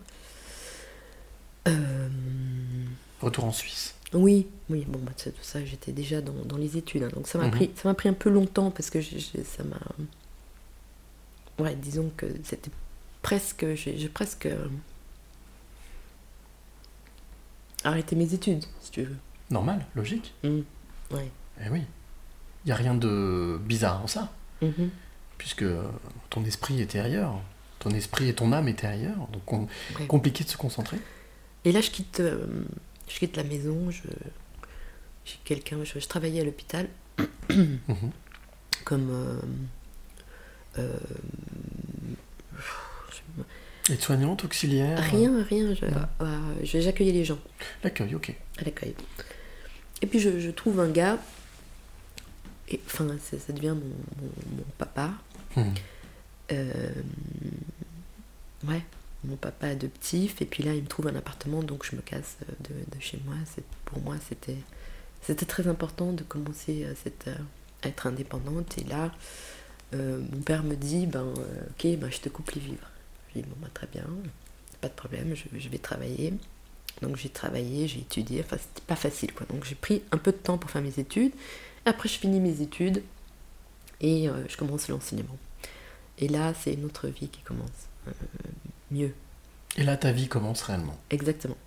Euh, 1.67 2.07
Retour 3.21 3.45
en 3.45 3.51
Suisse. 3.51 3.95
oui, 4.13 4.47
oui, 4.69 4.85
bon, 4.87 4.99
bah, 4.99 5.11
tout 5.17 5.31
ça, 5.41 5.63
j'étais 5.65 5.91
déjà 5.91 6.21
dans, 6.21 6.33
dans 6.45 6.57
les 6.57 6.77
études, 6.77 7.03
hein, 7.03 7.09
donc 7.13 7.27
ça 7.27 7.37
m'a 7.39 7.45
Mhm. 7.45 7.51
pris, 7.51 7.71
ça 7.75 7.89
m'a 7.89 7.93
pris 7.95 8.07
un 8.09 8.13
peu 8.13 8.29
longtemps 8.29 8.71
parce 8.71 8.89
que 8.89 9.01
ça 9.01 9.63
m'a, 9.63 9.79
ouais, 11.63 11.75
disons 11.75 12.11
que 12.15 12.25
c'était 12.43 12.69
presque, 13.21 13.65
j'ai 13.75 14.09
presque 14.09 14.45
euh, 14.45 14.67
arrêté 17.83 18.15
mes 18.15 18.33
études, 18.33 18.63
si 18.81 18.91
tu 18.91 19.03
veux. 19.03 19.15
Normal, 19.49 19.85
logique. 19.95 20.33
Mm. 20.43 20.59
Ouais. 21.11 21.31
Eh 21.63 21.69
oui. 21.69 21.81
Y 22.65 22.71
a 22.71 22.75
rien 22.75 22.95
de 22.95 23.59
bizarre 23.63 24.01
en 24.03 24.07
ça, 24.07 24.31
Mhm. 24.61 24.89
puisque 25.37 25.65
ton 26.29 26.43
esprit 26.45 26.81
était 26.81 26.99
ailleurs. 26.99 27.41
Ton 27.85 27.91
esprit 27.95 28.27
et 28.29 28.33
ton 28.33 28.51
âme 28.51 28.67
étaient 28.67 28.87
ailleurs, 28.87 29.27
donc 29.31 29.51
Ouais. 29.99 30.07
compliqué 30.07 30.43
de 30.43 30.49
se 30.49 30.57
concentrer. 30.57 30.97
Et 31.65 31.71
là, 31.71 31.81
je 31.81 31.91
quitte, 31.91 32.19
euh, 32.19 32.43
je 33.07 33.19
quitte 33.19 33.37
la 33.37 33.43
maison. 33.43 33.91
Je, 33.91 34.01
j'ai 35.23 35.35
quelqu'un. 35.43 35.77
Je, 35.83 35.99
je 35.99 36.07
travaillais 36.07 36.41
à 36.41 36.43
l'hôpital 36.43 36.87
Mhm. 37.49 37.77
comme. 38.85 39.09
euh, 39.11 39.39
euh, 40.79 40.97
Aide-soignante, 43.87 44.43
auxiliaire. 44.45 44.97
rien, 45.11 45.43
rien. 45.43 45.75
Je, 45.75 45.85
euh, 45.85 46.37
j'accueillais 46.63 47.11
les 47.11 47.23
gens 47.23 47.37
L'accueil, 47.83 48.15
ok. 48.15 48.33
à 48.57 48.63
l'accueil. 48.63 48.95
Et 50.01 50.07
puis 50.07 50.19
je, 50.19 50.39
je 50.39 50.49
trouve 50.49 50.79
un 50.79 50.89
gars. 50.89 51.19
Et 52.69 52.79
enfin, 52.87 53.07
ça, 53.21 53.37
ça 53.37 53.53
devient 53.53 53.75
mon, 53.75 53.75
mon- 54.21 54.57
mon 54.57 54.63
papa. 54.79 55.11
Mhm. 55.55 55.73
Euh, 56.51 56.89
ouais, 58.67 58.81
mon 59.23 59.35
papa 59.35 59.67
adoptif. 59.67 60.41
Et 60.41 60.45
puis 60.45 60.63
là, 60.63 60.73
il 60.73 60.83
me 60.83 60.87
trouve 60.87 61.07
un 61.07 61.15
appartement, 61.15 61.63
donc 61.63 61.85
je 61.89 61.95
me 61.95 62.01
casse 62.01 62.37
euh, 62.43 62.53
de, 62.69 62.95
de 62.95 63.01
chez 63.01 63.19
moi. 63.25 63.35
Pour 63.85 63.99
moi, 64.01 64.15
c'était, 64.27 65.45
très 65.45 65.67
important 65.67 66.13
de 66.13 66.23
commencer 66.23 66.85
à, 66.85 67.09
euh, 67.29 67.35
être 67.83 68.07
indépendante. 68.07 68.77
Et 68.77 68.83
là, 68.83 69.11
mon 69.93 70.41
père 70.41 70.63
me 70.63 70.75
dit, 70.75 71.05
ben, 71.05 71.23
ok, 71.23 71.97
ben, 71.97 72.11
je 72.11 72.19
te 72.19 72.29
coupe 72.29 72.51
les 72.51 72.61
vivres. 72.61 72.89
Je 73.29 73.39
dis, 73.39 73.47
bon, 73.47 73.55
ben, 73.61 73.69
très 73.73 73.87
bien, 73.87 74.05
pas 74.81 74.89
de 74.89 74.93
problème, 74.93 75.33
je, 75.35 75.69
vais 75.69 75.77
travailler. 75.77 76.33
Donc 77.01 77.17
j'ai 77.17 77.29
travaillé, 77.29 77.87
j'ai 77.87 77.99
étudié, 77.99 78.41
enfin 78.45 78.57
c'était 78.57 78.85
pas 78.87 78.95
facile 78.95 79.33
quoi. 79.33 79.45
Donc 79.49 79.65
j'ai 79.65 79.75
pris 79.75 80.01
un 80.13 80.17
peu 80.17 80.31
de 80.31 80.37
temps 80.37 80.57
pour 80.57 80.71
faire 80.71 80.81
mes 80.81 80.97
études. 80.97 81.33
Après 81.85 82.07
je 82.07 82.17
finis 82.17 82.39
mes 82.39 82.61
études 82.61 83.03
et 83.99 84.29
je 84.47 84.55
commence 84.55 84.87
l'enseignement. 84.87 85.37
Et 86.19 86.27
là 86.27 86.53
c'est 86.53 86.73
une 86.73 86.85
autre 86.85 87.07
vie 87.07 87.27
qui 87.29 87.41
commence. 87.41 87.69
euh, 88.07 88.11
mieux, 88.91 89.13
Et 89.77 89.83
là, 89.83 89.97
ta 89.97 90.11
vie 90.11 90.27
commence 90.27 90.61
réellement. 90.61 90.97
exactement. 91.09 91.57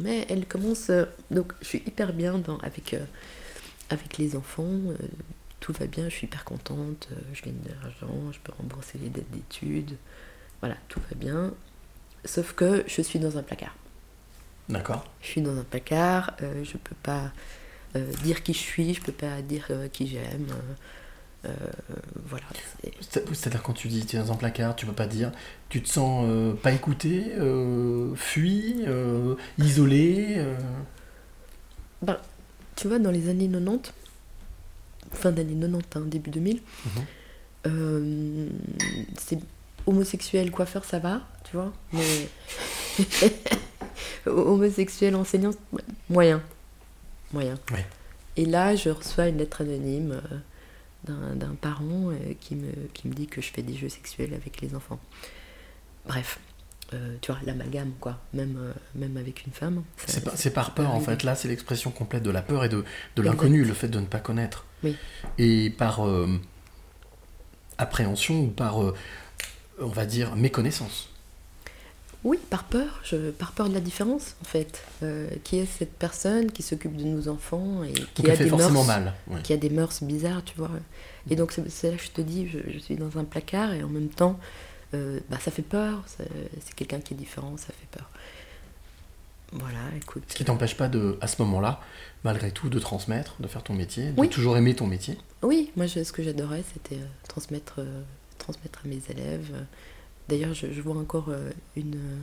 Mais 0.00 0.26
elle 0.28 0.44
commence, 0.46 0.90
euh, 0.90 1.04
donc 1.30 1.52
je 1.62 1.66
suis 1.68 1.82
hyper 1.86 2.12
bien 2.12 2.38
dans, 2.38 2.58
avec, 2.58 2.94
euh, 2.94 3.04
avec 3.90 4.18
les 4.18 4.34
enfants. 4.34 4.68
tout 5.60 5.72
va 5.72 5.86
bien, 5.86 6.04
je 6.08 6.14
suis 6.16 6.26
hyper 6.26 6.44
contente, 6.44 7.08
je 7.32 7.42
gagne 7.42 7.60
de 7.64 7.70
l'argent, 7.70 8.32
je 8.32 8.38
peux 8.40 8.52
rembourser 8.58 8.98
les 8.98 9.08
dettes 9.08 9.30
d'études. 9.30 9.96
Voilà, 10.60 10.76
tout 10.88 11.00
va 11.08 11.16
bien. 11.16 11.54
Sauf 12.24 12.52
que 12.54 12.84
je 12.88 13.00
suis 13.02 13.18
dans 13.20 13.38
un 13.38 13.42
placard. 13.42 13.74
D'accord 14.68 15.06
Je 15.22 15.28
suis 15.28 15.40
dans 15.42 15.56
un 15.56 15.62
placard, 15.64 16.34
je 16.40 16.76
peux 16.76 16.96
pas 17.02 17.30
dire 18.24 18.42
qui 18.42 18.52
je 18.52 18.58
suis, 18.58 18.94
je 18.94 19.00
peux 19.00 19.12
pas 19.12 19.40
dire 19.42 19.68
qui 19.92 20.08
j'aime. 20.08 20.48
Euh, 21.44 21.50
voilà. 22.26 22.44
C'est-à-dire 23.00 23.62
quand 23.62 23.72
tu 23.72 23.88
dis 23.88 24.04
tu 24.06 24.16
es 24.16 24.18
dans 24.18 24.32
un 24.32 24.36
placard, 24.36 24.74
tu 24.76 24.86
peux 24.86 24.92
pas 24.92 25.06
dire, 25.06 25.30
tu 25.68 25.82
te 25.82 25.88
sens 25.88 26.24
euh, 26.28 26.52
pas 26.54 26.72
écouté, 26.72 27.32
euh, 27.38 28.14
fui, 28.16 28.84
euh, 28.86 29.34
isolé. 29.58 30.44
Ben, 32.02 32.18
tu 32.76 32.88
vois, 32.88 32.98
dans 32.98 33.10
les 33.10 33.28
années 33.28 33.48
90, 33.48 33.92
fin 35.12 35.30
d'année 35.32 35.54
90, 35.54 35.84
hein, 35.96 36.00
début 36.06 36.30
2000, 36.30 36.60
Mhm. 37.66 38.50
c'est 39.18 39.38
homosexuel, 39.86 40.50
coiffeur, 40.50 40.84
ça 40.84 40.98
va, 40.98 41.22
tu 41.44 41.56
vois, 41.56 41.72
mais 41.92 42.28
homosexuel, 44.26 45.14
enseignant, 45.16 45.50
moyen, 46.08 46.42
moyen. 47.32 47.54
Ouais. 47.72 47.86
Et 48.36 48.44
là, 48.46 48.74
je 48.74 48.90
reçois 48.90 49.28
une 49.28 49.38
lettre 49.38 49.60
anonyme 49.62 50.20
d'un- 51.04 51.54
parent 51.60 52.10
euh, 52.10 52.34
qui, 52.40 52.54
me, 52.56 52.70
qui 52.92 53.08
me 53.08 53.12
dit 53.14 53.26
que 53.26 53.40
je 53.40 53.50
fais 53.52 53.62
des 53.62 53.74
jeux 53.74 53.88
sexuels 53.88 54.34
avec 54.34 54.60
les 54.60 54.74
enfants. 54.74 54.98
Bref, 56.06 56.38
euh, 56.92 57.16
tu 57.20 57.32
vois, 57.32 57.40
l'amalgame, 57.44 57.92
quoi, 58.00 58.18
même, 58.32 58.56
euh, 58.58 58.72
même 58.94 59.16
avec 59.16 59.46
une 59.46 59.52
femme. 59.52 59.82
C'est 60.06 60.52
par 60.52 60.74
peur 60.74 60.90
en 60.90 60.96
arriver. 60.96 61.04
fait. 61.06 61.22
Là, 61.22 61.34
c'est 61.34 61.48
l'expression 61.48 61.90
complète 61.90 62.22
de 62.22 62.30
la 62.30 62.42
peur 62.42 62.64
et 62.64 62.68
de, 62.68 62.84
de 63.16 63.22
l'inconnu, 63.22 63.64
le 63.64 63.74
fait 63.74 63.88
de 63.88 64.00
ne 64.00 64.06
pas 64.06 64.20
connaître. 64.20 64.66
Oui. 64.82 64.96
Et 65.38 65.70
par 65.70 66.00
appréhension 67.78 68.40
ou 68.44 68.48
par, 68.48 68.78
on 68.78 69.86
va 69.86 70.06
dire, 70.06 70.36
méconnaissance. 70.36 71.08
Oui, 72.24 72.38
par 72.48 72.64
peur, 72.64 73.00
je, 73.04 73.30
par 73.30 73.52
peur 73.52 73.68
de 73.68 73.74
la 73.74 73.80
différence, 73.80 74.34
en 74.40 74.44
fait. 74.46 74.82
Euh, 75.02 75.28
qui 75.44 75.58
est 75.58 75.66
cette 75.66 75.92
personne 75.92 76.50
qui 76.50 76.62
s'occupe 76.62 76.96
de 76.96 77.04
nos 77.04 77.28
enfants 77.28 77.84
et 77.84 77.92
qui 77.92 78.22
Donc 78.22 78.30
a 78.32 78.36
des 78.36 78.50
mœurs, 78.50 78.86
mal. 78.86 79.12
ouais. 79.28 79.42
qui 79.42 79.52
a 79.52 79.58
des 79.58 79.68
mœurs 79.70 80.02
bizarres, 80.02 80.42
tu 80.42 80.54
vois. 80.56 80.70
Et 81.30 81.36
donc 81.36 81.52
c'est 81.68 81.90
là 81.90 81.96
que 81.96 82.02
je 82.02 82.10
te 82.10 82.20
dis, 82.22 82.48
je, 82.48 82.58
je 82.72 82.78
suis 82.78 82.96
dans 82.96 83.18
un 83.18 83.24
placard 83.24 83.74
et 83.74 83.82
en 83.82 83.88
même 83.88 84.08
temps, 84.08 84.38
euh, 84.94 85.20
bah, 85.28 85.38
ça 85.40 85.50
fait 85.50 85.62
peur. 85.62 86.02
C'est 86.08 86.74
quelqu'un 86.74 87.00
qui 87.00 87.12
est 87.14 87.16
différent, 87.16 87.56
ça 87.58 87.66
fait 87.68 87.88
peur. 87.98 88.08
Voilà, 89.52 89.78
écoute. 89.96 90.22
Ce 90.28 90.34
qui 90.34 90.44
t'empêche 90.44 90.76
pas 90.76 90.88
de, 90.88 91.16
à 91.20 91.26
ce 91.28 91.40
moment-là, 91.42 91.80
malgré 92.24 92.50
tout, 92.50 92.68
de 92.70 92.78
transmettre, 92.78 93.36
de 93.38 93.46
faire 93.46 93.62
ton 93.62 93.74
métier, 93.74 94.10
de 94.10 94.20
Oui. 94.20 94.28
toujours 94.28 94.56
aimer 94.56 94.74
ton 94.74 94.86
métier. 94.86 95.16
Oui, 95.42 95.70
moi 95.76 95.86
je- 95.86 96.02
ce 96.02 96.12
que 96.12 96.22
j'adorais 96.22 96.64
c'était 96.72 96.96
euh, 97.00 97.06
transmettre, 97.28 97.80
transmettre 98.38 98.80
à 98.84 98.88
mes 98.88 99.00
élèves. 99.10 99.52
D'ailleurs, 100.28 100.54
je, 100.54 100.72
je 100.72 100.80
vois 100.80 100.96
encore 100.96 101.28
euh, 101.28 101.50
une, 101.76 101.96
euh, 101.96 102.16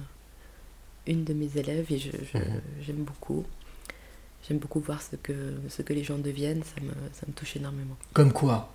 une 1.08 1.24
de 1.24 1.34
mes 1.34 1.56
élèves 1.58 1.86
et 1.92 2.00
je- 2.00 2.12
je- 2.12 2.40
j'aime 2.86 3.04
beaucoup. 3.04 3.46
J'aime 4.48 4.58
beaucoup 4.58 4.80
voir 4.80 5.02
ce 5.02 5.16
que, 5.18 5.34
ce 5.70 5.84
que 5.84 5.94
les 5.94 6.04
gens 6.04 6.18
deviennent, 6.18 6.64
ça 6.64 6.82
me, 6.82 6.92
ça 7.14 7.26
me 7.28 7.34
touche 7.34 7.56
énormément. 7.58 7.96
Comme 8.14 8.34
quoi, 8.34 8.74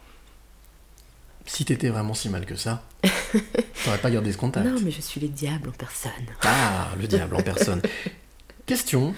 si 1.44 1.64
t'étais 1.64 1.88
vraiment 1.88 2.14
si 2.14 2.28
mal 2.28 2.46
que 2.46 2.54
ça, 2.54 2.84
t'aurais 3.84 3.98
pas 3.98 4.10
gardé 4.10 4.30
ce 4.32 4.38
contact. 4.38 4.64
Non, 4.66 4.78
mais 4.84 4.92
je 4.92 5.00
suis 5.00 5.20
le 5.20 5.28
diable 5.28 5.70
en 5.70 5.72
personne. 5.72 6.12
Ah, 6.42 6.90
le 7.00 7.06
diable 7.08 7.34
en 7.36 7.42
personne. 7.42 7.82
Question. 8.66 9.12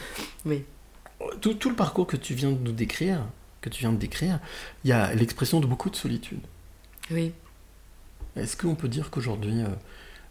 Oui. 0.46 0.64
Tout, 1.42 1.54
tout 1.54 1.68
le 1.70 1.76
parcours 1.76 2.06
que 2.06 2.16
tu 2.16 2.32
viens 2.34 2.50
de 2.52 2.58
nous 2.58 2.72
décrire, 2.72 3.26
que 3.60 3.68
tu 3.68 3.80
viens 3.80 3.92
de 3.92 3.98
décrire, 3.98 4.40
il 4.84 4.88
y 4.90 4.92
a 4.92 5.12
l'expression 5.14 5.60
de 5.60 5.66
beaucoup 5.66 5.90
de 5.90 5.96
solitude. 5.96 6.40
Oui. 7.10 7.32
Est-ce 8.36 8.56
qu'on 8.56 8.74
peut 8.74 8.88
dire 8.88 9.10
qu'aujourd'hui, 9.10 9.60
euh, 9.62 9.68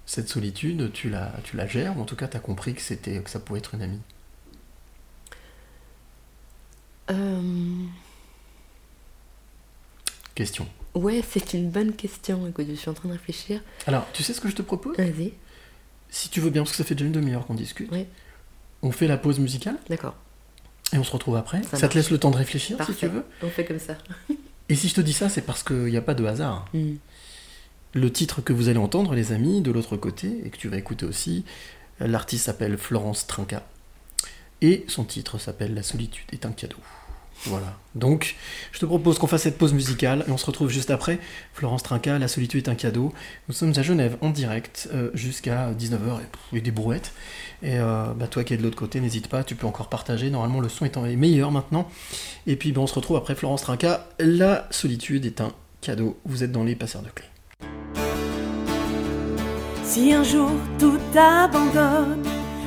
cette 0.07 0.29
solitude, 0.29 0.91
tu 0.93 1.09
la, 1.11 1.31
tu 1.43 1.55
la 1.57 1.67
gères, 1.67 1.95
ou 1.97 2.01
en 2.01 2.05
tout 2.05 2.15
cas, 2.15 2.27
tu 2.27 2.35
as 2.37 2.39
compris 2.39 2.73
que, 2.73 2.81
c'était, 2.81 3.19
que 3.21 3.29
ça 3.29 3.39
pouvait 3.39 3.59
être 3.59 3.75
une 3.75 3.83
amie 3.83 3.99
Euh, 7.11 7.83
Question. 10.35 10.67
Ouais, 10.93 11.21
c'est 11.27 11.53
une 11.53 11.69
bonne 11.69 11.93
question. 11.93 12.47
Écoute, 12.47 12.65
je 12.69 12.75
suis 12.75 12.89
en 12.89 12.93
train 12.93 13.07
de 13.09 13.13
réfléchir. 13.13 13.61
Alors, 13.85 14.05
tu 14.13 14.23
sais 14.23 14.33
ce 14.33 14.41
que 14.41 14.49
je 14.49 14.55
te 14.55 14.61
propose? 14.61 14.95
Vas-y. 14.97 15.33
Si 16.09 16.29
tu 16.29 16.39
veux 16.41 16.49
bien, 16.49 16.61
parce 16.63 16.71
que 16.71 16.77
ça 16.77 16.83
fait 16.83 16.95
déjà 16.95 17.05
une 17.05 17.11
demi-heure 17.11 17.45
qu'on 17.45 17.53
discute, 17.55 17.91
on 18.81 18.91
fait 18.91 19.07
la 19.07 19.17
pause 19.17 19.39
musicale 19.39 19.77
D'accord. 19.89 20.15
et 20.93 20.97
on 20.97 21.03
se 21.03 21.11
retrouve 21.11 21.35
après. 21.35 21.61
Ça 21.63 21.87
te 21.89 21.95
laisse 21.95 22.11
le 22.11 22.17
temps 22.19 22.31
de 22.31 22.37
réfléchir, 22.37 22.77
Parfait. 22.77 22.93
si 22.93 22.99
tu 22.99 23.07
veux. 23.07 23.25
On 23.43 23.49
fait 23.49 23.65
comme 23.65 23.79
ça. 23.79 23.97
Et 24.69 24.75
si 24.75 24.87
je 24.89 24.95
te 24.95 25.01
dis 25.01 25.13
ça, 25.13 25.27
c'est 25.29 25.41
parce 25.41 25.63
qu'il 25.63 25.85
n'y 25.85 25.97
a 25.97 26.01
pas 26.01 26.13
de 26.13 26.25
hasard. 26.25 26.67
Mm. 26.73 26.93
Le 27.93 28.11
titre 28.11 28.41
que 28.41 28.53
vous 28.53 28.69
allez 28.69 28.79
entendre, 28.79 29.13
les 29.15 29.31
amis, 29.31 29.61
de 29.61 29.71
l'autre 29.71 29.97
côté, 29.97 30.41
et 30.45 30.49
que 30.49 30.57
tu 30.57 30.67
vas 30.67 30.77
écouter 30.77 31.05
aussi, 31.05 31.45
l'artiste 31.99 32.45
s'appelle 32.45 32.77
Florence 32.77 33.27
Trinca. 33.27 33.63
Et 34.61 34.85
son 34.87 35.03
titre 35.03 35.37
s'appelle 35.37 35.73
La 35.73 35.83
solitude 35.83 36.25
est 36.31 36.45
un 36.45 36.51
cadeau. 36.51 36.77
Voilà. 37.45 37.77
Donc, 37.93 38.35
je 38.71 38.79
te 38.79 38.85
propose 38.85 39.19
qu'on 39.19 39.27
fasse 39.27 39.43
cette 39.43 39.57
pause 39.57 39.73
musicale 39.73 40.25
et 40.27 40.31
on 40.31 40.37
se 40.37 40.45
retrouve 40.45 40.69
juste 40.69 40.89
après. 40.89 41.19
Florence 41.53 41.83
Trinca, 41.83 42.17
La 42.17 42.27
solitude 42.27 42.67
est 42.67 42.69
un 42.69 42.75
cadeau. 42.75 43.13
Nous 43.47 43.53
sommes 43.53 43.73
à 43.77 43.83
Genève 43.83 44.17
en 44.21 44.31
direct 44.31 44.89
euh, 44.93 45.11
jusqu'à 45.13 45.71
19h 45.73 46.19
et 46.53 46.61
des 46.61 46.71
brouettes. 46.71 47.13
Et 47.61 47.77
euh, 47.79 48.13
bah, 48.15 48.27
toi 48.27 48.43
qui 48.43 48.53
es 48.53 48.57
de 48.57 48.63
l'autre 48.63 48.77
côté, 48.77 48.99
n'hésite 48.99 49.27
pas, 49.27 49.43
tu 49.43 49.55
peux 49.55 49.67
encore 49.67 49.89
partager. 49.89 50.29
Normalement, 50.29 50.59
le 50.59 50.69
son 50.69 50.85
est 50.85 51.15
meilleur 51.15 51.51
maintenant. 51.51 51.87
Et 52.47 52.55
puis, 52.55 52.71
ben, 52.71 52.81
on 52.81 52.87
se 52.87 52.95
retrouve 52.95 53.17
après 53.17 53.35
Florence 53.35 53.61
Trinca. 53.61 54.07
La 54.19 54.67
solitude 54.71 55.25
est 55.25 55.41
un 55.41 55.51
cadeau. 55.81 56.19
Vous 56.25 56.43
êtes 56.43 56.51
dans 56.51 56.63
les 56.63 56.75
passeurs 56.75 57.03
de 57.03 57.09
clés. 57.09 57.27
Si 59.87 60.11
un 60.11 60.21
jour 60.21 60.51
tout 60.77 60.99
abandonne, 61.15 62.21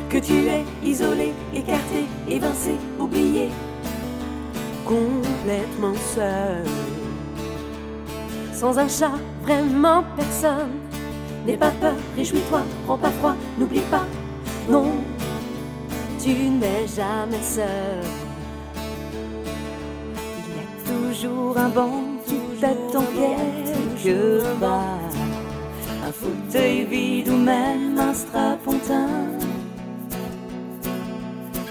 que 0.08 0.16
tu 0.16 0.46
es 0.46 0.64
isolé, 0.82 1.34
écarté, 1.54 2.06
évincé, 2.26 2.76
oublié, 2.98 3.50
complètement 4.86 5.94
seul, 6.14 6.64
sans 8.54 8.78
un 8.78 8.88
chat, 8.88 9.12
vraiment 9.42 10.02
personne, 10.16 10.70
n'aie 11.46 11.58
pas 11.58 11.72
peur, 11.72 11.94
réjouis-toi, 12.16 12.62
prends 12.86 12.96
pas 12.96 13.10
froid, 13.10 13.36
n'oublie 13.58 13.84
pas, 13.90 14.06
non, 14.70 14.90
tu 16.18 16.30
n'es 16.30 16.86
jamais 16.86 17.42
seul. 17.42 18.02
Il 20.38 20.56
y 20.56 20.60
a 20.64 21.12
toujours 21.12 21.58
un 21.58 21.68
banc 21.68 22.02
qui 22.26 22.38
t'attend 22.58 23.04
quelque 23.14 24.42
part. 24.58 25.19
Un 26.10 26.12
fauteuil 26.12 26.86
vide 26.86 27.28
ou 27.28 27.36
même 27.36 27.96
un 27.96 28.12
strapontin. 28.12 29.06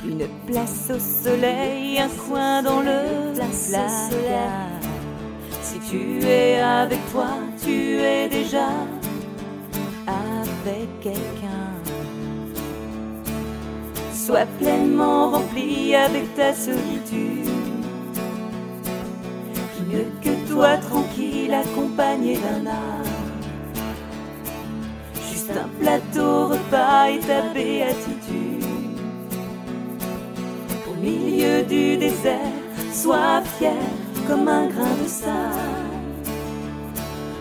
Une 0.06 0.28
place 0.48 0.90
au 0.96 0.98
soleil, 0.98 2.00
un 2.00 2.08
coin 2.08 2.64
dans 2.64 2.80
le 2.80 3.34
placard. 3.34 4.80
Si 5.62 5.80
tu 5.80 6.24
es 6.26 6.62
avec 6.62 7.00
toi, 7.12 7.32
tu 7.62 7.98
es 8.00 8.30
déjà 8.30 8.70
avec 10.08 10.88
quelqu'un. 11.02 11.74
Sois 14.14 14.46
pleinement 14.58 15.32
rempli 15.32 15.94
avec 15.96 16.34
ta 16.36 16.54
solitude. 16.54 17.50
Qui 19.76 19.84
mieux 19.84 20.08
que 20.24 20.50
toi, 20.50 20.78
tranquille, 20.78 21.54
accompagné 21.54 22.38
d'un 22.38 22.68
art. 22.68 23.19
Juste 25.50 25.62
un 25.62 25.70
plateau 25.82 26.48
repas 26.48 27.10
et 27.10 27.20
ta 27.20 27.42
béatitude. 27.54 28.64
Au 30.88 30.94
milieu 31.02 31.64
du 31.64 31.98
désert, 31.98 32.54
sois 32.92 33.42
fier 33.58 33.74
comme 34.28 34.48
un 34.48 34.68
grain 34.68 34.96
de 35.02 35.08
sable. 35.08 35.34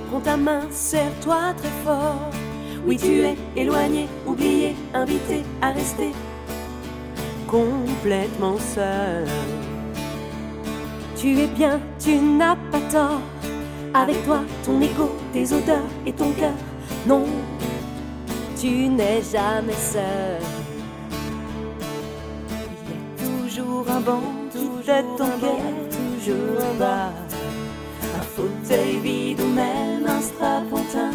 Prends 0.08 0.20
ta 0.20 0.36
main, 0.36 0.60
serre-toi 0.70 1.54
très 1.56 1.84
fort. 1.84 2.30
Oui, 2.86 2.96
tu 2.96 3.20
es 3.20 3.36
éloigné, 3.56 4.06
oublié, 4.26 4.74
invité 4.94 5.42
à 5.60 5.72
rester 5.72 6.12
complètement 7.46 8.56
seul. 8.58 9.26
Tu 11.16 11.38
es 11.40 11.46
bien, 11.46 11.80
tu 11.98 12.16
n'as 12.16 12.56
pas 12.70 12.80
tort. 12.90 13.20
Avec 13.92 14.24
toi, 14.24 14.40
ton 14.64 14.80
ego, 14.80 15.10
tes 15.32 15.52
odeurs 15.52 15.90
et 16.06 16.12
ton 16.12 16.30
cœur. 16.32 16.54
Non, 17.06 17.24
tu 18.60 18.88
n'es 18.88 19.22
jamais 19.22 19.72
seul. 19.72 20.42
Il 22.50 23.24
y 23.24 23.30
a 23.30 23.56
toujours 23.56 23.88
un 23.88 24.00
banc 24.00 24.22
qui 24.50 24.68
t'attend 24.84 25.38
toujours 25.40 26.58
un 26.70 26.74
bar. 26.78 27.12
Un 28.16 28.22
fauteuil 28.22 28.98
vide 28.98 29.40
ou 29.40 29.46
même 29.46 30.06
un 30.06 30.20
strapontin. 30.20 31.12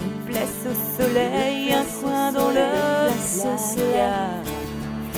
Une 0.00 0.32
place 0.32 0.66
au 0.66 1.02
soleil, 1.02 1.72
un 1.72 1.84
coin 2.00 2.32
dans 2.32 2.50
le 2.50 3.10
social. 3.20 4.42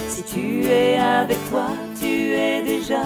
Si 0.09 0.23
tu 0.23 0.65
es 0.65 0.99
avec 0.99 1.39
toi, 1.51 1.69
tu 2.01 2.07
es 2.07 2.63
déjà 2.63 3.03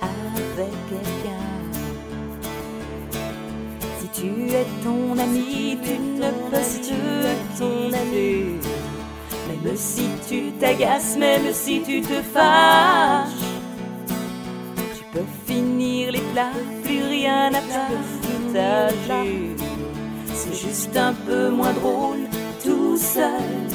avec 0.00 0.72
quelqu'un. 0.88 1.19
Tu 4.20 4.52
es 4.52 4.66
ton 4.84 5.18
ami, 5.18 5.78
tu 5.82 5.98
ne 5.98 6.30
peux 6.50 6.62
si 6.62 6.80
tu 6.82 6.94
es 6.94 7.58
ton 7.58 7.86
ami. 7.86 8.60
Même 9.48 9.76
si 9.76 10.04
tu 10.28 10.52
t'agaces, 10.60 11.16
même 11.16 11.52
si 11.52 11.82
tu 11.82 12.00
te 12.02 12.20
fâches, 12.34 13.28
tu 14.96 15.04
peux 15.12 15.26
finir 15.46 16.12
les 16.12 16.24
plats, 16.32 16.52
plus 16.84 17.02
rien 17.02 17.48
à 17.48 17.60
partager. 17.60 19.56
C'est 20.34 20.54
juste 20.54 20.96
un 20.96 21.14
peu 21.26 21.50
moins 21.50 21.72
drôle, 21.72 22.24
tout 22.62 22.96
seul, 22.96 23.68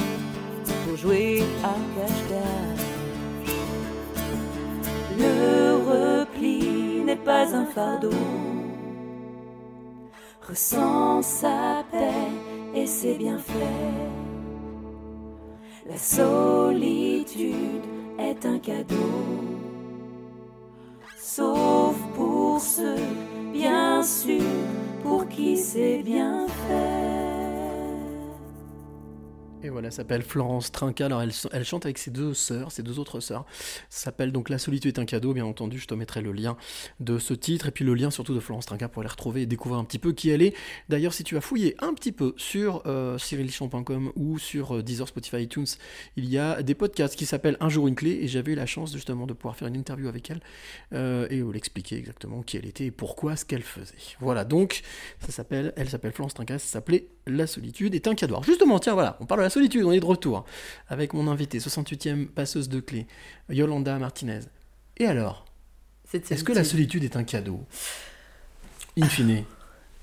pour 0.84 0.96
jouer 0.96 1.42
à 1.64 1.74
cache-cache. 1.94 2.86
Le 5.18 5.76
repli 5.90 7.02
n'est 7.04 7.16
pas 7.16 7.54
un 7.54 7.66
fardeau. 7.66 8.10
Ressens 10.48 11.22
sa 11.22 11.84
paix 11.90 12.30
et 12.72 12.86
c'est 12.86 13.14
bien 13.14 13.36
fait. 13.36 13.52
La 15.88 15.96
solitude 15.98 17.82
est 18.16 18.46
un 18.46 18.58
cadeau. 18.60 18.94
Sauf 21.18 21.96
pour 22.14 22.60
ceux, 22.60 23.02
bien 23.52 24.04
sûr, 24.04 24.42
pour 25.02 25.26
qui 25.28 25.56
c'est 25.56 26.02
bien 26.04 26.46
fait. 26.46 27.25
Voilà, 29.64 29.88
elle 29.88 29.92
s'appelle 29.92 30.22
Florence 30.22 30.70
Trinca. 30.72 31.06
Alors 31.06 31.22
elle, 31.22 31.64
chante 31.64 31.84
avec 31.84 31.98
ses 31.98 32.10
deux 32.10 32.34
sœurs, 32.34 32.72
ses 32.72 32.82
deux 32.82 32.98
autres 32.98 33.20
sœurs. 33.20 33.44
S'appelle 33.90 34.32
donc 34.32 34.48
La 34.48 34.58
solitude 34.58 34.96
est 34.96 35.00
un 35.00 35.04
cadeau. 35.04 35.32
Bien 35.32 35.44
entendu, 35.44 35.78
je 35.78 35.86
te 35.86 35.94
mettrai 35.94 36.20
le 36.20 36.32
lien 36.32 36.56
de 37.00 37.18
ce 37.18 37.34
titre 37.34 37.66
et 37.66 37.70
puis 37.70 37.84
le 37.84 37.94
lien 37.94 38.10
surtout 38.10 38.34
de 38.34 38.40
Florence 38.40 38.66
Trinca 38.66 38.88
pour 38.88 39.02
les 39.02 39.08
retrouver 39.08 39.42
et 39.42 39.46
découvrir 39.46 39.80
un 39.80 39.84
petit 39.84 39.98
peu 39.98 40.12
qui 40.12 40.30
elle 40.30 40.42
est. 40.42 40.54
D'ailleurs, 40.88 41.12
si 41.12 41.24
tu 41.24 41.36
as 41.36 41.40
fouillé 41.40 41.74
un 41.80 41.94
petit 41.94 42.12
peu 42.12 42.34
sur 42.36 42.82
euh, 42.86 43.18
cyrillichamp.com 43.18 44.12
ou 44.14 44.38
sur 44.38 44.76
euh, 44.76 44.82
Deezer, 44.82 45.08
Spotify, 45.08 45.42
iTunes, 45.42 45.66
il 46.16 46.28
y 46.28 46.38
a 46.38 46.62
des 46.62 46.74
podcasts 46.74 47.16
qui 47.16 47.26
s'appellent 47.26 47.56
Un 47.60 47.68
jour 47.68 47.88
une 47.88 47.94
clé 47.94 48.18
et 48.22 48.28
j'avais 48.28 48.52
eu 48.52 48.56
la 48.56 48.66
chance 48.66 48.92
justement 48.92 49.26
de 49.26 49.32
pouvoir 49.32 49.56
faire 49.56 49.68
une 49.68 49.76
interview 49.76 50.08
avec 50.08 50.30
elle 50.30 50.40
euh, 50.92 51.26
et 51.30 51.42
l'expliquer 51.52 51.96
exactement 51.96 52.42
qui 52.42 52.56
elle 52.56 52.66
était 52.66 52.86
et 52.86 52.90
pourquoi 52.90 53.36
ce 53.36 53.44
qu'elle 53.44 53.62
faisait. 53.62 53.94
Voilà, 54.20 54.44
donc 54.44 54.82
ça 55.20 55.32
s'appelle, 55.32 55.72
elle 55.76 55.88
s'appelle 55.88 56.12
Florence 56.12 56.34
Trinca, 56.34 56.58
ça 56.58 56.66
s'appelait 56.66 57.08
La 57.28 57.46
solitude 57.48 57.94
est 57.94 58.06
un 58.06 58.14
cadeau. 58.14 58.34
Alors 58.34 58.44
justement, 58.44 58.78
tiens, 58.78 58.94
voilà, 58.94 59.16
on 59.20 59.26
parle 59.26 59.40
de 59.40 59.44
la 59.44 59.50
solitude, 59.50 59.82
on 59.84 59.90
est 59.92 59.98
de 60.00 60.04
retour 60.04 60.44
avec 60.88 61.12
mon 61.12 61.26
invité, 61.28 61.58
68e 61.58 62.26
passeuse 62.28 62.68
de 62.68 62.78
clé, 62.80 63.06
Yolanda 63.50 63.98
Martinez. 63.98 64.40
Et 64.96 65.06
alors 65.06 65.44
Est-ce 66.12 66.44
que 66.44 66.52
la 66.52 66.62
solitude 66.64 67.02
est 67.02 67.16
un 67.16 67.24
cadeau? 67.24 67.60
In 68.96 69.08
fine. 69.08 69.42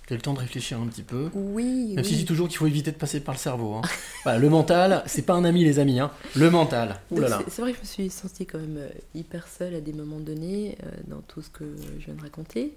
Tu 0.05 0.11
as 0.13 0.17
le 0.17 0.21
temps 0.21 0.33
de 0.33 0.39
réfléchir 0.39 0.77
un 0.81 0.87
petit 0.87 1.01
peu. 1.01 1.29
Oui, 1.33 1.93
Même 1.95 2.03
si 2.03 2.11
je 2.15 2.19
dis 2.19 2.25
toujours 2.25 2.49
qu'il 2.49 2.57
faut 2.57 2.67
éviter 2.67 2.91
de 2.91 2.97
passer 2.97 3.21
par 3.21 3.33
le 3.35 3.39
cerveau. 3.39 3.75
hein. 3.75 3.81
Voilà, 4.23 4.37
le 4.37 4.49
mental, 4.49 5.01
c'est 5.05 5.21
pas 5.21 5.33
un 5.33 5.45
ami, 5.45 5.63
les 5.63 5.79
amis. 5.79 6.01
hein. 6.01 6.11
Le 6.35 6.49
mental. 6.49 6.99
C'est 7.47 7.61
vrai 7.61 7.71
que 7.71 7.77
je 7.77 7.81
me 7.83 7.87
suis 7.87 8.09
sentie 8.09 8.45
quand 8.45 8.59
même 8.59 8.75
euh, 8.77 8.89
hyper 9.15 9.47
seule 9.47 9.75
à 9.75 9.79
des 9.79 9.93
moments 9.93 10.19
donnés 10.19 10.77
euh, 10.83 10.89
dans 11.07 11.21
tout 11.21 11.41
ce 11.41 11.49
que 11.49 11.63
je 11.99 12.05
viens 12.05 12.15
de 12.15 12.21
raconter. 12.21 12.73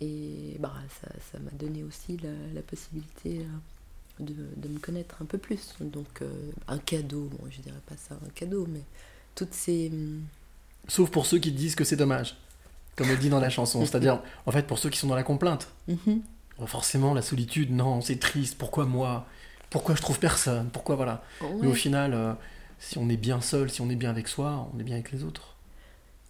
Et 0.00 0.56
bah, 0.60 0.74
ça 1.00 1.08
ça 1.32 1.38
m'a 1.38 1.50
donné 1.52 1.82
aussi 1.82 2.18
la, 2.18 2.30
la 2.54 2.62
possibilité 2.62 3.40
euh, 3.40 4.22
de, 4.24 4.34
de 4.56 4.68
me 4.68 4.78
connaître 4.78 5.16
un 5.22 5.24
peu 5.24 5.38
plus. 5.38 5.74
Donc 5.80 6.20
euh, 6.22 6.28
un 6.68 6.78
cadeau, 6.78 7.30
bon 7.32 7.48
je 7.50 7.60
dirais 7.60 7.80
pas 7.86 7.96
ça 7.96 8.14
un 8.14 8.28
cadeau, 8.34 8.66
mais 8.68 8.82
toutes 9.34 9.54
ces... 9.54 9.88
hum, 9.92 10.22
Sauf 10.88 11.10
pour 11.10 11.26
ceux 11.26 11.38
qui 11.38 11.50
disent 11.52 11.74
que 11.74 11.84
c'est 11.84 11.96
dommage. 11.96 12.36
Comme 12.94 13.08
elle 13.10 13.18
dit 13.18 13.28
dans 13.30 13.40
la 13.40 13.50
chanson. 13.50 13.80
C'est-à-dire, 13.86 14.22
en 14.46 14.52
fait, 14.52 14.66
pour 14.66 14.78
ceux 14.78 14.88
qui 14.90 14.98
sont 14.98 15.08
dans 15.08 15.16
la 15.16 15.22
complainte. 15.24 15.68
mhm. 15.88 16.22
Bon, 16.58 16.66
forcément, 16.66 17.12
la 17.12 17.20
solitude, 17.20 17.70
non, 17.70 18.00
c'est 18.00 18.18
triste. 18.18 18.56
Pourquoi 18.56 18.86
moi? 18.86 19.26
Pourquoi 19.68 19.94
je 19.94 20.00
trouve 20.00 20.18
personne? 20.18 20.70
Pourquoi 20.72 20.96
voilà 20.96 21.22
Mais 21.60 21.66
au 21.66 21.74
final, 21.74 22.14
euh, 22.14 22.32
si 22.78 22.96
on 22.98 23.08
est 23.10 23.16
bien 23.18 23.40
seul, 23.42 23.68
si 23.70 23.82
on 23.82 23.90
est 23.90 23.96
bien 23.96 24.08
avec 24.10 24.26
soi, 24.28 24.70
on 24.74 24.78
est 24.78 24.84
bien 24.84 24.94
avec 24.94 25.12
les 25.12 25.22
autres. 25.24 25.55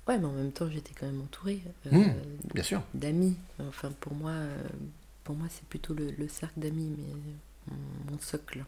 Ouais, 0.08 0.18
mais 0.18 0.26
en 0.26 0.32
même 0.32 0.52
temps, 0.52 0.68
j'étais 0.70 0.92
quand 0.98 1.06
même 1.06 1.20
entourée 1.20 1.60
euh, 1.86 1.90
Mmh, 1.92 2.14
bien 2.54 2.62
sûr. 2.62 2.82
d'amis. 2.94 3.36
Enfin, 3.68 3.90
pour 4.00 4.14
moi, 4.14 4.30
euh, 4.30 4.62
pour 5.24 5.34
moi, 5.34 5.48
c'est 5.50 5.64
plutôt 5.68 5.94
le, 5.94 6.10
le 6.12 6.28
cercle 6.28 6.60
d'amis, 6.60 6.94
mais 6.96 7.14
mon, 7.68 8.12
mon 8.12 8.18
socle. 8.20 8.64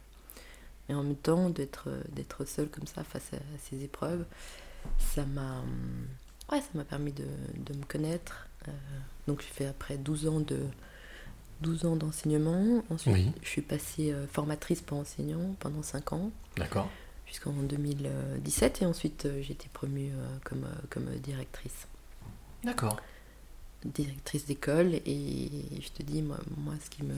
Et 0.89 0.93
en 0.93 1.03
même 1.03 1.15
temps, 1.15 1.49
d'être 1.49 1.85
euh, 1.89 2.01
d'être 2.11 2.45
seule 2.45 2.67
comme 2.67 2.87
ça 2.87 3.03
face 3.03 3.31
à, 3.33 3.37
à 3.37 3.57
ces 3.69 3.83
épreuves, 3.83 4.25
ça 4.97 5.25
m'a 5.25 5.61
ouais, 6.51 6.59
ça 6.59 6.67
m'a 6.73 6.83
permis 6.83 7.13
de, 7.13 7.25
de 7.57 7.73
me 7.77 7.83
connaître. 7.85 8.47
Euh, 8.67 8.71
donc, 9.27 9.41
j'ai 9.41 9.47
fait 9.53 9.65
après 9.67 9.97
12 9.97 10.27
ans 10.27 10.39
de 10.41 10.59
12 11.61 11.85
ans 11.85 11.95
d'enseignement. 11.95 12.83
Ensuite, 12.89 13.13
Oui. 13.13 13.31
je 13.43 13.47
suis 13.47 13.61
passée 13.61 14.11
euh, 14.11 14.27
formatrice 14.27 14.81
pour 14.81 14.97
enseignant 14.97 15.55
pendant 15.59 15.83
5 15.83 16.11
ans 16.13 16.31
D'accord. 16.57 16.89
Jusqu'en 17.29 17.51
2017 17.51 18.81
et 18.81 18.85
ensuite 18.85 19.25
euh, 19.25 19.41
j'ai 19.41 19.53
été 19.53 19.69
promue 19.71 20.11
euh, 20.11 20.37
comme, 20.43 20.65
euh, 20.65 20.85
comme 20.89 21.05
directrice. 21.23 21.87
D'accord. 22.63 22.99
Directrice 23.85 24.45
d'école 24.45 24.95
et 25.05 25.49
je 25.81 25.89
te 25.89 26.03
dis, 26.03 26.21
moi, 26.21 26.37
moi 26.57 26.73
ce 26.83 26.89
qui 26.89 27.03
me 27.03 27.15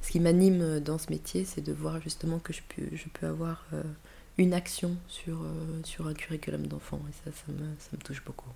ce 0.00 0.12
qui 0.12 0.20
m'anime 0.20 0.80
dans 0.80 0.96
ce 0.96 1.10
métier, 1.10 1.44
c'est 1.44 1.60
de 1.60 1.72
voir 1.72 2.00
justement 2.00 2.38
que 2.38 2.54
je 2.54 2.62
peux, 2.74 2.96
je 2.96 3.04
peux 3.12 3.26
avoir 3.26 3.66
une 4.38 4.54
action 4.54 4.96
sur, 5.08 5.44
sur 5.84 6.06
un 6.06 6.14
curriculum 6.14 6.66
d'enfant 6.66 7.02
et 7.06 7.12
ça, 7.12 7.36
ça 7.36 7.52
me, 7.52 7.66
ça 7.78 7.90
me 7.92 7.98
touche 7.98 8.24
beaucoup. 8.24 8.48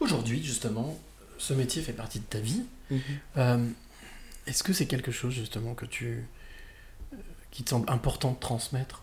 Aujourd'hui, 0.00 0.42
justement, 0.42 0.98
ce 1.38 1.54
métier 1.54 1.82
fait 1.82 1.92
partie 1.92 2.20
de 2.20 2.24
ta 2.24 2.38
vie. 2.38 2.62
Mhm. 2.90 3.00
Euh, 3.36 3.68
Est-ce 4.46 4.62
que 4.62 4.72
c'est 4.72 4.86
quelque 4.86 5.12
chose, 5.12 5.34
justement, 5.34 5.74
que 5.74 5.86
tu. 5.86 6.26
qui 7.50 7.62
te 7.62 7.70
semble 7.70 7.90
important 7.90 8.32
de 8.32 8.38
transmettre 8.38 9.02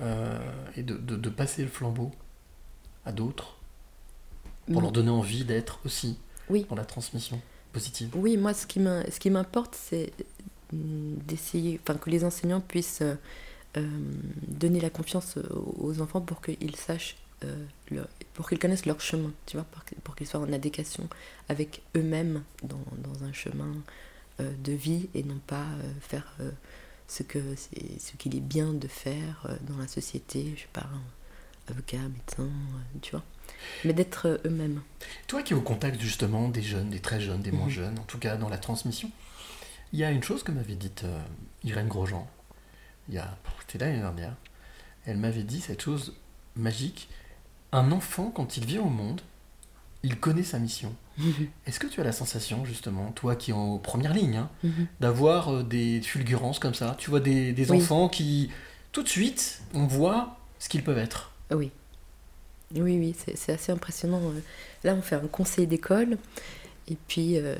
euh, 0.00 0.38
et 0.76 0.82
de, 0.82 0.94
de- 0.96 1.16
de 1.16 1.28
passer 1.30 1.62
le 1.62 1.68
flambeau 1.68 2.10
à 3.04 3.12
d'autres 3.12 3.56
pour 4.66 4.80
Mm. 4.80 4.82
leur 4.82 4.92
donner 4.92 5.10
envie 5.10 5.44
d'être 5.44 5.80
aussi 5.84 6.18
Oui. 6.50 6.66
dans 6.68 6.76
la 6.76 6.84
transmission 6.84 7.40
positive 7.72 8.10
Oui, 8.14 8.36
moi, 8.36 8.52
ce 8.54 8.66
qui 8.66 9.30
m'importe, 9.30 9.74
c'est 9.74 10.12
d'essayer, 10.72 11.80
enfin, 11.82 11.98
que 11.98 12.10
les 12.10 12.24
enseignants 12.24 12.60
puissent 12.60 13.02
euh, 13.02 13.16
donner 14.48 14.80
la 14.80 14.90
confiance 14.90 15.38
aux 15.78 16.00
enfants 16.00 16.20
pour 16.20 16.40
qu'ils 16.42 16.76
sachent, 16.76 17.16
euh, 17.44 17.64
pour 18.34 18.48
qu'ils 18.48 18.58
connaissent 18.58 18.86
leur 18.86 19.00
chemin, 19.00 19.32
tu 19.46 19.56
vois, 19.56 19.66
pour, 20.04 20.14
qu'ils 20.16 20.26
soient 20.26 20.40
en 20.40 20.52
adéquation 20.52 21.08
avec 21.48 21.82
eux-mêmes 21.96 22.42
dans, 22.62 22.80
dans 22.98 23.24
un 23.24 23.32
chemin 23.32 23.72
euh, 24.40 24.52
de 24.62 24.72
vie 24.72 25.08
et 25.14 25.22
non 25.22 25.38
pas 25.46 25.62
euh, 25.64 25.92
faire 26.00 26.34
ce 27.08 27.22
que 27.22 27.38
c'est 27.56 28.00
ce 28.00 28.12
qu'il 28.16 28.36
est 28.36 28.40
bien 28.40 28.72
de 28.72 28.86
faire 28.88 29.46
euh, 29.48 29.56
dans 29.62 29.76
la 29.78 29.88
société, 29.88 30.52
je 30.56 30.62
sais 30.62 30.68
pas, 30.72 30.86
avocat, 31.68 31.98
médecin, 31.98 32.42
euh, 32.44 32.98
tu 33.02 33.10
vois, 33.12 33.24
mais 33.84 33.92
d'être 33.92 34.26
euh, 34.26 34.38
eux-mêmes. 34.46 34.80
Toi 35.26 35.42
qui 35.42 35.52
es 35.52 35.56
au 35.56 35.60
contact 35.62 36.00
justement 36.00 36.48
des 36.48 36.62
jeunes, 36.62 36.90
des 36.90 37.00
très 37.00 37.20
jeunes, 37.20 37.42
des 37.42 37.50
moins 37.52 37.66
Mhm. 37.66 37.72
jeunes, 37.72 37.98
en 37.98 38.04
tout 38.04 38.18
cas 38.18 38.36
dans 38.36 38.48
la 38.48 38.58
transmission, 38.58 39.10
il 39.92 39.98
y 39.98 40.04
a 40.04 40.10
une 40.10 40.22
chose 40.22 40.42
que 40.42 40.52
m'avait 40.52 40.74
dite 40.76 41.04
euh, 41.04 41.22
Irène 41.64 41.88
Grosjean, 41.88 42.28
il 43.08 43.14
y 43.14 43.18
a, 43.18 43.36
c'était 43.60 43.84
l'année 43.84 44.00
dernière, 44.00 44.34
elle 45.06 45.16
m'avait 45.16 45.42
dit 45.44 45.60
cette 45.62 45.80
chose 45.80 46.14
magique, 46.56 47.08
un 47.72 47.90
enfant 47.92 48.30
quand 48.30 48.56
il 48.58 48.66
vient 48.66 48.82
au 48.82 48.90
monde, 48.90 49.20
il 50.02 50.18
connaît 50.20 50.42
sa 50.42 50.58
mission. 50.58 50.94
Est-ce 51.66 51.78
que 51.80 51.86
tu 51.86 52.00
as 52.00 52.04
la 52.04 52.12
sensation 52.12 52.64
justement, 52.64 53.10
toi 53.12 53.36
qui 53.36 53.50
es 53.50 53.54
en 53.54 53.78
première 53.78 54.14
ligne, 54.14 54.36
hein, 54.36 54.50
Mhm. 54.62 54.86
d'avoir 55.00 55.48
euh, 55.48 55.62
des 55.62 56.00
fulgurances 56.02 56.58
comme 56.58 56.74
ça? 56.74 56.94
Tu 56.98 57.10
vois 57.10 57.20
des, 57.20 57.52
des 57.52 57.70
Oui. 57.70 57.78
enfants 57.78 58.08
qui, 58.08 58.50
tout 58.92 59.02
de 59.02 59.08
suite, 59.08 59.60
on 59.74 59.86
voit 59.86 60.38
ce 60.58 60.68
qu'ils 60.68 60.82
peuvent 60.84 60.98
être. 60.98 61.32
Oui. 61.50 61.70
Oui, 62.74 62.98
oui, 62.98 63.14
c'est 63.34 63.52
assez 63.52 63.72
impressionnant. 63.72 64.20
euh. 64.22 64.40
Là, 64.84 64.94
on 64.94 65.00
fait 65.02 65.16
un 65.16 65.26
conseil 65.26 65.66
d'école, 65.66 66.18
et 66.86 66.96
puis 67.08 67.38
euh, 67.38 67.56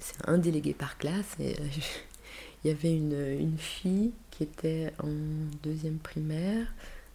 c'est 0.00 0.16
un 0.28 0.38
délégué 0.38 0.74
par 0.74 0.96
classe. 0.96 1.34
Et, 1.40 1.54
euh, 1.60 1.64
il 2.64 2.68
y 2.68 2.70
avait 2.70 2.92
une, 2.94 3.18
une 3.40 3.58
fille 3.58 4.12
qui 4.30 4.44
était 4.44 4.92
en 5.02 5.08
deuxième 5.64 5.98
primaire, 5.98 6.66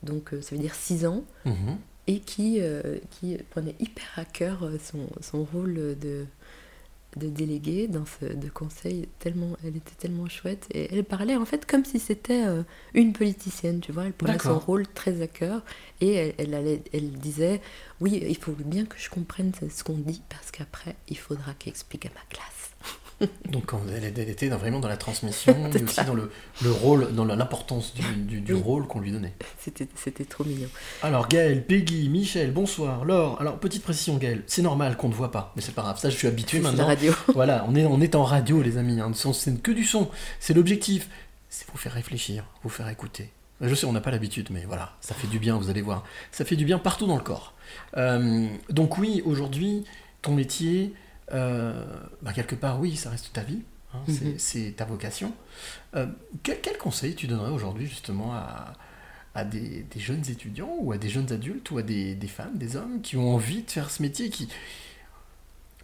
donc 0.03 0.33
euh, 0.33 0.41
ça 0.41 0.55
veut 0.55 0.61
dire 0.61 0.75
6 0.75 1.05
ans, 1.05 1.23
Mhm. 1.45 1.77
Et 2.07 2.19
qui, 2.19 2.57
euh, 2.59 2.97
qui 3.11 3.37
prenait 3.49 3.75
hyper 3.79 4.05
à 4.17 4.25
cœur 4.25 4.63
euh, 4.63 4.77
son, 4.83 5.07
son 5.21 5.43
rôle 5.43 5.73
de, 5.75 6.25
de 7.15 7.27
déléguée 7.27 7.87
dans 7.87 8.05
ce 8.05 8.25
de 8.33 8.49
conseil. 8.49 9.07
Tellement, 9.19 9.55
elle 9.63 9.77
était 9.77 9.95
tellement 9.97 10.27
chouette. 10.27 10.67
Et 10.73 10.93
elle 10.93 11.03
parlait 11.03 11.35
en 11.35 11.45
fait 11.45 11.65
comme 11.65 11.85
si 11.85 11.99
c'était 11.99 12.45
euh, 12.45 12.63
une 12.93 13.13
politicienne, 13.13 13.79
tu 13.79 13.91
vois. 13.91 14.05
Elle 14.05 14.13
prenait 14.13 14.33
son 14.53 14.59
rôle 14.59 14.87
très 14.87 15.21
à 15.21 15.27
cœur. 15.27 15.63
Et 16.01 16.13
elle, 16.13 16.33
elle, 16.39 16.53
allait- 16.55 16.83
elle 16.91 17.11
disait 17.11 17.61
Oui, 18.01 18.21
il 18.27 18.37
faut 18.37 18.51
bien 18.53 18.85
que 18.85 18.97
je 18.97 19.09
comprenne 19.09 19.51
ce 19.69 19.83
qu'on 19.83 19.97
dit 19.97 20.21
parce 20.29 20.51
qu'après, 20.51 20.95
il 21.07 21.17
faudra 21.17 21.53
qu'elle 21.53 21.71
explique 21.71 22.05
à 22.07 22.09
ma 22.09 22.25
classe. 22.29 22.62
Donc 23.49 23.71
elle, 23.95 24.03
elle 24.03 24.29
était 24.29 24.49
dans- 24.49 24.57
vraiment 24.57 24.79
dans 24.79 24.87
la 24.87 24.97
transmission, 24.97 25.55
mais 25.73 25.81
aussi 25.83 25.93
ça. 25.95 26.03
dans 26.03 26.13
le, 26.13 26.31
le 26.61 26.71
rôle, 26.71 27.13
dans 27.13 27.23
l'importance 27.25 27.93
du, 27.93 28.01
du- 28.25 28.41
du 28.41 28.53
Oui. 28.53 28.61
rôle 28.61 28.87
qu'on 28.87 28.99
lui 28.99 29.11
donnait. 29.11 29.33
C'était 29.59 30.25
trop 30.25 30.43
mignon. 30.43 30.67
Alors 31.01 31.27
Gaël, 31.27 31.65
Peggy, 31.65 32.09
Michel, 32.09 32.51
bonsoir, 32.51 33.05
Laure. 33.05 33.39
Alors 33.39 33.57
petite 33.59 33.83
précision 33.83 34.17
Gaël, 34.17 34.43
c'est 34.47 34.61
normal 34.61 34.97
qu'on 34.97 35.09
ne 35.09 35.13
voit 35.13 35.31
pas, 35.31 35.53
mais 35.55 35.61
c'est 35.61 35.73
pas 35.75 35.83
grave, 35.83 35.99
ça 35.99 36.09
je 36.09 36.15
suis 36.17 36.27
habitué 36.27 36.57
C'est 36.57 36.63
la 36.63 36.69
maintenant. 36.71 36.87
radio. 36.87 37.13
Voilà, 37.33 37.65
on 37.67 37.75
est, 37.75 37.85
on 37.85 38.01
est 38.01 38.15
en 38.15 38.23
radio 38.23 38.61
les 38.61 38.77
amis, 38.77 38.99
hein. 38.99 39.11
C'est 39.13 39.61
que 39.61 39.71
du 39.71 39.83
son, 39.85 40.09
c'est 40.39 40.53
l'objectif, 40.53 41.09
c'est 41.49 41.65
vous 41.71 41.77
faire 41.77 41.93
réfléchir, 41.93 42.45
vous 42.63 42.69
faire 42.69 42.89
écouter. 42.89 43.29
Je 43.61 43.73
sais, 43.75 43.85
on 43.85 43.93
n'a 43.93 44.01
pas 44.01 44.11
l'habitude, 44.11 44.49
mais 44.51 44.65
voilà, 44.67 44.93
ça 44.99 45.13
fait 45.13 45.27
du 45.27 45.39
bien, 45.39 45.55
vous 45.57 45.69
allez 45.69 45.81
voir. 45.81 46.03
Ça 46.31 46.43
fait 46.43 46.57
du 46.57 46.65
bien 46.65 46.79
partout 46.79 47.05
dans 47.07 47.15
le 47.15 47.21
corps. 47.23 47.53
Euh, 47.95 48.47
donc 48.69 48.97
oui, 48.97 49.21
aujourd'hui, 49.25 49.85
ton 50.21 50.33
métier, 50.33 50.93
bah, 51.31 52.33
quelque 52.33 52.55
part, 52.55 52.79
oui, 52.79 52.95
ça 52.95 53.09
reste 53.09 53.33
ta 53.33 53.41
vie, 53.43 53.61
hein, 53.93 53.99
c'est- 54.07 54.25
Mhm. 54.25 54.39
c'est 54.39 54.71
ta 54.75 54.85
vocation. 54.85 55.33
Euh, 55.95 56.07
quel, 56.43 56.61
quel 56.61 56.77
conseil 56.77 57.15
tu 57.15 57.27
donnerais 57.27 57.51
aujourd'hui 57.51 57.87
justement 57.87 58.33
à, 58.33 58.73
à 59.35 59.45
des, 59.45 59.83
des 59.83 59.99
jeunes 59.99 60.23
étudiants 60.29 60.75
ou 60.79 60.91
à 60.91 60.97
des 60.97 61.09
jeunes 61.09 61.31
adultes 61.31 61.71
ou 61.71 61.77
à 61.79 61.83
des, 61.83 62.15
des 62.15 62.27
femmes, 62.27 62.57
des 62.57 62.75
hommes 62.75 63.01
qui 63.01 63.17
ont 63.17 63.33
envie 63.33 63.63
de 63.63 63.71
faire 63.71 63.89
ce 63.91 64.01
métier 64.01 64.29
qui 64.29 64.47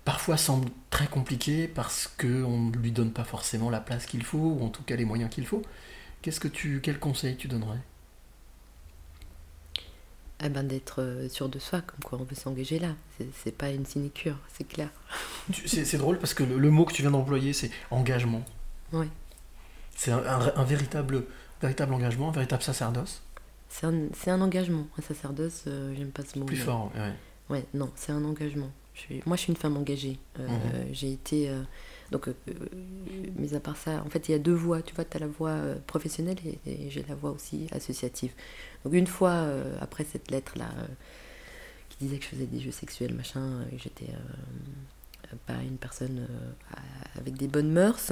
parfois 0.06 0.38
semble 0.38 0.70
très 0.90 1.08
compliqué 1.08 1.68
parce 1.68 2.08
qu'on 2.08 2.58
ne 2.70 2.76
lui 2.78 2.92
donne 2.92 3.12
pas 3.12 3.24
forcément 3.24 3.70
la 3.70 3.80
place 3.80 4.06
qu'il 4.06 4.24
faut 4.24 4.38
ou 4.60 4.64
en 4.64 4.70
tout 4.70 4.84
cas 4.84 4.96
les 4.96 5.06
moyens 5.06 5.30
qu'il 5.30 5.46
faut? 5.46 5.62
Qu'est-ce 6.22 6.40
que 6.40 6.48
tu, 6.48 6.82
quel 6.82 7.00
conseil 7.00 7.38
tu 7.38 7.48
donnerais? 7.48 7.80
Eh 10.42 10.50
ben, 10.50 10.64
d'être 10.64 11.02
euh, 11.02 11.28
sûr 11.30 11.50
de 11.50 11.60
soi, 11.60 11.82
comme 11.82 12.00
quoi 12.04 12.18
on 12.20 12.24
veut 12.24 12.36
s'engager 12.36 12.80
là. 12.80 12.96
C'est- 13.44 13.52
pas 13.58 13.70
une 13.72 13.86
sinécure, 13.86 14.38
c'est 14.58 14.64
clair. 14.68 14.90
C'est 15.66 15.98
drôle 15.98 16.18
parce 16.20 16.34
que 16.34 16.44
le, 16.44 16.58
le 16.58 16.70
mot 16.72 16.86
que 16.86 16.94
tu 16.94 17.02
viens 17.02 17.12
d'employer, 17.12 17.52
c'est 17.54 17.72
engagement. 17.92 18.44
Ouais. 18.94 19.08
C'est 19.96 20.12
un, 20.12 20.20
un- 20.26 20.54
un 20.56 20.64
véritable 20.64 21.26
Véritable 21.62 21.94
engagement, 21.94 22.32
véritable 22.32 22.64
sacerdoce 22.64 23.22
C'est 23.68 23.86
un, 23.86 23.94
un 24.28 24.42
engagement. 24.42 24.88
Un 24.98 25.02
sacerdoce, 25.02 25.66
euh, 25.68 25.94
j'aime 25.98 26.12
pas 26.12 26.24
ce 26.24 26.40
mot. 26.40 26.46
Plus 26.46 26.56
mais- 26.56 26.64
fort, 26.64 26.90
ouais. 26.96 27.12
Ouais, 27.50 27.66
non, 27.74 27.92
c'est 27.98 28.14
un 28.14 28.24
engagement. 28.24 28.72
Je 28.94 29.00
suis- 29.02 29.22
moi, 29.26 29.36
je 29.36 29.42
suis 29.42 29.52
une 29.52 29.58
femme 29.58 29.76
engagée. 29.76 30.18
Euh, 30.40 30.48
Mhm. 30.48 30.94
J'ai 30.94 31.12
été. 31.12 31.50
euh, 31.50 31.62
donc, 32.12 32.28
euh, 32.28 32.34
mais 33.38 33.54
à 33.54 33.60
part 33.60 33.78
ça, 33.78 34.04
en 34.06 34.10
fait, 34.10 34.28
il 34.30 34.32
y 34.32 34.36
a 34.36 34.40
deux 34.40 34.54
voies. 34.54 34.82
Tu 34.82 34.96
vois, 34.96 35.06
tu 35.06 35.16
as 35.18 35.20
la 35.20 35.28
voie 35.28 35.50
euh, 35.52 35.76
professionnelle 35.88 36.38
et, 36.46 36.60
et 36.66 36.90
j'ai 36.90 37.04
la 37.08 37.16
voie 37.16 37.32
aussi 37.32 37.68
associative. 37.72 38.32
Donc, 38.84 38.94
une 38.94 39.08
fois 39.08 39.32
euh, 39.32 39.76
après 39.82 40.06
cette 40.06 40.32
lettre-là, 40.32 40.70
euh, 40.80 40.86
qui 41.90 41.98
disait 42.00 42.18
que 42.18 42.24
je 42.24 42.30
faisais 42.30 42.46
des 42.46 42.60
jeux 42.60 42.72
sexuels, 42.72 43.14
machin, 43.14 43.62
et 43.72 43.76
que 43.76 43.84
j'étais 43.84 44.08
pas 45.46 45.62
une 45.62 45.78
personne 45.78 46.28
avec 47.16 47.36
des 47.38 47.48
bonnes 47.48 47.72
mœurs, 47.72 48.12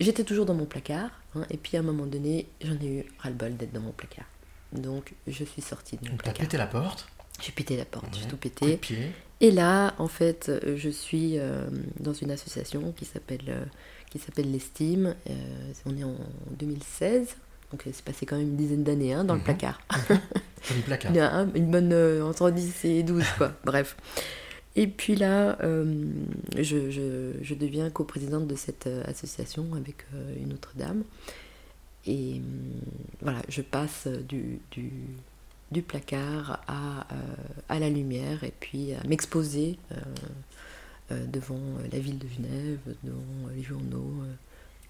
j'étais 0.00 0.24
toujours 0.24 0.46
dans 0.46 0.54
mon 0.54 0.64
placard. 0.66 1.10
hein, 1.34 1.44
et 1.50 1.56
puis, 1.58 1.76
à 1.76 1.80
un 1.80 1.82
moment 1.82 2.06
donné, 2.06 2.46
j'en 2.62 2.74
ai 2.80 3.00
eu 3.00 3.04
ras-le-bol 3.18 3.56
d'être 3.56 3.72
dans 3.72 3.80
mon 3.80 3.92
placard. 3.92 4.26
Donc, 4.72 5.14
je 5.26 5.44
suis 5.44 5.62
sortie 5.62 5.96
de 5.96 6.04
mon 6.04 6.10
Donc 6.12 6.22
t'as 6.22 6.30
placard. 6.30 6.46
pété 6.46 6.56
la 6.56 6.66
porte, 6.66 7.06
J'ai 7.42 7.52
pété 7.52 7.76
la 7.76 7.84
porte, 7.84 8.14
j'ai 8.16 8.22
tout 8.24 8.36
coup 8.36 8.48
de 8.48 8.54
pété. 8.54 8.76
pied. 8.78 9.12
Et 9.40 9.50
là, 9.50 9.94
en 9.98 10.08
fait, 10.08 10.48
euh, 10.48 10.76
je 10.76 10.88
suis 10.88 11.38
euh, 11.38 11.66
dans 12.00 12.14
une 12.14 12.30
association 12.30 12.92
qui 12.96 13.04
s'appelle 13.04 13.44
euh, 13.48 13.64
qui 14.10 14.18
s'appelle 14.18 14.50
l'Estime. 14.50 15.14
On 15.84 15.96
est 15.96 16.04
en 16.04 16.16
2016, 16.58 17.36
donc 17.70 17.82
il 17.86 17.92
s'est 17.92 18.02
passé 18.02 18.24
quand 18.24 18.36
même 18.36 18.48
une 18.48 18.56
dizaine 18.56 18.82
d'années 18.84 19.12
hein, 19.12 19.24
dans 19.24 19.34
Mhm. 19.34 19.40
le 19.40 19.44
placard. 19.44 19.80
Joli 20.62 20.80
placard. 20.82 21.12
Il 21.12 21.16
y 21.16 21.20
a 21.20 21.34
un- 21.34 21.52
une 21.54 21.70
bonne 21.70 21.92
entre 22.22 22.50
10 22.50 22.84
et 22.86 23.02
12, 23.02 23.24
quoi. 23.36 23.52
Bref. 23.64 23.96
Et 24.74 24.86
puis 24.86 25.16
là, 25.16 25.58
euh, 25.62 26.04
je, 26.56 26.90
je- 26.90 27.32
je 27.42 27.54
deviens 27.54 27.90
coprésidente 27.90 28.46
de 28.46 28.54
cette 28.56 28.88
association 29.06 29.66
avec 29.74 30.06
euh, 30.14 30.34
une 30.42 30.52
autre 30.54 30.72
dame. 30.76 31.02
Et 32.06 32.40
voilà, 33.20 33.42
je 33.48 33.62
passe 33.62 34.06
du, 34.28 34.60
du, 34.70 34.90
du 35.72 35.82
placard 35.82 36.60
à, 36.68 37.06
euh, 37.12 37.14
à 37.68 37.78
la 37.78 37.90
lumière 37.90 38.44
et 38.44 38.52
puis 38.58 38.92
à 38.94 39.02
m'exposer 39.06 39.78
euh, 39.92 39.96
euh, 41.12 41.26
devant 41.26 41.60
la 41.92 41.98
ville 41.98 42.18
de 42.18 42.28
Genève, 42.28 42.78
devant 43.02 43.48
les 43.54 43.62
journaux. 43.62 44.14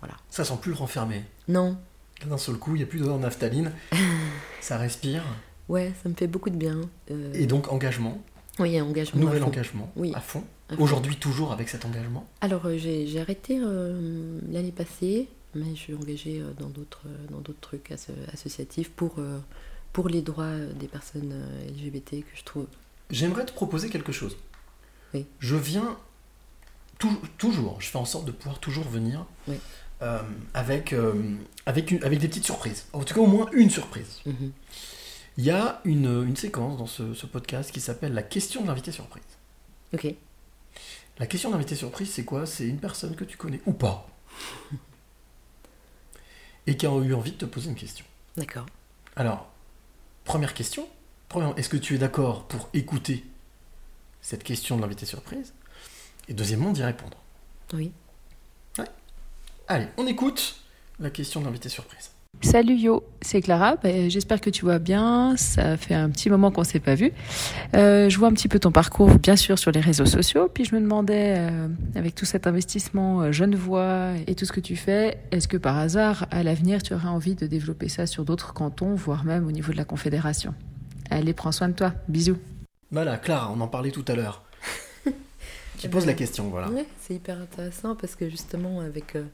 voilà. 0.01 0.15
Ça 0.31 0.45
sent 0.45 0.55
plus 0.61 0.73
le 0.73 0.77
renfermer. 0.77 1.23
Non, 1.49 1.79
D'un 2.27 2.39
seul 2.39 2.57
coup, 2.57 2.75
il 2.75 2.79
n'y 2.79 2.83
a 2.85 2.87
plus 2.87 2.99
d'odeur 3.01 3.17
de 3.19 3.23
naphtaline. 3.23 3.73
ça 4.61 4.77
respire. 4.79 5.23
ouais, 5.69 5.93
ça 6.03 6.09
me 6.09 6.15
fait 6.15 6.27
beaucoup 6.27 6.51
de 6.51 6.57
bien. 6.57 6.81
euh, 7.11 7.33
Et 7.35 7.47
donc, 7.47 7.73
engagement. 7.73 8.21
oui, 8.59 8.81
engagement. 8.81 9.21
Nouvel 9.21 9.43
engagement. 9.45 9.91
Oui. 9.97 10.13
À 10.15 10.21
fond. 10.21 10.45
Aujourd'hui, 10.79 11.17
toujours 11.17 11.53
avec 11.53 11.69
cet 11.69 11.85
engagement. 11.85 12.27
Alors 12.41 12.69
j'ai 12.77 13.21
arrêté 13.21 13.59
euh, 13.63 14.41
l'année 14.51 14.73
passée, 14.73 15.29
mais 15.55 15.71
je 15.75 15.81
suis 15.81 15.95
engagée 15.95 16.43
dans 16.59 16.69
d'autres 16.69 17.05
dans 17.31 17.39
d'autres 17.39 17.61
trucs 17.61 17.93
asso- 17.93 18.11
associatifs 18.33 18.91
pour, 18.91 19.15
euh, 19.19 19.39
pour 19.97 20.11
les 20.11 20.21
droits 20.21 20.45
euh, 20.45 20.75
des 20.75 20.89
personnes 20.89 21.31
euh, 21.33 21.71
LGBT 21.71 22.21
que 22.21 22.37
je 22.37 22.45
trouve. 22.45 22.67
J'aimerais 23.09 23.47
te 23.47 23.53
proposer 23.53 23.89
quelque 23.89 24.13
chose. 24.13 24.37
Oui. 25.15 25.25
Je 25.39 25.57
viens 25.57 25.97
tou- 26.99 27.19
toujours, 27.39 27.81
je 27.81 27.89
fais 27.89 27.97
en 27.97 28.05
sorte 28.05 28.27
de 28.27 28.31
pouvoir 28.31 28.59
toujours 28.61 28.85
venir 28.87 29.25
Oui. 29.49 29.57
euh, 30.03 30.21
avec, 30.53 30.93
euh, 30.93 31.15
avec, 31.65 31.91
une- 31.93 32.05
avec 32.05 32.19
des 32.19 32.29
petites 32.29 32.45
surprises. 32.45 32.85
En 32.93 33.03
tout 33.05 33.15
cas, 33.15 33.21
au 33.21 33.27
moins 33.27 33.49
une 33.55 33.71
surprise. 33.71 34.21
Mhm. 34.27 34.53
Il 35.39 35.45
y 35.45 35.51
a 35.51 35.81
une, 35.87 36.25
une 36.29 36.37
séquence 36.37 36.77
dans 36.77 36.87
ce, 36.87 37.15
ce 37.15 37.25
podcast 37.25 37.71
qui 37.73 37.81
s'appelle 37.81 38.13
la 38.13 38.23
question 38.23 38.61
de 38.61 38.67
l'invité 38.67 38.93
surprise. 38.93 39.23
Ok. 39.95 40.15
La 41.19 41.27
question 41.27 41.51
d'invité 41.51 41.75
surprise, 41.75 42.11
c'est 42.11 42.27
quoi? 42.27 42.45
C'est 42.45 42.69
une 42.69 42.81
personne 42.81 43.17
que 43.17 43.25
tu 43.25 43.39
connais 43.39 43.63
ou 43.65 43.73
pas 43.73 44.07
et 46.67 46.77
qui 46.77 46.85
a 46.87 46.91
eu 46.91 47.15
envie 47.15 47.33
de 47.33 47.39
te 47.39 47.47
poser 47.47 47.71
une 47.71 47.77
question. 47.77 48.05
D'accord. 48.37 48.67
Alors, 49.15 49.51
première 50.27 50.53
question. 50.53 50.87
Est-ce 51.57 51.71
que 51.71 51.77
tu 51.79 51.95
es 51.95 51.99
d'accord 51.99 52.47
pour 52.47 52.69
écouter 52.75 53.25
cette 54.21 54.45
question 54.45 54.77
de 54.77 54.83
l'invité 54.83 55.07
surprise? 55.07 55.55
Et 56.29 56.35
deuxièmement, 56.35 56.73
d'y 56.73 56.83
répondre. 56.83 57.17
Oui. 57.73 57.93
Allez, 59.69 59.89
on 59.97 60.07
écoute 60.07 60.61
la 61.01 61.11
question 61.11 61.41
de 61.41 61.47
l'invité 61.47 61.69
surprise. 61.69 62.11
Salut 62.43 62.77
Yo, 62.77 63.03
c'est 63.23 63.41
Clara. 63.41 63.77
Ben, 63.77 64.11
J'espère 64.11 64.41
que 64.41 64.51
tu 64.51 64.65
vas 64.65 64.79
bien. 64.79 65.37
Ça 65.37 65.77
fait 65.77 65.95
un 65.95 66.09
petit 66.11 66.31
moment 66.31 66.51
qu'on 66.51 66.65
s'est 66.65 66.81
pas 66.81 66.95
vu. 66.95 67.13
Euh, 67.75 68.09
je 68.09 68.19
vois 68.19 68.29
un 68.29 68.33
petit 68.33 68.49
peu 68.49 68.59
ton 68.59 68.71
parcours, 68.71 69.11
bien 69.19 69.37
sûr, 69.37 69.59
sur 69.59 69.73
les 69.73 69.81
réseaux 69.81 70.07
sociaux. 70.07 70.49
Puis 70.53 70.65
je 70.65 70.75
me 70.75 70.81
demandais, 70.81 71.35
euh, 71.39 71.69
avec 71.95 72.15
tout 72.15 72.25
cet 72.25 72.47
investissement 72.47 73.23
euh, 73.23 73.33
jeune 73.33 73.55
voix 73.55 74.11
et 74.27 74.35
tout 74.35 74.45
ce 74.45 74.53
que 74.53 74.61
tu 74.61 74.77
fais, 74.77 75.19
est-ce 75.33 75.49
que 75.49 75.57
par 75.57 75.77
hasard, 75.77 76.27
à 76.31 76.43
l'avenir, 76.43 76.83
tu 76.83 76.95
aurais 76.95 77.09
envie 77.09 77.35
de 77.35 77.47
développer 77.47 77.89
ça 77.89 78.07
sur 78.07 78.25
d'autres 78.25 78.53
cantons, 78.53 78.95
voire 78.95 79.25
même 79.25 79.47
au 79.47 79.53
niveau 79.53 79.73
de 79.73 79.77
la 79.77 79.85
Confédération? 79.85 80.55
Allez, 81.11 81.33
prends 81.33 81.53
soin 81.53 81.69
de 81.69 81.75
toi. 81.75 81.95
Bisous. 82.09 82.39
Voilà, 82.91 83.17
Clara, 83.17 83.53
on 83.55 83.61
en 83.61 83.69
parlait 83.69 83.91
tout 83.91 84.05
à 84.09 84.15
l'heure. 84.15 84.43
tu 85.79 85.89
poses 85.89 86.05
ben, 86.05 86.13
la 86.13 86.15
question, 86.15 86.49
voilà. 86.49 86.69
Ouais, 86.69 86.87
c'est 87.01 87.15
hyper 87.15 87.41
intéressant 87.41 87.97
parce 87.97 88.15
que 88.15 88.29
justement, 88.29 88.81
avec 88.81 89.17
euh, 89.17 89.25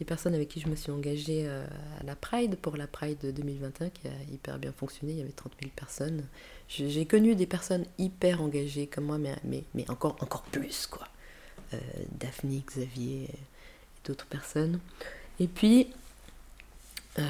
les 0.00 0.06
personnes 0.06 0.34
avec 0.34 0.48
qui 0.48 0.60
je 0.60 0.66
me 0.66 0.74
suis 0.74 0.90
engagée 0.90 1.44
euh, 1.46 1.64
à 2.00 2.04
la 2.04 2.16
Pride, 2.16 2.56
pour 2.56 2.76
la 2.78 2.86
Pride 2.86 3.18
2021, 3.34 3.90
qui 3.90 4.08
a 4.08 4.32
hyper 4.32 4.58
bien 4.58 4.72
fonctionné, 4.72 5.12
il 5.12 5.18
y 5.18 5.22
avait 5.22 5.30
30 5.30 5.52
000 5.60 5.70
personnes. 5.76 6.24
J'ai 6.68 7.04
connu 7.04 7.34
des 7.34 7.46
personnes 7.46 7.84
hyper 7.98 8.40
engagées 8.40 8.86
comme 8.86 9.04
moi, 9.04 9.18
mais, 9.18 9.36
mais, 9.74 9.88
encore, 9.90 10.16
encore 10.20 10.42
plus, 10.44 10.86
quoi. 10.86 11.06
Euh, 11.74 11.78
Daphné, 12.18 12.64
Xavier 12.66 13.24
et 13.24 13.38
d'autres 14.06 14.26
personnes. 14.26 14.80
Et 15.38 15.46
puis, 15.46 15.88
euh, 17.18 17.22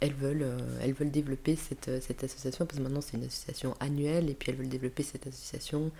elles, 0.00 0.14
veulent, 0.14 0.42
euh, 0.44 0.78
elles 0.80 0.92
veulent 0.92 1.10
développer 1.10 1.56
cette, 1.56 1.90
cette 2.02 2.22
association, 2.22 2.66
parce 2.66 2.78
que 2.78 2.82
maintenant 2.82 3.00
c'est 3.00 3.16
une 3.16 3.24
association 3.24 3.74
annuelle, 3.80 4.30
et 4.30 4.34
puis 4.34 4.50
elles 4.50 4.56
veulent 4.56 4.68
développer 4.68 5.02
cette 5.02 5.26
association 5.26 5.90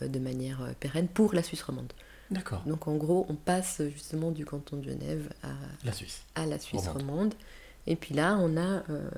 de 0.00 0.18
manière 0.18 0.74
pérenne 0.80 1.08
pour 1.08 1.34
la 1.34 1.42
Suisse 1.42 1.62
romande. 1.62 1.92
D'accord. 2.34 2.62
Donc 2.66 2.88
en 2.88 2.96
gros, 2.96 3.26
on 3.28 3.34
passe 3.34 3.80
justement 3.92 4.30
du 4.30 4.44
canton 4.44 4.76
de 4.78 4.84
Genève 4.84 5.32
à 5.42 5.52
La 5.84 5.92
Suisse. 5.92 6.22
à 6.34 6.46
la 6.46 6.58
Suisse 6.58 6.88
Romande. 6.88 7.00
romande. 7.10 7.34
Et 7.86 7.96
puis 7.96 8.14
là, 8.14 8.38
on 8.40 8.56
a 8.56 8.82
euh, 8.90 9.10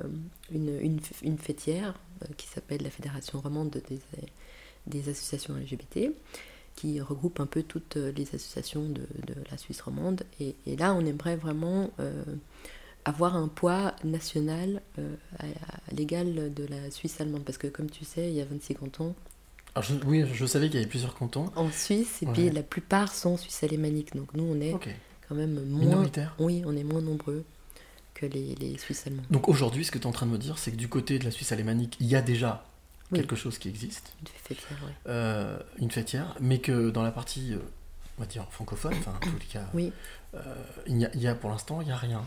une, 0.51 0.79
une, 0.81 1.01
une 1.23 1.39
fêtière 1.39 1.95
euh, 2.23 2.27
qui 2.37 2.47
s'appelle 2.49 2.83
la 2.83 2.91
Fédération 2.91 3.41
romande 3.41 3.71
des, 3.71 3.99
des 4.87 5.09
associations 5.09 5.55
LGBT, 5.55 6.11
qui 6.75 7.01
regroupe 7.01 7.41
un 7.41 7.47
peu 7.47 7.63
toutes 7.63 7.97
euh, 7.97 8.13
les 8.13 8.27
associations 8.35 8.89
de, 8.89 9.03
de 9.27 9.35
la 9.51 9.57
Suisse 9.57 9.81
romande. 9.81 10.25
Et, 10.41 10.57
et 10.67 10.77
là, 10.77 10.95
on 10.95 11.07
aimerait 11.07 11.37
vraiment 11.37 11.91
euh, 12.01 12.25
avoir 13.05 13.37
un 13.37 13.49
poids 13.49 13.95
national 14.03 14.83
à, 15.39 15.45
à 15.45 15.95
l'égal 15.95 16.53
de 16.53 16.65
la 16.67 16.91
Suisse 16.91 17.21
allemande. 17.21 17.45
Parce 17.45 17.59
que 17.59 17.69
comme 17.69 17.89
tu 17.89 18.05
sais, 18.05 18.29
il 18.29 18.35
y 18.35 18.41
a 18.41 18.45
26 18.45 18.75
cantons 18.75 19.15
Alors, 19.77 19.85
je- 19.85 20.07
oui, 20.07 20.25
je 20.33 20.47
savais 20.47 20.69
qu'il 20.69 20.77
y 20.77 20.83
avait 20.83 20.89
plusieurs 20.89 21.15
cantons. 21.15 21.51
en 21.55 21.71
Suisse, 21.71 22.23
et 22.23 22.27
Ouais. 22.27 22.33
puis 22.33 22.51
la 22.51 22.63
plupart 22.63 23.13
sont 23.15 23.37
suisses 23.37 23.63
alémaniques. 23.63 24.17
Donc 24.17 24.33
nous, 24.33 24.45
on 24.45 24.59
est 24.61 24.75
quand 25.29 25.35
même 25.35 25.63
moins... 25.69 26.07
Oui, 26.39 26.63
on 26.67 26.75
est 26.75 26.83
moins 26.83 27.03
nombreux 27.03 27.45
que 28.15 28.25
les, 28.25 28.55
les 28.55 28.79
Suisses 28.79 29.07
allemands. 29.07 29.23
Donc 29.31 29.49
aujourd'hui, 29.51 29.85
ce 29.85 29.91
que 29.91 29.99
tu 29.99 30.05
es 30.05 30.07
en 30.07 30.13
train 30.13 30.25
de 30.25 30.31
me 30.31 30.39
dire, 30.39 30.57
c'est 30.57 30.71
que 30.71 30.77
du 30.77 30.89
côté 30.89 31.19
de 31.19 31.25
la 31.27 31.31
Suisse 31.31 31.53
alémanique, 31.53 31.99
il 32.01 32.07
y 32.07 32.17
a 32.17 32.23
déjà 32.23 32.65
Oui. 33.13 33.19
quelque 33.19 33.37
chose 33.37 33.59
qui 33.59 33.69
existe, 33.69 34.15
Une 34.23 34.29
fêtière, 34.29 34.79
ouais. 34.87 34.93
euh, 35.09 35.59
une 35.79 35.91
fêtière, 35.91 36.35
mais 36.41 36.59
que 36.61 36.89
dans 36.89 37.03
la 37.03 37.11
partie, 37.13 37.53
euh, 37.53 37.59
on 38.19 38.23
va 38.23 38.27
dire, 38.27 38.47
francophone, 38.51 38.95
enfin, 38.99 39.13
en 39.15 39.21
tous 39.21 39.39
les 39.39 39.45
cas, 39.45 39.67
Oui. 39.75 39.93
Euh, 40.37 40.41
il, 40.87 40.99
y 40.99 41.05
a, 41.05 41.11
il 41.15 41.23
y 41.23 41.27
a 41.29 41.35
pour 41.35 41.51
l'instant, 41.51 41.81
il 41.81 41.87
n'y 41.87 41.93
a 41.93 41.97
rien 41.97 42.23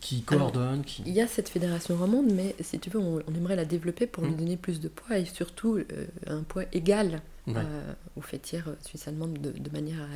qui, 0.00 0.22
coordonne, 0.22 0.82
qui... 0.84 1.02
Il 1.06 1.12
y 1.12 1.20
a 1.20 1.26
cette 1.26 1.48
fédération 1.48 1.96
romande, 1.96 2.30
mais 2.32 2.54
si 2.60 2.78
tu 2.78 2.90
veux, 2.90 2.98
on, 3.00 3.22
on 3.26 3.34
aimerait 3.34 3.56
la 3.56 3.64
développer 3.64 4.06
pour 4.06 4.24
lui 4.24 4.32
Mm. 4.32 4.36
donner 4.36 4.56
plus 4.56 4.80
de 4.80 4.88
poids 4.88 5.18
et 5.18 5.24
surtout 5.24 5.76
euh, 5.78 6.06
un 6.26 6.42
poids 6.42 6.64
égal 6.72 7.20
Ouais. 7.46 7.54
euh, 7.56 7.92
aux 8.16 8.20
fêtières 8.20 8.68
suisses-allemandes 8.86 9.34
de, 9.40 9.50
de 9.50 9.70
manière 9.70 10.06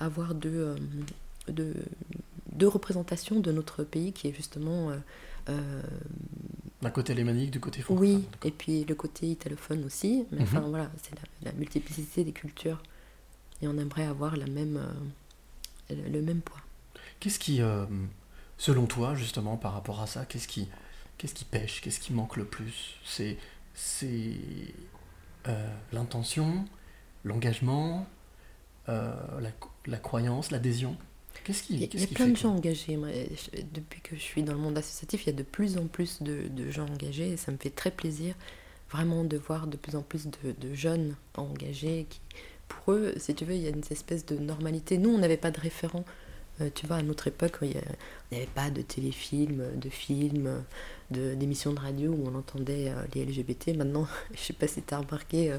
à 0.00 0.06
avoir 0.06 0.34
deux, 0.34 0.48
euh, 0.54 0.76
deux, 1.48 1.74
deux 2.52 2.66
représentations 2.68 3.38
de 3.38 3.52
notre 3.52 3.84
pays 3.84 4.12
qui 4.12 4.28
est 4.28 4.34
justement. 4.34 4.90
euh, 4.90 4.96
euh, 5.50 5.82
D'un 6.82 6.90
côté 6.90 7.12
alémanique, 7.12 7.50
du 7.50 7.60
côté 7.60 7.82
francophone. 7.82 8.16
oui, 8.16 8.24
et 8.44 8.50
puis 8.50 8.84
le 8.84 8.94
côté 8.94 9.26
italophone 9.28 9.84
aussi. 9.84 10.24
Mais 10.32 10.38
Mhm. 10.38 10.44
enfin 10.44 10.60
voilà, 10.62 10.90
c'est 11.02 11.14
la, 11.14 11.50
la 11.50 11.52
multiplicité 11.58 12.24
des 12.24 12.32
cultures. 12.32 12.82
Et 13.62 13.68
on 13.68 13.76
aimerait 13.78 14.06
avoir 14.06 14.36
la 14.36 14.46
même, 14.46 14.78
euh, 14.78 15.94
le, 15.94 16.08
le 16.10 16.22
même 16.22 16.40
poids. 16.40 16.60
Qu'est-ce 17.24 17.38
qui, 17.38 17.62
euh, 17.62 17.86
selon 18.58 18.86
toi, 18.86 19.14
justement, 19.14 19.56
par 19.56 19.72
rapport 19.72 20.00
à 20.02 20.06
ça, 20.06 20.26
qu'est-ce 20.26 20.46
qui, 20.48 20.68
qu'est-ce 21.18 21.34
qui 21.34 21.44
pêche 21.46 21.80
Qu'est-ce 21.80 22.00
qui 22.00 22.12
manque 22.12 22.36
le 22.36 22.44
plus? 22.44 22.96
C'est, 23.04 23.38
c'est 23.74 24.34
euh, 25.48 25.68
l'intention, 25.92 26.64
l'engagement, 27.24 28.06
euh, 28.88 29.14
la, 29.40 29.50
la 29.86 29.98
croyance, 29.98 30.50
l'adhésion? 30.50 30.96
Qu'est-ce 31.44 31.62
qui, 31.62 31.74
Il 31.74 31.80
y 31.80 31.84
a, 31.84 31.86
y 32.02 32.06
plein 32.06 32.28
de 32.28 32.36
gens 32.36 32.54
engagés. 32.54 32.96
Moi, 32.96 33.08
je- 33.12 33.62
depuis 33.72 34.00
que 34.00 34.16
je 34.16 34.20
suis 34.20 34.42
dans 34.42 34.52
le 34.52 34.58
monde 34.58 34.78
associatif, 34.78 35.24
il 35.24 35.30
y 35.30 35.30
a 35.30 35.36
de 35.36 35.42
plus 35.42 35.78
en 35.78 35.86
plus 35.86 36.22
de, 36.22 36.48
de 36.48 36.70
gens 36.70 36.86
engagés 36.86 37.32
et 37.32 37.36
ça 37.36 37.52
me 37.52 37.56
fait 37.56 37.70
très 37.70 37.90
plaisir 37.90 38.34
vraiment 38.90 39.24
de 39.24 39.36
voir 39.36 39.66
de 39.66 39.76
plus 39.76 39.96
en 39.96 40.02
plus 40.02 40.26
de, 40.26 40.52
de 40.58 40.74
jeunes 40.74 41.16
engagés 41.36 42.06
qui, 42.08 42.20
pour 42.68 42.92
eux, 42.94 43.14
si 43.18 43.34
tu 43.34 43.44
veux, 43.44 43.54
il 43.54 43.62
y 43.62 43.66
a 43.66 43.70
une 43.70 43.82
espèce 43.90 44.24
de 44.26 44.36
normalité. 44.38 44.98
Nous, 44.98 45.10
on 45.10 45.18
n'avait 45.18 45.36
pas 45.36 45.50
de 45.50 45.60
référent 45.60 46.04
Euh, 46.60 46.70
tu 46.74 46.86
vois, 46.86 46.96
à 46.96 47.02
notre 47.02 47.26
époque, 47.26 47.58
il 47.62 47.68
n'y 47.68 47.76
avait 48.36 48.46
pas 48.54 48.70
de 48.70 48.82
téléfilms, 48.82 49.64
de 49.76 49.88
films, 49.88 50.62
d'émissions 51.10 51.72
de, 51.72 51.80
radio 51.80 52.12
où 52.12 52.28
on 52.32 52.34
entendait 52.36 52.90
euh, 52.90 53.02
les 53.14 53.24
LGBT. 53.24 53.76
Maintenant, 53.76 54.06
je 54.34 54.40
sais 54.40 54.52
pas 54.52 54.68
si 54.68 54.82
tu 54.82 54.94
as 54.94 54.98
remarqué, 54.98 55.50
euh, 55.52 55.58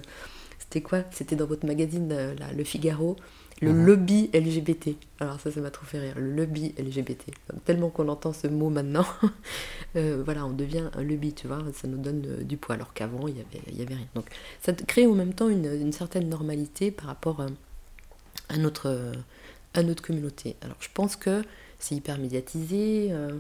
c'était 0.60 0.82
quoi? 0.82 1.04
C'était 1.12 1.36
dans 1.36 1.46
votre 1.48 1.66
magazine, 1.66 2.12
euh, 2.12 2.34
là, 2.36 2.48
Le 2.56 2.64
Figaro, 2.64 3.18
le 3.62 3.72
Mhm. 3.72 3.86
lobby 3.86 4.30
LGBT. 4.34 4.96
Alors 5.20 5.40
ça, 5.40 5.52
ça 5.52 5.62
m'a 5.62 5.72
trop 5.72 5.86
fait 5.86 6.00
rire, 6.00 6.16
le 6.18 6.34
lobby 6.34 6.74
LGBT. 6.78 7.32
Tellement 7.66 7.90
qu'on 7.90 8.08
entend 8.10 8.34
ce 8.34 8.48
mot 8.48 8.70
maintenant, 8.70 9.06
euh, 9.96 10.22
voilà, 10.26 10.46
on 10.46 10.52
devient 10.52 10.90
un 10.94 11.04
lobby, 11.04 11.34
tu 11.34 11.48
vois, 11.48 11.64
ça 11.74 11.88
nous 11.88 11.98
donne 11.98 12.24
euh, 12.26 12.44
du 12.44 12.58
poids, 12.58 12.76
alors 12.76 12.94
qu'avant, 12.94 13.28
il 13.28 13.36
n'y 13.36 13.42
avait, 13.42 13.78
y 13.78 13.82
avait 13.82 13.96
rien. 13.96 14.08
Donc 14.16 14.26
ça 14.62 14.74
crée 14.74 15.08
en 15.08 15.14
même 15.14 15.34
temps 15.34 15.50
une, 15.50 15.66
une 15.66 15.94
certaine 15.94 16.28
normalité 16.30 16.92
par 16.92 17.08
rapport 17.08 17.40
euh, 17.42 17.48
à, 18.50 18.58
notre, 18.58 18.88
euh, 18.88 19.14
à 19.78 19.84
notre 19.84 20.02
communauté. 20.02 20.56
Alors 20.62 20.78
je 20.80 20.90
pense 20.94 21.16
que 21.16 21.44
c'est 21.80 21.96
hyper 21.96 22.18
médiatisé, 22.18 23.10
euh, 23.12 23.38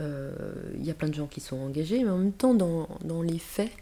euh, 0.00 0.32
il 0.74 0.84
y 0.84 0.90
a 0.90 0.94
plein 0.94 1.08
de 1.08 1.14
gens 1.14 1.26
qui 1.26 1.40
sont 1.40 1.56
engagés, 1.56 2.02
mais 2.02 2.10
en 2.10 2.18
même 2.18 2.32
temps, 2.32 2.54
dans, 2.54 2.88
dans 3.02 3.22
les 3.22 3.38
faits, 3.38 3.72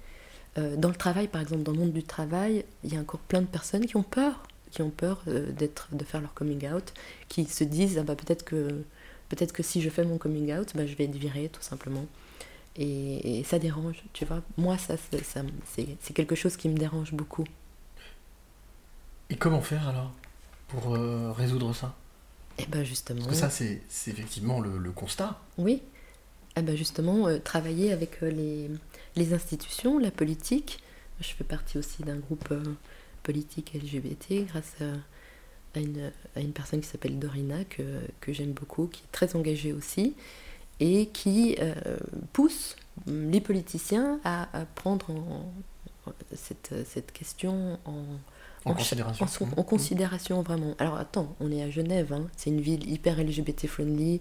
euh, 0.59 0.77
dans 0.77 0.89
le 0.89 0.95
travail, 0.95 1.29
par 1.29 1.41
exemple, 1.41 1.63
dans 1.63 1.73
le 1.73 1.79
monde 1.79 1.93
du 1.93 2.03
travail, 2.03 2.65
il 2.85 2.95
y 2.95 2.97
a 2.97 3.01
encore 3.01 3.21
plein 3.21 3.41
de 3.41 3.47
personnes 3.47 3.87
qui 3.87 3.97
ont 3.97 4.05
peur, 4.05 4.47
qui 4.71 4.83
ont 4.83 4.91
peur 4.91 5.23
d'être, 5.27 5.89
de 5.93 6.05
faire 6.05 6.21
leur 6.21 6.35
coming 6.35 6.69
out, 6.71 6.93
qui 7.29 7.45
se 7.45 7.65
disent 7.65 7.99
ah 7.99 8.03
bah 8.03 8.17
peut-être 8.17 8.45
que 8.45 8.83
peut-être 9.29 9.53
que 9.53 9.63
si 9.63 9.81
je 9.81 9.89
fais 9.89 10.05
mon 10.05 10.19
coming 10.19 10.53
out, 10.53 10.73
bah, 10.75 10.87
je 10.87 10.95
vais 10.95 11.05
être 11.05 11.17
virée 11.17 11.49
tout 11.49 11.63
simplement. 11.63 12.07
Et, 12.77 13.45
ça 13.45 13.59
dérange, 13.61 14.03
tu 14.13 14.25
vois. 14.25 14.43
Moi, 14.57 14.77
ça, 14.79 14.97
c'est 14.97 16.13
quelque 16.13 16.35
chose 16.35 16.57
qui 16.57 16.69
me 16.69 16.77
dérange 16.77 17.13
beaucoup. 17.13 17.45
Et 19.31 19.37
comment 19.37 19.61
faire 19.61 19.89
alors? 19.89 20.11
Pour 20.69 20.95
euh, 20.95 21.33
résoudre 21.33 21.75
ça 21.75 21.95
Et 22.59 22.67
ben 22.67 22.85
justement. 22.85 23.21
Parce 23.25 23.33
que 23.33 23.41
ça, 23.41 23.51
c'est 23.51 23.83
c'est 23.89 24.11
effectivement 24.11 24.61
le, 24.61 24.79
le 24.79 24.91
constat. 24.93 25.41
Oui. 25.59 25.83
Eh 26.57 26.63
ben 26.63 26.77
justement, 26.77 27.27
euh, 27.29 27.39
travailler 27.39 27.93
avec 27.93 28.23
euh, 28.23 28.31
les, 28.31 28.71
les 29.17 29.35
institutions, 29.35 29.99
la 29.99 30.11
politique. 30.11 30.81
Je 31.21 31.29
fais 31.29 31.45
partie 31.45 31.79
aussi 31.79 32.03
d'un 32.03 32.17
groupe 32.17 32.53
politique 33.23 33.73
LGBT 33.75 34.47
grâce 34.47 34.73
à, 34.81 35.79
à 35.79 35.81
une, 35.81 36.11
à 36.37 36.41
une 36.41 36.53
personne 36.53 36.81
qui 36.81 36.89
s'appelle 36.89 37.19
Dorina, 37.19 37.65
que, 37.65 37.83
que 38.21 38.33
j'aime 38.33 38.53
beaucoup, 38.53 38.87
qui 38.89 39.03
est 39.03 39.13
très 39.13 39.35
engagée 39.37 39.73
aussi, 39.73 40.15
et 40.81 41.07
qui 41.07 41.57
pousse 42.33 42.75
les 43.07 43.41
politiciens 43.41 44.19
à, 44.25 44.49
à 44.61 44.65
prendre 44.67 45.11
en- 45.11 45.53
en- 46.07 46.13
cette, 46.35 46.75
cette 46.87 47.13
question 47.13 47.79
en, 47.85 48.03
En 48.65 48.75
considération. 48.75 49.27
en 49.27 49.61
en 49.61 49.63
considération, 49.63 50.43
vraiment. 50.43 50.75
Alors 50.79 50.97
attends, 50.97 51.35
on 51.41 51.51
est 51.53 51.63
à 51.63 51.71
Genève, 51.71 52.13
hein, 52.13 52.27
c'est 52.37 52.51
une 52.51 52.61
ville 52.61 52.91
hyper 52.91 53.19
LGBT 53.23 53.67
friendly, 53.67 54.21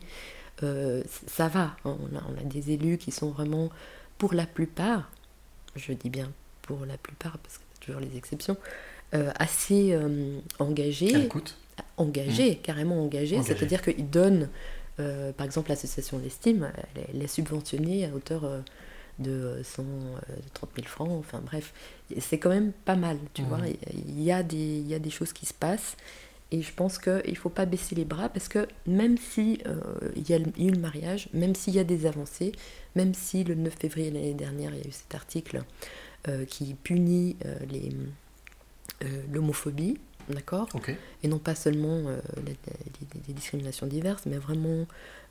euh, 0.64 1.04
ça 1.28 1.48
va, 1.48 1.76
hein, 1.86 1.98
on, 2.12 2.16
a, 2.18 2.22
on 2.30 2.40
a 2.40 2.44
des 2.44 2.72
élus 2.72 2.98
qui 2.98 3.12
sont 3.12 3.30
vraiment, 3.32 3.70
pour 4.18 4.34
la 4.34 4.46
plupart, 4.46 5.10
je 5.76 5.94
dis 5.94 6.10
bien 6.10 6.32
pour 6.62 6.86
la 6.86 6.98
plupart, 6.98 7.38
parce 7.40 7.58
que 7.58 7.64
c'est 7.74 7.86
toujours 7.86 8.02
les 8.02 8.16
exceptions, 8.18 8.58
euh, 9.14 9.32
assez 9.40 9.94
euh, 9.94 10.40
engagés. 10.60 11.16
À 11.16 11.20
l'écoute. 11.20 11.58
Engagés, 11.98 12.58
carrément 12.58 13.02
engagés, 13.02 13.38
Engagés. 13.38 13.56
c'est-à-dire 13.56 13.82
qu'ils 13.82 14.10
donnent, 14.10 14.50
par 14.98 15.46
exemple, 15.46 15.70
l'association 15.70 16.20
L'Estime, 16.20 16.72
elle, 16.96 17.02
est- 17.02 17.08
elle 17.16 17.22
est 17.24 17.28
subventionnée 17.28 18.06
à 18.06 18.10
hauteur 18.14 18.44
de 19.20 19.60
130 19.64 20.70
000 20.76 20.88
francs, 20.88 21.10
enfin 21.20 21.42
bref, 21.44 21.74
c'est 22.20 22.38
quand 22.38 22.50
même 22.50 22.72
pas 22.86 22.96
mal, 22.96 23.18
tu 23.34 23.44
vois, 23.44 23.60
il 24.08 24.22
y, 24.22 24.32
a 24.32 24.44
des, 24.44 24.58
il 24.58 24.88
y 24.88 24.94
a 24.94 25.00
des 25.00 25.10
choses 25.10 25.34
qui 25.34 25.46
se 25.46 25.54
passent, 25.54 25.96
et 26.52 26.62
je 26.62 26.72
pense 26.72 27.00
qu'il 27.00 27.22
ne 27.28 27.36
faut 27.36 27.50
pas 27.50 27.66
baisser 27.66 27.96
les 27.96 28.06
bras, 28.06 28.30
parce 28.30 28.48
que 28.48 28.68
même 28.86 29.18
si 29.18 29.60
euh, 29.66 29.82
il 30.16 30.30
y 30.30 30.34
a 30.34 30.38
eu 30.38 30.70
le 30.70 30.80
mariage, 30.80 31.28
même 31.34 31.56
s'il 31.56 31.74
y 31.74 31.80
a 31.80 31.84
des 31.84 32.06
avancées, 32.06 32.52
même 32.96 33.14
si 33.16 33.44
le 33.44 33.56
9 33.56 33.74
février 33.74 34.12
l'année 34.12 34.36
dernière, 34.36 34.72
il 34.72 34.82
y 34.82 34.86
a 34.86 34.88
eu 34.88 34.92
cet 34.92 35.16
article 35.16 35.64
euh, 36.28 36.46
qui 36.46 36.76
punit 36.76 37.38
euh, 37.46 37.58
l'homophobie, 39.32 39.98
d'accord. 40.30 40.70
Et 41.24 41.28
non 41.28 41.38
pas 41.40 41.56
seulement 41.56 42.08
euh, 42.08 42.20
les, 42.46 42.52
les- 42.54 43.22
les 43.28 43.34
discriminations 43.34 43.88
diverses, 43.88 44.24
mais 44.26 44.38
vraiment 44.38 44.86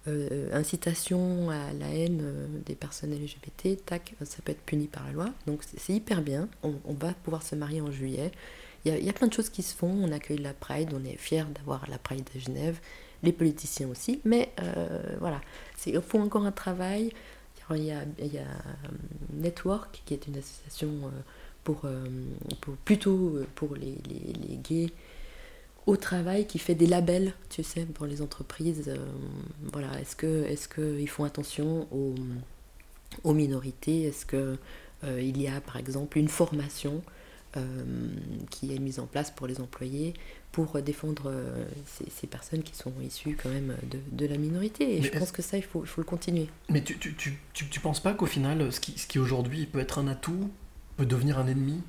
euh, 0.08 0.48
incitation 0.52 1.50
à 1.50 1.72
la 1.72 1.88
haine 1.94 2.20
euh, 2.22 2.46
des 2.66 2.74
personnes 2.74 3.12
LGBT, 3.12 3.84
tac, 3.84 4.14
ça 4.24 4.38
peut 4.44 4.52
être 4.52 4.62
puni 4.62 4.86
par 4.86 5.04
la 5.06 5.12
loi. 5.12 5.28
Donc 5.46 5.62
c'est 5.76 5.92
hyper 5.92 6.22
bien, 6.22 6.48
on, 6.62 6.74
on 6.84 6.94
va 6.94 7.12
pouvoir 7.14 7.42
se 7.42 7.54
marier 7.54 7.80
en 7.80 7.90
juillet. 7.90 8.32
Il 8.84 8.90
y, 8.92 8.94
a, 8.94 8.98
il 8.98 9.04
y 9.04 9.10
a 9.10 9.12
plein 9.12 9.28
de 9.28 9.32
choses 9.32 9.48
qui 9.48 9.62
se 9.62 9.74
font, 9.76 9.90
on 9.92 10.10
accueille 10.10 10.38
la 10.38 10.54
Pride, 10.54 10.90
on 10.92 11.04
est 11.04 11.16
fiers 11.16 11.44
d'avoir 11.54 11.88
la 11.88 11.98
Pride 11.98 12.28
de 12.34 12.40
Genève, 12.40 12.80
les 13.22 13.32
politiciens 13.32 13.88
aussi, 13.88 14.20
mais 14.24 14.50
euh, 14.60 14.98
voilà, 15.20 15.40
il 15.86 16.00
faut 16.02 16.18
encore 16.18 16.44
un 16.44 16.50
travail. 16.52 17.12
Il 17.74 17.84
y 17.84 17.92
a, 17.92 18.02
il 18.18 18.34
y 18.34 18.38
a 18.38 18.42
euh, 18.42 18.88
Network, 19.32 20.02
qui 20.04 20.12
est 20.14 20.26
une 20.26 20.36
association 20.36 20.88
euh, 21.06 21.10
pour, 21.64 21.82
euh, 21.84 22.04
pour- 22.60 22.76
plutôt 22.76 23.36
euh, 23.36 23.46
pour 23.54 23.74
les, 23.74 23.94
les- 24.08 24.32
les 24.48 24.56
gays 24.56 24.90
au 25.86 25.96
travail, 25.96 26.46
qui 26.46 26.58
fait 26.60 26.74
des 26.76 26.86
labels, 26.86 27.34
tu 27.50 27.62
sais, 27.64 27.84
pour 27.86 28.06
les 28.06 28.22
entreprises. 28.22 28.84
euh, 28.88 28.96
voilà, 29.72 30.00
est-ce 30.00 30.14
que 30.14 30.44
est-ce 30.44 30.68
qu'ils 30.68 31.08
font 31.08 31.24
attention 31.24 31.88
aux, 31.92 32.14
aux 33.24 33.34
minorités? 33.34 34.02
Est-ce 34.04 34.24
que 34.24 34.56
euh, 35.04 35.20
il 35.20 35.40
y 35.42 35.48
a 35.48 35.60
par 35.60 35.76
exemple 35.76 36.18
une 36.18 36.28
formation 36.28 37.02
euh, 37.56 37.84
qui 38.50 38.74
est 38.74 38.78
mise 38.78 39.00
en 39.00 39.06
place 39.06 39.30
pour 39.32 39.46
les 39.48 39.60
employés 39.60 40.14
pour 40.52 40.80
défendre 40.82 41.32
ces, 41.86 42.04
ces 42.10 42.26
personnes 42.26 42.62
qui 42.62 42.76
sont 42.76 42.92
issues 43.04 43.36
quand 43.42 43.48
même 43.48 43.74
de, 43.90 43.98
de 44.12 44.26
la 44.26 44.36
minorité? 44.38 44.96
Et 44.98 45.00
Mais 45.00 45.06
je 45.06 45.18
pense 45.18 45.32
que 45.32 45.42
ça, 45.42 45.56
il 45.56 45.64
faut, 45.64 45.82
il 45.82 45.88
faut 45.88 46.00
le 46.00 46.06
continuer. 46.06 46.46
Mais 46.68 46.84
tu, 46.84 46.96
tu, 46.98 47.14
tu, 47.16 47.38
tu, 47.54 47.68
tu 47.68 47.80
penses 47.80 48.00
pas 48.00 48.14
qu'au 48.14 48.26
final, 48.26 48.70
ce 48.72 48.78
qui, 48.78 48.96
ce 48.98 49.06
qui 49.08 49.18
aujourd'hui 49.18 49.66
peut 49.66 49.80
être 49.80 49.98
un 49.98 50.06
atout 50.08 50.48
peut 50.96 51.06
devenir 51.06 51.38
un 51.38 51.46
ennemi 51.46 51.80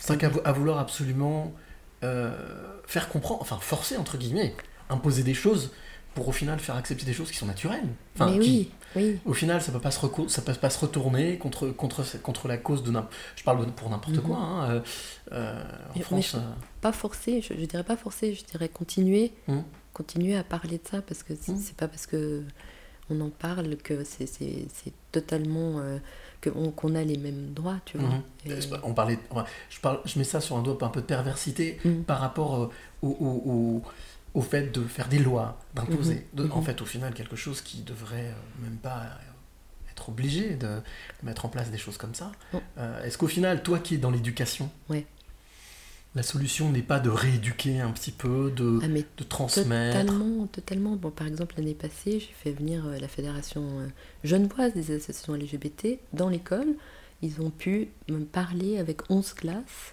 C'est 0.00 0.18
qu'à 0.18 0.28
vouloir 0.52 0.78
absolument 0.78 1.52
euh, 2.04 2.32
faire 2.86 3.08
comprendre, 3.08 3.40
enfin 3.42 3.58
forcer 3.58 3.96
entre 3.96 4.16
guillemets, 4.18 4.54
imposer 4.90 5.22
des 5.22 5.34
choses 5.34 5.72
pour 6.14 6.28
au 6.28 6.32
final 6.32 6.58
faire 6.58 6.76
accepter 6.76 7.04
des 7.04 7.12
choses 7.12 7.30
qui 7.30 7.36
sont 7.36 7.46
naturelles. 7.46 7.88
Enfin, 8.14 8.30
Mais 8.30 8.38
qui- 8.38 8.70
oui, 8.96 9.02
oui. 9.04 9.18
Au 9.26 9.34
final, 9.34 9.60
ça 9.60 9.70
peut 9.72 9.80
pas 9.80 9.90
se 9.90 10.00
reco- 10.00 10.28
ça 10.28 10.40
peut 10.42 10.54
pas 10.54 10.70
se 10.70 10.78
retourner 10.78 11.36
contre 11.38 11.68
contre 11.68 12.04
contre 12.22 12.48
la 12.48 12.56
cause 12.56 12.82
de 12.82 12.90
n'im- 12.90 13.08
je 13.36 13.44
parle 13.44 13.66
pour 13.72 13.90
n'importe 13.90 14.16
Mhm. 14.16 14.22
quoi. 14.22 14.36
hein, 14.38 14.70
euh, 14.70 14.80
euh, 15.32 15.62
en 15.90 15.96
Mais- 15.96 16.02
France, 16.02 16.36
Pas 16.80 16.92
forcer, 16.92 17.42
je, 17.42 17.54
je 17.54 17.64
dirais 17.66 17.84
pas 17.84 17.96
forcer, 17.96 18.34
je 18.34 18.44
dirais 18.44 18.68
continuer, 18.68 19.32
Mhm. 19.48 19.62
continuer 19.92 20.36
à 20.36 20.44
parler 20.44 20.78
de 20.78 20.86
ça 20.90 21.02
parce 21.02 21.22
que 21.22 21.34
c'est 21.40 21.56
c'est 21.58 21.76
pas 21.76 21.88
parce 21.88 22.06
que 22.06 22.42
on 23.10 23.20
en 23.20 23.30
parle 23.30 23.76
que 23.76 24.02
c'est 24.04 24.28
totalement 25.12 25.80
euh, 25.80 25.98
qu'on 26.40 26.94
a 26.94 27.02
les 27.02 27.16
mêmes 27.18 27.52
droits, 27.54 27.78
tu 27.84 27.98
vois. 27.98 28.08
Mhm. 28.08 28.22
Et- 28.52 28.58
On 28.82 28.94
parlait, 28.94 29.18
je, 29.70 29.80
parle, 29.80 30.00
je 30.04 30.18
mets 30.18 30.24
ça 30.24 30.40
sur 30.40 30.56
un 30.56 30.62
doigt 30.62 30.78
un 30.82 30.88
peu 30.88 31.00
de 31.00 31.06
perversité 31.06 31.78
Mhm. 31.84 32.04
par 32.04 32.20
rapport 32.20 32.54
euh, 32.62 32.70
au, 33.02 33.08
au- 33.08 33.50
au- 33.50 33.82
au 34.34 34.42
fait 34.42 34.70
de 34.72 34.82
faire 34.84 35.08
des 35.08 35.18
lois, 35.18 35.58
d'imposer. 35.74 36.26
Mhm. 36.36 36.46
De- 36.46 36.52
En 36.52 36.62
fait, 36.62 36.80
au 36.82 36.86
final, 36.86 37.14
quelque 37.14 37.36
chose 37.36 37.60
qui 37.62 37.82
devrait 37.82 38.28
euh, 38.28 38.62
même 38.62 38.76
pas 38.76 38.98
euh, 39.02 39.90
être 39.90 40.08
obligé 40.10 40.54
de, 40.56 40.80
mettre 41.22 41.46
en 41.46 41.48
place 41.48 41.70
des 41.70 41.78
choses 41.78 41.96
comme 41.96 42.14
ça. 42.14 42.30
Euh, 42.78 43.02
Est-ce 43.04 43.16
qu'au 43.18 43.28
final, 43.28 43.62
toi 43.62 43.78
qui 43.78 43.94
es 43.94 43.98
dans 43.98 44.10
l'éducation, 44.10 44.70
Ouais. 44.90 45.06
La 46.16 46.22
solution 46.22 46.72
n'est 46.72 46.82
pas 46.82 46.98
de 46.98 47.10
rééduquer 47.10 47.80
un 47.80 47.90
petit 47.92 48.10
peu, 48.10 48.50
de, 48.50 48.80
Ah, 48.82 48.88
de 48.88 49.24
transmettre 49.24 50.00
Totalement, 50.00 50.46
totalement. 50.46 50.96
Bon, 50.96 51.10
par 51.10 51.26
exemple, 51.26 51.54
l'année 51.58 51.74
passée, 51.74 52.18
j'ai 52.20 52.32
fait 52.42 52.50
venir 52.52 52.86
euh, 52.86 52.98
la 52.98 53.06
fédération 53.06 53.62
euh, 53.80 53.86
genevoise 54.24 54.72
des 54.72 54.90
associations 54.96 55.34
LGBT 55.34 55.98
dans 56.14 56.30
l'école. 56.30 56.74
Ils 57.22 57.40
ont 57.40 57.50
pu 57.50 57.88
me 58.08 58.24
parler 58.24 58.78
avec 58.78 59.10
11 59.10 59.34
classes 59.34 59.92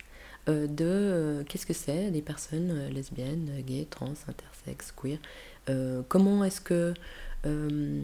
euh, 0.49 0.67
de 0.67 0.85
euh, 0.85 1.43
qu'est-ce 1.43 1.65
que 1.65 1.73
c'est 1.73 2.11
des 2.11 2.21
personnes 2.21 2.89
lesbiennes, 2.89 3.49
gays, 3.65 3.87
trans, 3.89 4.13
intersexes, 4.27 4.91
queer. 4.91 5.17
Euh, 5.69 6.01
comment 6.09 6.43
est-ce 6.43 6.59
que 6.59 6.93
euh, 7.45 8.01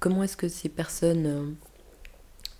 comment 0.00 0.22
est-ce 0.22 0.36
que 0.36 0.48
ces 0.48 0.68
personnes 0.68 1.54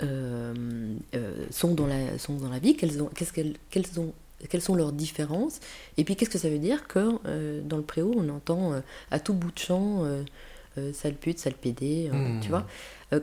sont 0.00 1.74
dans 1.74 1.86
la 1.86 2.18
sont 2.18 2.36
dans 2.36 2.48
la 2.50 2.58
vie? 2.58 2.76
Quelles 2.76 3.02
ont 3.02 3.06
qu'est-ce 3.14 3.32
qu'elles 3.34 3.56
quelles 3.70 4.00
ont 4.00 4.14
quelles 4.50 4.60
sont 4.62 4.74
leurs 4.74 4.92
différences 4.92 5.60
et 5.96 6.04
puis 6.04 6.14
qu'est-ce 6.16 6.30
que 6.30 6.38
ça 6.38 6.48
veut 6.50 6.58
dire 6.58 6.86
que 6.86 7.08
euh, 7.26 7.60
dans 7.62 7.76
le 7.78 7.82
préau 7.82 8.12
on 8.16 8.28
entend 8.28 8.72
euh, 8.74 8.80
à 9.10 9.18
tout 9.20 9.32
bout 9.34 9.50
de 9.52 9.58
champ 9.58 10.04
euh, 10.04 10.22
euh, 10.78 10.92
sale 10.92 11.14
pute, 11.14 11.38
sale 11.38 11.54
pédé, 11.54 12.10
Hmm. 12.12 12.40
tu 12.40 12.50
vois 12.50 12.66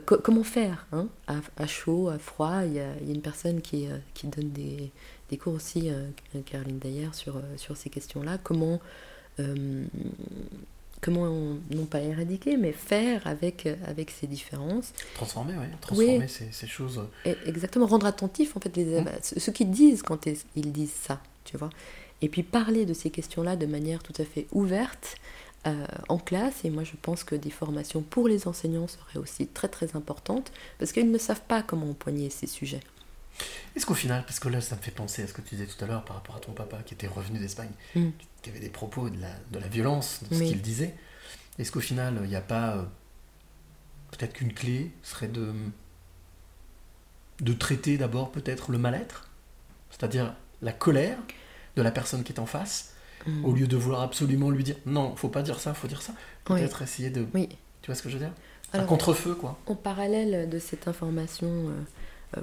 co- 0.06 0.18
comment 0.22 0.42
faire 0.42 0.86
hein 0.92 1.06
à, 1.28 1.36
à 1.56 1.66
chaud, 1.66 2.08
à 2.08 2.18
froid 2.18 2.62
il 2.64 2.72
y, 2.74 2.80
a, 2.80 2.88
il 3.00 3.06
y 3.08 3.10
a 3.12 3.14
une 3.14 3.22
personne 3.22 3.60
qui, 3.60 3.86
qui 4.14 4.26
donne 4.26 4.50
des, 4.50 4.90
des 5.30 5.36
cours 5.38 5.54
aussi, 5.54 5.90
Caroline 6.46 6.78
d'ailleurs, 6.80 7.14
sur, 7.14 7.40
sur 7.56 7.76
ces 7.76 7.90
questions-là. 7.90 8.38
Comment, 8.42 8.80
comment 11.04 11.22
on- 11.22 11.58
non 11.70 11.84
pas 11.84 12.00
éradiquer, 12.00 12.56
mais 12.56 12.72
faire 12.72 13.26
avec, 13.26 13.66
euh, 13.66 13.76
avec 13.86 14.10
ces 14.10 14.26
différences. 14.26 14.92
transformer, 15.14 15.54
ouais, 15.54 15.68
transformer 15.80 16.18
Oui. 16.20 16.28
ces, 16.28 16.48
ces 16.50 16.66
choses. 16.66 17.02
Et- 17.24 17.36
Exactement, 17.46 17.86
rendre 17.86 18.06
attentif 18.06 18.56
en 18.56 18.60
fait 18.60 18.74
les, 18.76 19.00
Mm. 19.00 19.04
bah, 19.04 19.12
ceux 19.22 19.38
ceux 19.38 19.52
qui 19.52 19.66
disent 19.66 20.02
quand 20.02 20.26
ils 20.26 20.38
ils 20.56 20.72
disent 20.72 20.92
ça, 20.92 21.20
tu 21.44 21.56
vois. 21.58 21.70
Et 22.22 22.28
puis 22.28 22.42
parler 22.42 22.86
de 22.86 22.94
ces 22.94 23.10
questions-là 23.10 23.56
de 23.56 23.66
manière 23.66 24.02
tout 24.02 24.14
à 24.18 24.24
fait 24.24 24.46
ouverte 24.52 25.16
euh, 25.66 25.86
en 26.10 26.18
classe. 26.18 26.64
Et 26.64 26.70
moi, 26.70 26.84
je 26.84 26.92
pense 27.00 27.24
que 27.24 27.34
des 27.34 27.48
formations 27.50 28.02
pour 28.02 28.28
les 28.28 28.46
enseignants 28.46 28.86
seraient 28.86 29.18
aussi 29.18 29.46
très 29.46 29.68
très 29.68 29.96
importantes 29.96 30.52
parce 30.78 30.92
qu'ils 30.92 31.10
ne 31.10 31.16
savent 31.16 31.40
pas 31.48 31.62
comment 31.62 31.88
empoigner 31.88 32.28
ces 32.28 32.46
sujets. 32.46 32.80
Est-ce 33.76 33.84
qu'au 33.86 33.94
final, 33.94 34.24
parce 34.24 34.38
que 34.38 34.48
là, 34.48 34.60
ça 34.60 34.76
me 34.76 34.80
fait 34.80 34.90
penser 34.92 35.22
à 35.22 35.26
ce 35.26 35.32
que 35.32 35.40
tu 35.40 35.54
disais 35.56 35.66
tout 35.66 35.82
à 35.84 35.88
l'heure 35.88 36.04
par 36.04 36.16
rapport 36.16 36.36
à 36.36 36.40
ton 36.40 36.52
papa 36.52 36.78
qui 36.84 36.94
était 36.94 37.06
revenu 37.08 37.38
d'Espagne, 37.38 37.70
Mm. 37.94 38.08
qui 38.42 38.50
avait 38.50 38.60
des 38.60 38.68
propos 38.70 39.10
de 39.10 39.20
la, 39.20 39.30
de 39.50 39.58
la 39.58 39.68
violence, 39.68 40.20
de 40.30 40.34
ce 40.34 40.40
Oui. 40.40 40.48
qu'il 40.48 40.62
disait. 40.62 40.94
Est-ce 41.58 41.72
qu'au 41.72 41.80
final, 41.80 42.20
il 42.22 42.28
n'y 42.28 42.36
a 42.36 42.40
pas. 42.40 42.76
euh, 42.76 42.82
peut-être 44.12 44.32
qu'une 44.34 44.52
clé 44.52 44.92
serait 45.02 45.28
de. 45.28 45.52
de 47.40 47.52
traiter 47.52 47.98
d'abord 47.98 48.30
peut-être 48.30 48.70
le 48.70 48.78
mal-être 48.78 49.28
C'est-à-dire 49.90 50.34
la 50.62 50.72
colère 50.72 51.18
de 51.76 51.82
la 51.82 51.90
personne 51.90 52.22
qui 52.22 52.32
est 52.32 52.38
en 52.40 52.46
face, 52.46 52.90
Mm. 53.26 53.44
au 53.46 53.52
lieu 53.54 53.66
de 53.66 53.76
vouloir 53.76 54.02
absolument 54.02 54.50
lui 54.50 54.62
dire 54.64 54.76
non, 54.86 55.16
faut 55.16 55.30
pas 55.30 55.42
dire 55.42 55.58
ça, 55.58 55.72
faut 55.74 55.88
dire 55.88 56.02
ça. 56.02 56.12
Oui. 56.50 56.60
Peut-être 56.60 56.82
essayer 56.82 57.08
de. 57.10 57.26
Oui. 57.32 57.48
Tu 57.80 57.86
vois 57.86 57.94
ce 57.94 58.02
que 58.02 58.08
je 58.10 58.14
veux 58.18 58.24
dire? 58.24 58.32
Un 58.74 58.84
contre-feu, 58.84 59.34
quoi. 59.34 59.58
En 59.66 59.74
parallèle 59.76 60.48
de 60.50 60.58
cette 60.58 60.88
information 60.88 61.46
euh, 61.48 61.80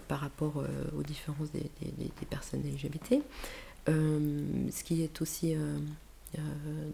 par 0.08 0.20
rapport 0.20 0.58
euh, 0.60 0.68
aux 0.98 1.04
différences 1.04 1.52
des, 1.52 1.70
des- 1.82 1.92
des- 1.98 2.26
personnes 2.30 2.62
LGBT, 2.66 3.22
euh, 3.90 4.44
ce 4.72 4.84
qui 4.84 5.04
est 5.04 5.22
aussi 5.22 5.54
euh, 5.56 5.78
euh, 6.38 6.42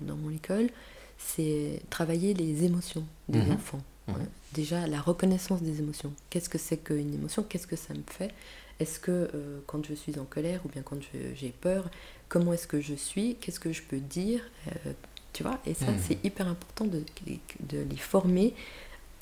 dans 0.01 0.15
mon 0.15 0.31
école, 0.31 0.69
c'est 1.17 1.81
travailler 1.89 2.33
les 2.33 2.63
émotions 2.63 3.05
des 3.29 3.39
Mhm. 3.39 3.51
enfants. 3.51 3.81
Ouais. 4.07 4.13
Déjà, 4.53 4.87
la 4.87 5.01
reconnaissance 5.01 5.61
des 5.61 5.79
émotions. 5.79 6.13
Qu'est-ce 6.29 6.49
que 6.49 6.57
c'est 6.57 6.77
qu'une 6.77 7.13
émotion? 7.13 7.43
Qu'est-ce 7.43 7.67
que 7.67 7.75
ça 7.75 7.93
me 7.93 8.03
fait? 8.07 8.31
Est-ce 8.79 8.99
que 8.99 9.11
euh, 9.11 9.59
quand 9.67 9.85
je 9.85 9.93
suis 9.93 10.17
en 10.19 10.25
colère 10.25 10.61
ou 10.65 10.69
bien 10.69 10.81
quand 10.81 10.97
j'ai 11.35 11.49
peur, 11.49 11.89
comment 12.29 12.53
est-ce 12.53 12.67
que 12.67 12.79
je 12.79 12.93
suis? 12.93 13.35
Qu'est-ce 13.41 13.59
que 13.59 13.73
je 13.73 13.81
peux 13.83 13.99
dire? 13.99 14.41
Euh, 14.67 14.93
Tu 15.33 15.43
vois? 15.43 15.59
Et 15.67 15.73
ça, 15.75 15.91
Mhm. 15.91 15.99
c'est 16.01 16.17
hyper 16.25 16.47
important 16.47 16.85
de, 16.85 17.03
de 17.73 17.77
les 17.91 17.97
former 17.97 18.55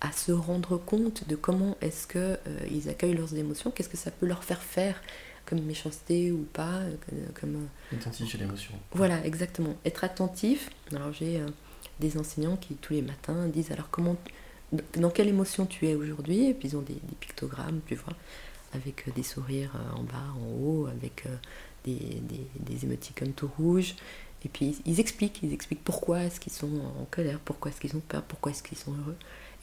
à 0.08 0.12
se 0.12 0.32
rendre 0.32 0.78
compte 0.78 1.28
de 1.28 1.36
comment 1.36 1.78
est-ce 1.82 2.06
que 2.08 2.20
euh, 2.20 2.38
ils 2.72 2.90
accueillent 2.90 3.16
leurs 3.16 3.36
émotions, 3.36 3.72
qu'est-ce 3.72 3.90
que 3.90 3.98
ça 3.98 4.12
peut 4.12 4.28
leur 4.28 4.44
faire 4.44 4.62
faire 4.62 5.02
comme 5.46 5.62
méchanceté 5.62 6.32
ou 6.32 6.46
pas, 6.54 6.80
euh, 6.82 6.96
comme 7.40 7.56
euh, 7.56 7.96
Identifier 7.96 8.40
l'émotion. 8.40 8.74
voilà, 8.92 9.24
exactement. 9.26 9.76
Être 9.86 10.04
attentif. 10.04 10.70
Alors 10.92 11.12
j'ai 11.14 11.40
euh, 11.40 11.48
des 12.00 12.18
enseignants 12.18 12.58
qui 12.58 12.76
tous 12.76 12.94
les 12.94 13.02
matins 13.02 13.48
disent 13.48 13.72
alors 13.72 13.90
comment, 13.90 14.16
dans 14.98 15.10
quelle 15.10 15.28
émotion 15.28 15.66
tu 15.66 15.88
es 15.88 15.96
aujourd'hui, 15.96 16.50
et 16.50 16.54
puis 16.54 16.70
ils 16.70 16.76
ont 16.78 16.82
des, 16.82 16.94
des 16.96 17.16
pictogrammes, 17.20 17.82
tu 17.88 17.96
vois, 17.96 18.14
avec 18.74 19.08
euh, 19.08 19.12
des 19.16 19.24
sourires 19.24 19.74
euh, 19.76 20.00
en 20.00 20.04
bas, 20.04 20.34
en 20.36 20.48
haut, 20.64 20.88
avec 20.88 21.26
euh, 21.26 21.36
des, 21.86 21.96
des, 22.22 22.46
des 22.60 22.86
émoticônes 22.86 23.34
tout 23.34 23.50
rouges. 23.58 23.96
Et 24.44 24.50
puis 24.50 24.76
ils 24.86 25.00
expliquent, 25.00 25.40
ils 25.42 25.54
expliquent 25.54 25.84
pourquoi 25.84 26.24
est-ce 26.24 26.40
qu'ils 26.40 26.54
sont 26.54 26.70
en 27.02 27.06
colère, 27.10 27.40
pourquoi 27.44 27.72
est-ce 27.72 27.82
qu'ils 27.82 27.96
ont 27.96 28.04
peur, 28.08 28.22
pourquoi 28.24 28.52
est-ce 28.52 28.62
qu'ils 28.62 28.78
sont 28.78 28.92
heureux. 28.94 29.16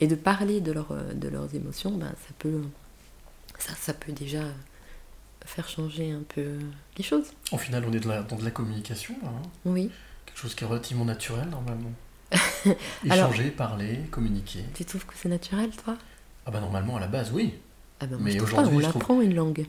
Et 0.02 0.08
de 0.08 0.14
parler 0.16 0.60
de, 0.60 0.72
leur, 0.72 0.90
euh, 0.90 1.12
de 1.14 1.28
leurs 1.28 1.54
émotions, 1.54 1.92
ben, 1.92 2.08
ça, 2.08 2.34
peut, 2.40 2.60
ça, 3.58 3.72
ça 3.80 3.94
peut 3.94 4.10
déjà 4.12 4.42
faire 5.44 5.68
changer 5.68 6.10
un 6.10 6.22
peu 6.34 6.58
les 6.98 7.04
choses. 7.04 7.26
Au 7.52 7.58
final, 7.58 7.84
on 7.88 7.92
est 7.92 8.00
de 8.00 8.08
la- 8.08 8.22
dans 8.22 8.36
de 8.36 8.44
la 8.44 8.50
communication, 8.50 9.14
là, 9.22 9.28
hein. 9.28 9.48
Oui. 9.64 9.90
quelque 10.26 10.38
chose 10.38 10.54
qui 10.56 10.64
est 10.64 10.66
relativement 10.66 11.04
naturel 11.04 11.48
normalement. 11.50 11.92
Alors- 13.10 13.28
Échanger, 13.32 13.50
parler, 13.50 14.00
communiquer. 14.10 14.64
Tu 14.74 14.84
trouves 14.84 15.06
que 15.06 15.14
c'est 15.16 15.28
naturel, 15.28 15.70
toi? 15.84 15.96
Ah 16.46 16.50
bah 16.50 16.60
normalement 16.60 16.96
à 16.96 17.00
la 17.00 17.06
base, 17.06 17.30
oui. 17.32 17.54
Ah 18.00 18.06
moi, 18.08 18.18
mais 18.20 18.36
trouve 18.36 18.48
aujourd'hui, 18.48 18.76
on 18.76 18.80
je 18.80 18.86
trouve- 18.88 19.02
apprend 19.02 19.20
une 19.20 19.34
langue. 19.34 19.66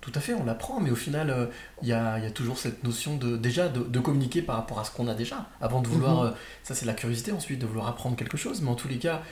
Tout 0.00 0.12
à 0.14 0.20
fait, 0.20 0.32
on 0.32 0.44
l'apprend, 0.44 0.80
mais 0.80 0.90
au 0.90 0.96
final, 0.96 1.28
euh, 1.28 1.46
il 1.82 1.88
y, 1.88 1.92
a, 1.92 2.18
y 2.20 2.24
a 2.26 2.30
toujours 2.30 2.56
cette 2.56 2.84
notion 2.84 3.16
de 3.16 3.36
déjà 3.36 3.68
de, 3.68 3.80
de 3.82 3.98
communiquer 4.00 4.42
par 4.42 4.54
rapport 4.56 4.78
à 4.78 4.84
ce 4.84 4.92
qu'on 4.92 5.08
a 5.08 5.14
déjà, 5.14 5.48
avant 5.60 5.82
de 5.82 5.88
vouloir. 5.88 6.22
Mhm. 6.22 6.26
euh, 6.28 6.30
ça, 6.62 6.74
c'est 6.76 6.86
la 6.86 6.94
curiosité 6.94 7.32
ensuite 7.32 7.58
de 7.58 7.66
vouloir 7.66 7.88
apprendre 7.88 8.14
quelque 8.16 8.36
chose, 8.36 8.62
mais 8.62 8.70
en 8.70 8.76
tous 8.76 8.86
les 8.88 8.98
cas, 8.98 9.22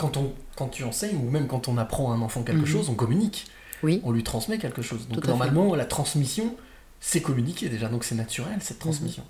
quand 0.00 0.16
on 0.16 0.32
quand 0.56 0.68
tu 0.68 0.84
enseignes 0.84 1.16
ou 1.16 1.30
même 1.30 1.46
quand 1.46 1.68
on 1.68 1.78
apprend 1.78 2.12
à 2.12 2.14
un 2.16 2.20
enfant 2.22 2.42
quelque 2.42 2.60
Mhm. 2.60 2.66
chose, 2.66 2.88
on 2.90 2.94
communique. 2.94 3.46
Oui. 3.82 4.00
On 4.04 4.10
lui 4.12 4.22
transmet 4.24 4.58
quelque 4.58 4.82
chose. 4.82 5.08
Donc 5.08 5.22
fait. 5.22 5.28
normalement, 5.28 5.74
la 5.74 5.86
transmission, 5.86 6.54
c'est 7.00 7.22
communiquer 7.22 7.68
déjà, 7.68 7.88
donc 7.88 8.04
c'est 8.04 8.14
naturel 8.14 8.56
cette 8.60 8.76
Mhm. 8.78 8.80
transmission. 8.80 9.24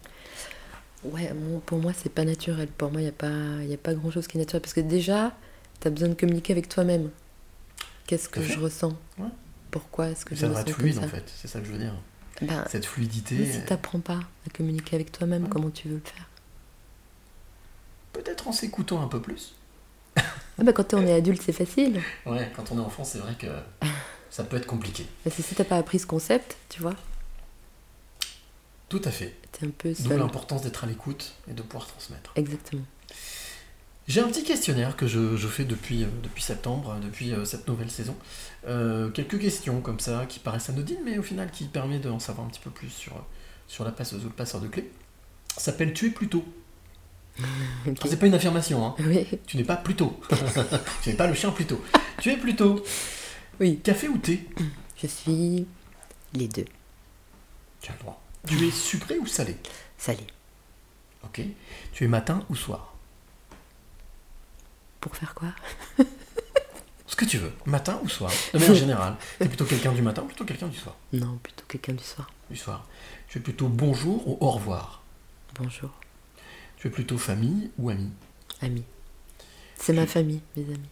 Ouais, 1.04 1.32
pour 1.66 1.78
moi, 1.78 1.92
c'est 1.96 2.12
pas 2.12 2.24
naturel. 2.24 2.68
Pour 2.68 2.90
moi, 2.90 3.00
il 3.00 3.04
n'y 3.04 3.10
a 3.10 3.12
pas, 3.12 3.62
y 3.64 3.72
a 3.74 3.76
pas 3.78 3.94
grand 3.94 4.10
chose 4.10 4.26
qui 4.26 4.36
est 4.38 4.40
naturel. 4.40 4.60
Parce 4.60 4.74
que 4.74 4.80
déjà, 4.80 5.32
tu 5.80 5.88
as 5.88 5.90
besoin 5.90 6.08
de 6.08 6.14
communiquer 6.14 6.52
avec 6.52 6.68
toi-même. 6.68 7.10
Qu'est-ce 8.06 8.28
que 8.28 8.42
je 8.42 8.58
ressens 8.58 8.96
Ouais. 9.18 9.28
Pourquoi 9.70 10.08
est-ce 10.10 10.24
que 10.24 10.34
je 10.34 10.40
Ça 10.40 10.46
me 10.46 10.50
devrait 10.50 10.62
sens 10.62 10.70
être 10.70 10.76
comme 10.76 10.82
fluide 10.84 10.96
ça 11.00 11.06
en 11.06 11.08
fait, 11.08 11.32
c'est 11.40 11.48
ça 11.48 11.60
que 11.60 11.66
je 11.66 11.72
veux 11.72 11.78
dire. 11.78 11.94
Ben, 12.42 12.64
Cette 12.68 12.86
fluidité. 12.86 13.36
Mais 13.36 13.52
si 13.52 13.62
tu 13.64 13.70
n'apprends 13.70 14.00
pas 14.00 14.18
à 14.46 14.50
communiquer 14.56 14.96
avec 14.96 15.12
toi-même, 15.12 15.48
comment 15.48 15.70
tu 15.70 15.88
veux 15.88 15.94
le 15.94 16.00
faire? 16.04 16.26
Peut-être 18.12 18.48
en 18.48 18.52
s'écoutant 18.52 19.00
un 19.02 19.06
peu 19.08 19.20
plus. 19.20 19.54
ah 20.58 20.62
ben, 20.64 20.72
Quand 20.72 20.94
on 20.94 21.06
est 21.06 21.12
adulte, 21.12 21.42
c'est 21.42 21.52
facile. 21.52 22.00
Ouais, 22.26 22.50
quand 22.54 22.70
on 22.72 22.78
est 22.78 22.84
enfant, 22.84 23.04
c'est 23.04 23.18
vrai 23.18 23.34
que 23.38 23.46
ça 24.30 24.44
peut 24.44 24.56
être 24.56 24.66
compliqué. 24.66 25.06
Parce 25.24 25.36
que 25.36 25.42
si 25.42 25.54
tu 25.54 25.64
pas 25.64 25.76
appris 25.76 25.98
ce 25.98 26.06
concept, 26.06 26.56
tu 26.68 26.82
vois, 26.82 26.94
Tout 28.88 29.02
à 29.04 29.10
fait. 29.10 29.34
tu 29.52 29.64
es 29.64 29.68
un 29.68 29.70
peu 29.76 29.92
D'où 29.98 30.16
l'importance 30.16 30.62
d'être 30.62 30.84
à 30.84 30.86
l'écoute 30.86 31.34
et 31.48 31.52
de 31.52 31.62
pouvoir 31.62 31.86
transmettre. 31.86 32.32
Exactement. 32.36 32.82
J'ai 34.08 34.20
un 34.20 34.28
petit 34.28 34.42
questionnaire 34.42 34.96
que 34.96 35.06
je, 35.06 35.36
je 35.36 35.46
fais 35.46 35.64
depuis, 35.64 36.02
euh, 36.02 36.08
depuis 36.24 36.42
septembre, 36.42 36.90
euh, 36.96 37.04
depuis 37.04 37.32
euh, 37.32 37.44
cette 37.44 37.68
nouvelle 37.68 37.90
saison. 37.92 38.16
Euh, 38.66 39.08
quelques 39.10 39.38
questions 39.38 39.80
comme 39.80 40.00
ça 40.00 40.26
qui 40.28 40.40
paraissent 40.40 40.68
anodines, 40.68 40.98
mais 41.04 41.16
au 41.18 41.22
final 41.22 41.48
qui 41.52 41.64
permet 41.66 42.00
d'en 42.00 42.18
savoir 42.18 42.44
un 42.46 42.50
petit 42.50 42.58
peu 42.60 42.70
plus 42.70 42.88
sur, 42.88 43.12
sur 43.68 43.84
la 43.84 43.92
passeuse 43.92 44.24
ou 44.24 44.28
le 44.28 44.34
passeur 44.34 44.60
de 44.60 44.66
clés. 44.66 44.90
Ça 45.54 45.60
s'appelle 45.60 45.92
Tu 45.92 46.08
es 46.08 46.10
plutôt. 46.10 46.44
C'est 48.04 48.18
pas 48.18 48.26
une 48.26 48.34
affirmation, 48.34 48.84
hein. 48.86 48.94
Oui. 48.98 49.26
Tu 49.46 49.56
n'es 49.56 49.64
pas 49.64 49.76
plutôt. 49.76 50.20
tu 51.02 51.08
n'es 51.10 51.14
pas 51.16 51.26
le 51.26 51.34
chien 51.34 51.50
plutôt. 51.50 51.82
tu 52.20 52.30
es 52.30 52.36
plutôt. 52.36 52.84
Oui. 53.58 53.80
Café 53.82 54.08
ou 54.08 54.18
thé? 54.18 54.46
Je 54.96 55.06
suis 55.06 55.66
les 56.34 56.48
deux. 56.48 56.66
Tu 57.80 57.90
as 57.90 57.94
le 57.94 58.00
droit. 58.00 58.20
Tu 58.46 58.66
es 58.66 58.70
sucré 58.70 59.18
ou 59.18 59.26
salé? 59.26 59.56
Salé. 59.96 60.26
Ok. 61.24 61.40
Tu 61.92 62.04
es 62.04 62.08
matin 62.08 62.44
ou 62.50 62.56
soir? 62.56 62.94
Pour 65.00 65.16
faire 65.16 65.34
quoi? 65.34 65.48
Ce 67.06 67.16
que 67.16 67.24
tu 67.24 67.38
veux. 67.38 67.52
Matin 67.66 67.98
ou 68.02 68.08
soir? 68.08 68.30
De 68.52 68.58
manière 68.58 68.74
générale. 68.86 69.16
Tu 69.38 69.44
es 69.44 69.48
plutôt 69.48 69.64
quelqu'un 69.64 69.92
du 69.92 70.02
matin 70.02 70.22
ou 70.22 70.26
plutôt 70.26 70.44
quelqu'un 70.44 70.68
du 70.68 70.76
soir? 70.76 70.96
Non, 71.12 71.38
plutôt 71.42 71.64
quelqu'un 71.68 71.94
du 71.94 72.04
soir. 72.04 72.30
Du 72.50 72.56
soir. 72.56 72.86
Tu 73.28 73.38
es 73.38 73.40
plutôt 73.40 73.68
bonjour 73.68 74.26
ou 74.28 74.36
au 74.40 74.50
revoir? 74.50 75.02
Bonjour. 75.58 75.90
Tu 76.80 76.88
es 76.88 76.90
plutôt 76.90 77.18
famille 77.18 77.70
ou 77.78 77.90
ami 77.90 78.08
Ami. 78.62 78.82
C'est 79.76 79.92
ma 79.92 80.06
famille, 80.06 80.40
mes 80.56 80.64
amis. 80.64 80.88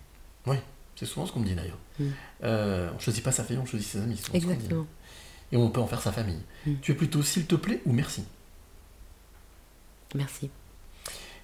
Oui, 0.47 0.57
c'est 0.95 1.07
souvent 1.07 1.25
ce 1.27 1.33
qu'on 1.33 1.41
me 1.41 1.47
dit 1.47 1.55
d'ailleurs. 1.55 1.79
Mm. 1.99 2.05
Euh, 2.45 2.91
on 2.95 2.99
choisit 2.99 3.25
pas 3.25 3.33
sa 3.33 3.43
famille, 3.43 3.63
on 3.63 3.67
choisit 3.67 3.89
ses 3.89 3.99
amis. 3.99 4.15
dit. 4.15 4.37
Exactement. 4.37 4.87
Et 5.51 5.57
on 5.57 5.71
peut 5.71 5.81
en 5.81 5.87
faire 5.87 6.03
sa 6.03 6.13
famille. 6.13 6.41
Mm. 6.67 6.75
Tu 6.83 6.93
es 6.93 6.95
plutôt 6.95 7.23
s'il 7.23 7.47
te 7.47 7.55
plaît 7.55 7.81
ou 7.87 7.93
merci 7.95 8.25
Merci. 10.15 10.51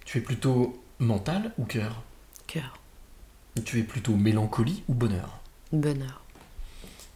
Tu 0.05 0.19
es 0.19 0.21
plutôt 0.21 0.83
mental 0.99 1.53
ou 1.57 1.65
cœur 1.65 2.03
Cœur. 2.47 2.79
Tu 3.65 3.81
es 3.81 3.83
plutôt 3.83 4.15
mélancolie 4.15 4.85
ou 4.89 4.95
bonheur 4.95 5.41
Bonheur. 5.73 6.23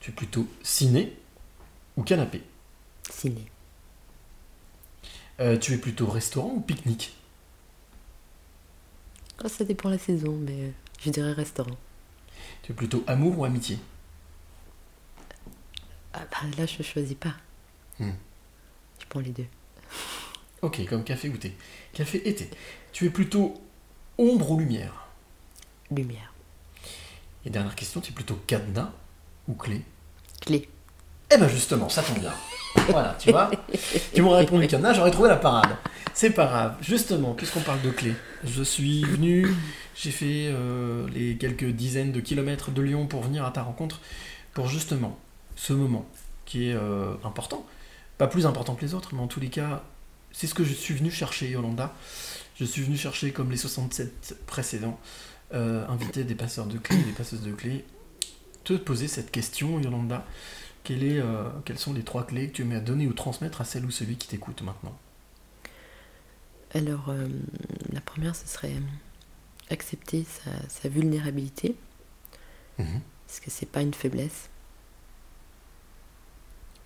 Tu 0.01 0.11
es 0.11 0.15
plutôt 0.15 0.49
ciné 0.63 1.15
ou 1.99 2.03
canapé 2.03 2.43
Ciné. 3.11 3.45
Euh, 5.41 5.59
Tu 5.59 5.75
es 5.75 5.79
plutôt 5.79 6.07
restaurant 6.07 6.53
ou 6.55 6.61
pique-nique 6.61 7.18
Ah, 9.43 9.49
ça 9.49 9.65
dépend 9.65 9.89
la 9.89 9.99
saison, 9.99 10.37
mais 10.41 10.73
je 11.01 11.11
dirais 11.11 11.33
restaurant. 11.33 11.77
Tu 12.63 12.73
es 12.73 12.75
plutôt 12.75 13.05
amour 13.07 13.39
ou 13.39 13.45
amitié? 13.45 13.79
Ah 16.13 16.21
bah 16.31 16.39
là, 16.57 16.67
je 16.67 16.83
choisis 16.83 17.17
pas. 17.17 17.35
Hmm. 18.01 18.11
Je 19.01 19.07
prends 19.09 19.21
les 19.21 19.31
deux. 19.31 19.47
Ok, 20.63 20.85
comme 20.87 21.05
café 21.05 21.29
ou 21.29 21.37
thé. 21.37 21.55
Café 21.93 22.29
et 22.29 22.35
thé. 22.35 22.51
Tu 22.93 23.07
es 23.07 23.11
plutôt 23.11 23.55
ombre 24.19 24.51
ou 24.51 24.59
lumière? 24.59 25.07
Lumière. 25.91 26.33
Et 27.45 27.51
dernière 27.51 27.77
question, 27.77 28.01
tu 28.01 28.11
es 28.11 28.15
plutôt 28.15 28.35
cadenas 28.47 28.91
ou 29.47 29.55
clé? 29.55 29.83
Clé. 30.41 30.69
Eh 31.31 31.37
ben 31.37 31.49
justement, 31.49 31.89
ça 31.89 32.03
tombe 32.03 32.19
bien. 32.19 32.35
Voilà, 32.89 33.17
tu 33.21 33.31
vois? 33.31 33.51
Tu 34.13 34.21
m'aurais 34.21 34.41
répondu 34.41 34.67
cadenas, 34.67 34.95
j'aurais 34.95 35.13
trouvé 35.13 35.29
la 35.29 35.37
parade. 35.37 35.77
C'est 36.19 36.31
pas 36.31 36.47
grave. 36.47 36.75
Justement, 36.81 37.33
puisqu'on 37.33 37.61
parle 37.61 37.81
de 37.81 37.91
clé, 37.91 38.13
je 38.43 38.65
suis 38.65 39.05
venu, 39.05 39.55
j'ai 39.95 40.11
fait 40.11 40.49
euh, 40.49 41.07
les 41.15 41.37
quelques 41.37 41.67
dizaines 41.71 42.11
de 42.11 42.19
kilomètres 42.19 42.73
de 42.73 42.83
Lyon 42.83 43.07
pour 43.07 43.23
venir 43.23 43.45
à 43.45 43.53
ta 43.53 43.63
rencontre, 43.63 44.01
pour 44.53 44.67
justement 44.67 45.17
ce 45.55 45.73
moment 45.73 46.09
qui 46.45 46.71
est 46.71 46.75
euh, 46.75 47.15
important. 47.23 47.65
Pas 48.19 48.27
plus 48.27 48.47
important 48.47 48.75
que 48.75 48.85
les 48.85 48.95
autres, 48.95 49.15
mais 49.15 49.21
en 49.21 49.29
tous 49.29 49.39
les 49.39 49.49
cas, 49.49 49.85
c'est 50.33 50.49
ce 50.49 50.55
que 50.55 50.65
je 50.65 50.75
suis 50.75 50.93
venu 50.93 51.13
chercher, 51.13 51.51
Yolanda. 51.51 51.95
Je 52.57 52.65
suis 52.65 52.83
venu 52.83 52.97
chercher, 52.97 53.31
comme 53.31 53.53
les 53.53 53.57
67 53.57 54.45
précédents, 54.45 54.99
euh, 55.55 55.87
inviter 55.87 56.25
des 56.25 56.35
passeurs 56.35 56.67
de 56.67 56.79
clés, 56.79 56.97
des 56.97 57.13
passeuses 57.13 57.43
de 57.43 57.53
clés, 57.53 57.85
te 58.65 58.73
poser 58.73 59.07
cette 59.07 59.31
question, 59.31 59.79
Yolanda. 59.79 60.27
Quelles 60.83 61.23
sont 61.77 61.93
les 61.93 62.03
trois 62.03 62.27
clés 62.27 62.49
que 62.49 62.55
tu 62.55 62.63
aimerais 62.63 62.81
donner 62.81 63.07
ou 63.07 63.13
transmettre 63.13 63.61
à 63.61 63.65
celle 63.65 63.85
ou 63.85 63.93
celui 63.93 64.17
qui 64.17 64.27
t'écoute 64.27 64.63
maintenant? 64.63 64.99
Alors, 66.75 67.09
euh, 67.09 67.27
la 67.93 68.01
première 68.01 68.37
ce 68.37 68.47
serait 68.47 68.75
euh, 68.75 68.81
accepter 69.71 70.25
sa, 70.25 70.51
sa 70.69 70.89
vulnérabilité. 70.89 71.75
Mhm. 72.79 73.01
Parce 73.27 73.41
que 73.41 73.51
c'est 73.51 73.67
pas 73.67 73.83
une 73.83 73.95
faiblesse. 73.95 74.49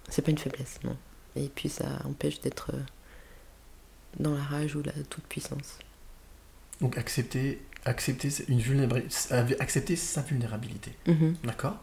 C'est 0.09 0.23
pas 0.23 0.31
une 0.31 0.39
faiblesse, 0.39 0.79
non. 0.85 0.97
Et 1.37 1.49
puis 1.49 1.69
ça 1.69 1.87
empêche 2.05 2.41
d'être 2.41 2.71
euh, 2.75 2.81
dans 4.21 4.35
la 4.35 4.43
rage 4.43 4.77
ou 4.77 4.83
la 4.83 4.93
toute 5.09 5.25
puissance. 5.25 5.79
Donc 6.81 6.99
accepter, 6.99 7.63
accepter 7.85 8.29
une 8.49 8.59
vulnérabilité, 8.61 9.35
accepter 9.61 9.97
sa 9.97 10.23
vulnérabilité. 10.23 10.93
Mhm. 11.07 11.37
D'accord? 11.45 11.77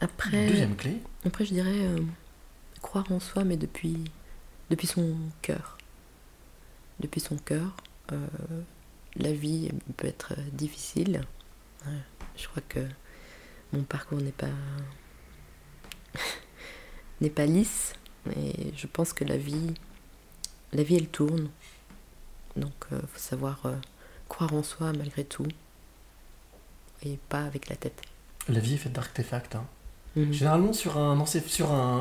Après, 0.00 0.48
Deuxième 0.48 0.76
clé. 0.76 0.96
après 1.26 1.44
je 1.44 1.52
dirais 1.52 1.70
euh, 1.84 2.00
croire 2.80 3.10
en 3.12 3.20
soi, 3.20 3.44
mais 3.44 3.56
depuis, 3.56 3.96
depuis 4.70 4.86
son 4.86 5.14
cœur. 5.42 5.76
Depuis 7.00 7.20
son 7.20 7.36
cœur, 7.36 7.76
euh, 8.12 8.18
la 9.16 9.32
vie 9.32 9.70
peut 9.96 10.06
être 10.06 10.34
euh, 10.38 10.42
difficile. 10.52 11.22
Ouais, 11.86 11.92
je 12.36 12.46
crois 12.46 12.62
que 12.68 12.80
mon 13.72 13.82
parcours 13.82 14.20
n'est 14.20 14.32
pas 14.32 14.46
n'est 17.20 17.30
pas 17.30 17.46
lisse, 17.46 17.94
mais 18.26 18.52
je 18.76 18.86
pense 18.86 19.12
que 19.12 19.24
la 19.24 19.36
vie, 19.36 19.74
la 20.72 20.82
vie 20.82 20.96
elle 20.96 21.08
tourne. 21.08 21.48
Donc 22.56 22.72
il 22.92 22.98
faut 22.98 23.18
savoir 23.18 23.60
euh, 23.66 23.76
croire 24.28 24.52
en 24.54 24.62
soi 24.62 24.92
malgré 24.92 25.24
tout 25.24 25.46
et 27.02 27.18
pas 27.28 27.44
avec 27.44 27.68
la 27.68 27.76
tête. 27.76 28.02
La 28.48 28.60
vie 28.60 28.74
est 28.74 28.78
faite 28.78 28.92
d'artefacts. 28.92 29.54
hein. 29.54 29.64
Mhm. 30.16 30.32
Généralement, 30.32 30.72
sur 30.72 30.98
un, 30.98 31.16
encé- 31.18 31.46
sur, 31.46 31.70
un, 31.72 32.00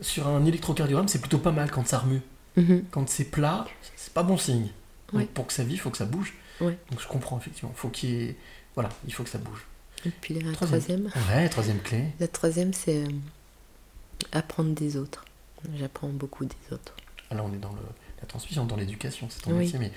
sur 0.00 0.26
un 0.26 0.44
électrocardiogramme, 0.46 1.08
c'est 1.08 1.20
plutôt 1.20 1.38
pas 1.38 1.52
mal 1.52 1.70
quand 1.70 1.86
ça 1.86 1.98
remue. 1.98 2.22
Mhm. 2.56 2.84
Quand 2.90 3.08
c'est 3.08 3.24
plat, 3.24 3.66
c'est 3.96 4.12
pas 4.12 4.22
bon 4.22 4.36
signe. 4.36 4.68
Donc, 5.12 5.20
Ouais. 5.20 5.26
pour 5.26 5.46
que 5.46 5.52
ça 5.52 5.62
vive, 5.64 5.74
il 5.74 5.78
faut 5.80 5.90
que 5.90 5.98
ça 5.98 6.04
bouge. 6.04 6.34
Ouais. 6.60 6.76
Donc 6.90 7.00
je 7.00 7.06
comprends 7.08 7.38
effectivement. 7.38 7.72
Faut 7.74 7.88
qu'il 7.88 8.10
y 8.10 8.22
ait- 8.24 8.36
Voilà, 8.74 8.88
il 9.06 9.12
faut 9.12 9.22
que 9.24 9.28
ça 9.30 9.38
bouge. 9.38 9.66
Et 10.06 10.10
puis 10.10 10.34
la 10.34 10.52
Troisième. 10.52 11.04
troisième, 11.08 11.26
Ouais, 11.36 11.48
troisième 11.48 11.78
clé. 11.80 12.04
la 12.20 12.28
troisième 12.28 12.72
c'est 12.72 13.04
euh, 13.04 13.08
apprendre 14.32 14.74
des 14.74 14.96
autres. 14.96 15.24
J'apprends 15.78 16.08
beaucoup 16.08 16.44
des 16.44 16.56
autres. 16.72 16.94
Là, 17.30 17.42
on 17.44 17.52
est 17.52 17.58
dans 17.58 17.72
le, 17.72 17.80
la 18.20 18.26
transmission, 18.26 18.64
dans 18.64 18.76
l'éducation, 18.76 19.28
c'est 19.30 19.42
ton 19.42 19.52
Oui. 19.52 19.64
métier, 19.64 19.78
mais 19.78 19.92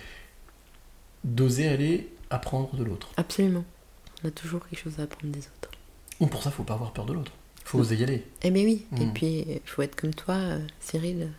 d'oser 1.24 1.68
aller 1.68 2.10
apprendre 2.30 2.76
de 2.76 2.84
l'autre. 2.84 3.10
Absolument. 3.18 3.66
On 4.24 4.28
a 4.28 4.32
toujours 4.32 4.68
quelque 4.68 4.80
chose 4.80 5.00
à 5.00 5.04
apprendre 5.04 5.34
des 5.34 5.40
autres. 5.42 5.72
Ou 6.20 6.28
pour 6.28 6.44
ça, 6.44 6.52
faut 6.52 6.64
pas 6.64 6.76
avoir 6.76 6.92
peur 6.94 7.06
de 7.06 7.14
l'autre. 7.14 7.32
Faut 7.64 7.80
oser 7.80 7.96
y 7.96 8.04
aller. 8.04 8.24
Eh 8.44 8.52
bien 8.52 8.64
oui. 8.64 8.86
Et 8.98 9.06
Mhm. 9.06 9.14
puis 9.14 9.46
il 9.48 9.62
faut 9.66 9.82
être 9.82 9.96
comme 9.96 10.14
toi, 10.14 10.36
euh, 10.36 10.60
Cyril, 10.80 11.32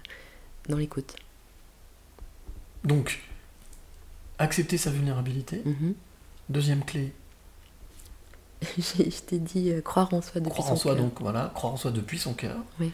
dans 0.69 0.77
l'écoute. 0.77 1.17
Donc, 2.85 3.21
accepter 4.39 4.79
sa 4.79 4.91
vulnérabilité. 4.91 5.63
Mhm. 5.65 5.95
Deuxième 6.49 6.85
clé, 6.85 7.13
J'ai- 8.79 9.11
je 9.11 9.21
t'ai 9.23 9.39
dit 9.39 9.71
euh, 9.71 9.81
croire 9.83 10.13
en 10.15 10.23
soi 10.23 10.41
depuis 10.41 10.51
croire 10.51 10.69
son 10.69 10.75
en 10.75 10.77
soi, 10.77 10.95
cœur. 10.95 11.05
donc 11.05 11.21
voilà, 11.21 11.51
croire 11.55 11.73
en 11.73 11.77
soi 11.77 11.91
depuis 11.91 12.19
son 12.19 12.33
cœur. 12.35 12.57
Oui. 12.81 12.93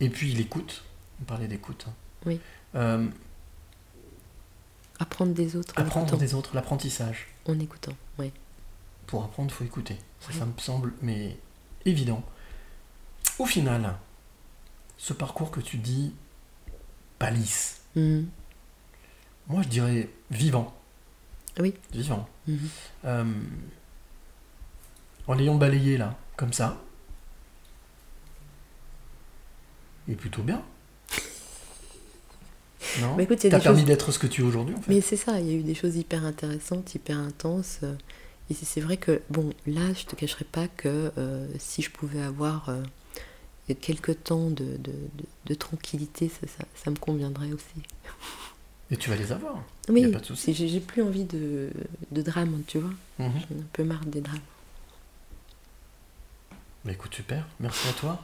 Et 0.00 0.08
puis 0.08 0.32
l'écoute. 0.32 0.82
On 1.20 1.24
parlait 1.24 1.46
d'écoute. 1.46 1.84
hein. 1.88 1.92
Oui. 2.26 2.40
Euh, 2.74 3.06
Apprendre 4.98 5.32
des 5.34 5.56
autres. 5.56 5.74
en 5.76 5.82
apprendre 5.82 6.06
écoutant. 6.06 6.20
des 6.20 6.34
autres, 6.34 6.54
l'apprentissage. 6.54 7.28
En 7.46 7.58
écoutant, 7.60 7.92
oui. 8.18 8.32
Pour 9.06 9.22
apprendre, 9.24 9.50
il 9.52 9.54
faut 9.54 9.64
écouter. 9.64 9.96
Ça, 10.20 10.28
Oui. 10.32 10.38
ça 10.38 10.46
me 10.46 10.52
semble 10.58 10.92
mais 11.02 11.36
évident. 11.84 12.22
Au 13.38 13.46
final, 13.46 13.96
ce 14.96 15.12
parcours 15.12 15.50
que 15.50 15.60
tu 15.60 15.76
dis 15.76 16.14
pas 17.18 17.30
lisse, 17.30 17.80
Mhm. 17.96 18.26
moi 19.48 19.62
je 19.62 19.68
dirais 19.68 20.08
vivant. 20.30 20.74
Oui. 21.58 21.74
Vivant. 21.92 22.28
Mhm. 22.48 22.58
Euh, 23.04 23.24
en 25.26 25.34
l'ayant 25.34 25.54
balayé 25.54 25.96
là, 25.96 26.16
comme 26.36 26.52
ça, 26.52 26.76
il 30.06 30.14
est 30.14 30.16
plutôt 30.16 30.42
bien. 30.42 30.62
Non 33.00 33.16
Bah, 33.16 33.22
écoute, 33.22 33.38
T'as 33.40 33.58
permis 33.60 33.78
choses- 33.80 33.86
d'être 33.86 34.12
ce 34.12 34.18
que 34.18 34.26
tu 34.26 34.42
es 34.42 34.44
aujourd'hui 34.44 34.74
en 34.74 34.80
fait. 34.80 34.92
Mais 34.92 35.00
c'est 35.00 35.16
ça, 35.16 35.40
il 35.40 35.46
y 35.46 35.50
a 35.50 35.54
eu 35.54 35.62
des 35.62 35.74
choses 35.74 35.96
hyper 35.96 36.24
intéressantes, 36.24 36.94
hyper 36.94 37.18
intenses. 37.18 37.78
euh, 37.82 37.94
Et 38.50 38.54
c'est 38.54 38.66
c'est 38.66 38.80
vrai 38.82 38.98
que, 38.98 39.22
bon, 39.30 39.52
là, 39.66 39.92
je 39.94 40.04
te 40.04 40.14
cacherai 40.14 40.44
pas 40.44 40.68
que 40.68 41.10
euh, 41.16 41.46
si 41.58 41.80
je 41.80 41.90
pouvais 41.90 42.20
avoir 42.20 42.68
euh, 42.68 42.82
quelques 43.72 44.22
temps 44.24 44.50
de, 44.50 44.64
de, 44.64 44.92
de- 44.92 45.24
de 45.46 45.54
tranquillité, 45.54 46.28
ça, 46.28 46.46
ça, 46.46 46.64
ça 46.74 46.90
me 46.90 46.96
conviendrait 46.96 47.52
aussi. 47.52 47.82
Et 48.90 48.96
tu 48.98 49.08
vas 49.08 49.16
les 49.16 49.32
avoir. 49.32 49.62
Oui, 49.88 50.02
y 50.02 50.04
a 50.04 50.10
pas 50.10 50.18
de 50.18 50.26
souci. 50.26 50.54
c'est- 50.54 50.68
j'ai 50.68 50.80
plus 50.80 51.02
envie 51.02 51.24
de, 51.24 51.70
de 52.10 52.22
drame, 52.22 52.62
tu 52.66 52.78
vois. 52.78 52.90
Mhm. 53.18 53.32
J'en 53.48 53.56
ai 53.56 53.60
un 53.60 53.66
peu 53.72 53.84
marre 53.84 54.04
des 54.04 54.20
drames. 54.20 54.38
Bah 56.84 56.92
écoute, 56.92 57.14
super, 57.14 57.46
merci 57.60 57.88
à 57.88 57.92
toi. 57.94 58.22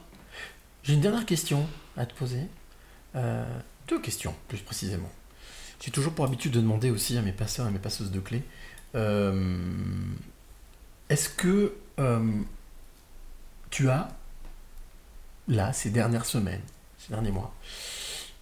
J'ai 0.82 0.92
une 0.94 1.00
dernière 1.00 1.24
question 1.24 1.66
à 1.96 2.04
te 2.04 2.14
poser. 2.14 2.42
Euh, 3.16 3.44
deux 3.88 4.00
questions, 4.00 4.34
plus 4.48 4.58
précisément. 4.60 5.10
J'ai 5.80 5.90
toujours 5.90 6.12
pour 6.12 6.26
habitude 6.26 6.52
de 6.52 6.60
demander 6.60 6.90
aussi 6.90 7.16
à 7.16 7.22
mes 7.22 7.32
passeurs 7.32 7.66
et 7.66 7.70
mes 7.70 7.78
passeuses 7.78 8.10
de 8.10 8.20
clés 8.20 8.42
euh, 8.96 9.56
est-ce 11.08 11.28
que 11.30 11.74
euh, 12.00 12.32
tu 13.70 13.88
as, 13.88 14.08
là, 15.50 15.72
ces 15.74 15.90
dernières 15.90 16.24
semaines, 16.24 16.62
ces 16.98 17.12
derniers 17.12 17.30
mois, 17.32 17.52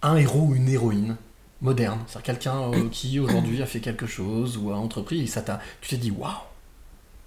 un 0.01 0.15
héros 0.15 0.47
ou 0.47 0.55
une 0.55 0.69
héroïne 0.69 1.17
moderne 1.61 1.99
C'est-à-dire 2.07 2.23
quelqu'un 2.23 2.71
euh, 2.71 2.87
qui 2.91 3.19
aujourd'hui 3.19 3.61
a 3.61 3.65
fait 3.65 3.81
quelque 3.81 4.07
chose 4.07 4.55
ou 4.57 4.71
a 4.71 4.75
entrepris 4.77 5.19
et 5.21 5.27
ça 5.27 5.41
t'a, 5.41 5.59
tu 5.81 5.89
t'es 5.89 5.97
dit 5.97 6.11
waouh, 6.11 6.31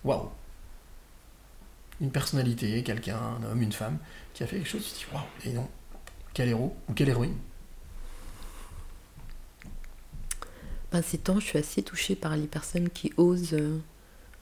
waouh 0.05 0.30
une 2.01 2.11
personnalité, 2.11 2.83
quelqu'un, 2.83 3.16
un 3.41 3.45
homme, 3.45 3.62
une 3.62 3.70
femme, 3.72 3.99
qui 4.35 4.43
a 4.43 4.47
fait 4.49 4.57
quelque 4.57 4.68
chose, 4.68 4.85
tu 4.85 4.93
te 4.93 4.99
dis 4.99 5.14
waouh, 5.14 5.22
et 5.45 5.53
non, 5.53 5.68
quel 6.35 6.49
héros 6.49 6.74
ou 6.89 6.95
quelle 6.95 7.11
héroïne? 7.11 7.37
Ben, 10.91 11.01
ces 11.03 11.18
temps, 11.18 11.39
je 11.41 11.47
suis 11.47 11.59
assez 11.59 11.83
touchée 11.83 12.16
par 12.16 12.37
les 12.37 12.47
personnes 12.47 12.91
qui 12.91 13.12
osent, 13.16 13.55
euh, 13.55 13.78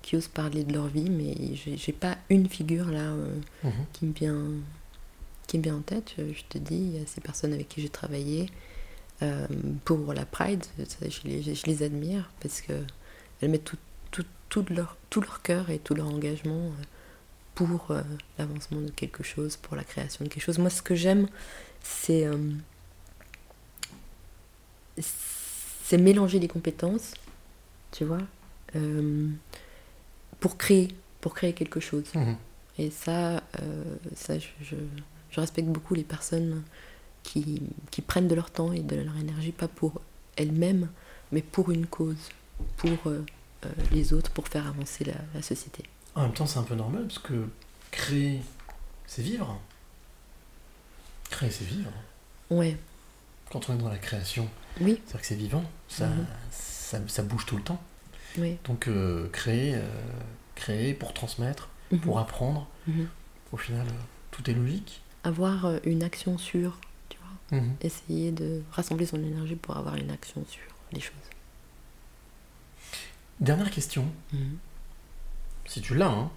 qui 0.02 0.16
osent 0.16 0.28
parler 0.28 0.64
de 0.64 0.72
leur 0.72 0.86
vie, 0.86 1.10
mais 1.10 1.54
j'ai 1.54 1.76
j'ai 1.76 1.92
pas 1.92 2.16
une 2.28 2.48
figure 2.48 2.86
là 2.86 3.00
euh, 3.02 3.34
Mhm. 3.62 3.72
qui 3.92 4.04
me 4.06 4.12
vient, 4.12 4.38
qui 5.50 5.58
me 5.58 5.64
vient 5.64 5.76
en 5.76 5.80
tête. 5.82 6.12
Je, 6.16 6.32
je 6.32 6.44
te 6.48 6.58
dis, 6.58 6.76
il 6.76 6.96
y 7.00 7.02
a 7.02 7.06
ces 7.06 7.20
personnes 7.20 7.52
avec 7.52 7.68
qui 7.68 7.82
j'ai 7.82 7.88
travaillé 7.88 8.48
euh, 9.22 9.46
pour 9.84 10.14
la 10.14 10.24
Pride, 10.24 10.64
je, 10.78 11.28
les, 11.28 11.42
je 11.42 11.66
les 11.66 11.82
admire 11.82 12.30
parce 12.40 12.60
que 12.60 12.72
elles 13.40 13.50
mettent 13.50 13.64
tout, 13.64 13.76
tout, 14.12 14.24
tout 14.48 14.64
leur, 14.70 14.96
tout 15.10 15.20
leur 15.20 15.42
cœur 15.42 15.68
et 15.70 15.78
tout 15.78 15.94
leur 15.94 16.06
engagement 16.06 16.66
euh, 16.66 16.84
pour 17.56 17.90
euh, 17.90 18.02
l'avancement 18.38 18.80
de 18.80 18.90
quelque 18.90 19.22
chose, 19.24 19.56
pour 19.56 19.76
la 19.76 19.82
création 19.84 20.24
de 20.24 20.30
quelque 20.30 20.42
chose. 20.44 20.58
Moi, 20.58 20.70
ce 20.70 20.82
que 20.82 20.94
j'aime, 20.94 21.26
c'est 21.82 22.24
euh, 22.26 22.36
c'est 24.98 25.98
mélanger 25.98 26.38
les 26.38 26.48
compétences, 26.48 27.14
tu 27.92 28.04
vois, 28.04 28.22
euh, 28.76 29.28
pour 30.38 30.56
créer, 30.56 30.88
pour 31.20 31.34
créer 31.34 31.52
quelque 31.52 31.80
chose. 31.80 32.04
Mhm. 32.14 32.36
Et 32.78 32.90
ça, 32.90 33.42
ça 34.14 34.38
je, 34.38 34.46
je- 34.62 34.76
je 35.30 35.40
respecte 35.40 35.68
beaucoup 35.68 35.94
les 35.94 36.04
personnes 36.04 36.62
qui, 37.22 37.62
qui 37.90 38.02
prennent 38.02 38.28
de 38.28 38.34
leur 38.34 38.50
temps 38.50 38.72
et 38.72 38.80
de 38.80 38.96
leur 38.96 39.16
énergie, 39.16 39.52
pas 39.52 39.68
pour 39.68 40.00
elles-mêmes, 40.36 40.88
mais 41.32 41.42
pour 41.42 41.70
une 41.70 41.86
cause, 41.86 42.30
pour 42.78 42.98
euh, 43.06 43.24
euh, 43.66 43.68
les 43.92 44.12
autres, 44.12 44.30
pour 44.30 44.48
faire 44.48 44.66
avancer 44.66 45.04
la, 45.04 45.14
la 45.34 45.42
société. 45.42 45.84
En 46.14 46.22
même 46.22 46.32
temps, 46.32 46.46
c'est 46.46 46.58
un 46.58 46.62
peu 46.64 46.74
normal 46.74 47.04
parce 47.06 47.18
que 47.18 47.46
créer, 47.90 48.40
c'est 49.06 49.22
vivre. 49.22 49.60
Créer, 51.30 51.50
c'est 51.50 51.64
vivre. 51.64 51.92
Ouais, 52.50 52.76
Quand 53.52 53.68
on 53.68 53.74
est 53.74 53.78
dans 53.78 53.88
la 53.88 53.98
création, 53.98 54.48
oui, 54.80 55.00
c'est-à-dire 55.04 55.20
que 55.20 55.26
c'est 55.26 55.34
vivant, 55.36 55.64
ça, 55.88 56.06
Mhm. 56.08 56.26
ça, 56.50 56.98
ça 57.08 57.22
bouge 57.22 57.46
tout 57.46 57.56
le 57.56 57.62
temps. 57.62 57.80
oui. 58.38 58.56
Donc 58.64 58.86
euh, 58.88 59.28
créer, 59.32 59.74
euh, 59.74 59.88
créer 60.54 60.94
pour 60.94 61.12
transmettre, 61.14 61.68
Mhm. 61.92 61.98
pour 62.00 62.18
apprendre, 62.20 62.68
Mhm. 62.86 63.08
au 63.52 63.56
final, 63.56 63.86
tout 64.30 64.48
est 64.48 64.54
logique. 64.54 65.02
Avoir 65.24 65.66
euh, 65.66 65.78
une 65.84 66.02
action 66.02 66.38
sûre, 66.38 66.78
tu 67.08 67.18
vois. 67.18 67.58
Mhm. 67.60 67.74
Essayer 67.82 68.32
de 68.32 68.62
rassembler 68.72 69.06
son 69.06 69.18
énergie 69.22 69.56
pour 69.56 69.76
avoir 69.76 69.96
une 69.96 70.10
action 70.10 70.44
sur 70.48 70.62
les 70.92 71.00
choses. 71.00 71.14
Dernière 73.40 73.70
question, 73.70 74.06
Mhm. 74.32 74.58
si 75.66 75.80
tu 75.80 75.94
l'as, 75.94 76.08
hein. 76.10 76.30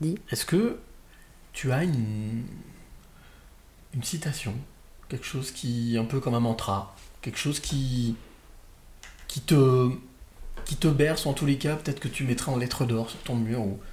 Dis. 0.00 0.18
Est-ce 0.30 0.44
que 0.46 0.78
tu 1.52 1.72
as 1.72 1.84
une, 1.84 2.44
une 3.94 4.02
citation, 4.02 4.54
quelque 5.08 5.24
chose 5.26 5.50
qui, 5.50 5.96
un 5.98 6.04
peu 6.04 6.20
comme 6.20 6.34
un 6.34 6.40
mantra, 6.40 6.94
quelque 7.22 7.38
chose 7.38 7.58
qui, 7.60 8.16
qui 9.28 9.40
te, 9.40 9.90
qui 10.64 10.76
te 10.76 10.88
berce, 10.88 11.26
ou 11.26 11.28
en 11.28 11.32
tous 11.32 11.46
les 11.46 11.58
cas, 11.58 11.76
peut-être 11.76 12.00
que 12.00 12.08
tu 12.08 12.24
mettras 12.24 12.52
en 12.52 12.56
lettres 12.56 12.84
d'or 12.86 13.10
sur 13.10 13.20
ton 13.20 13.36
mur 13.36 13.60
ou... 13.60 13.80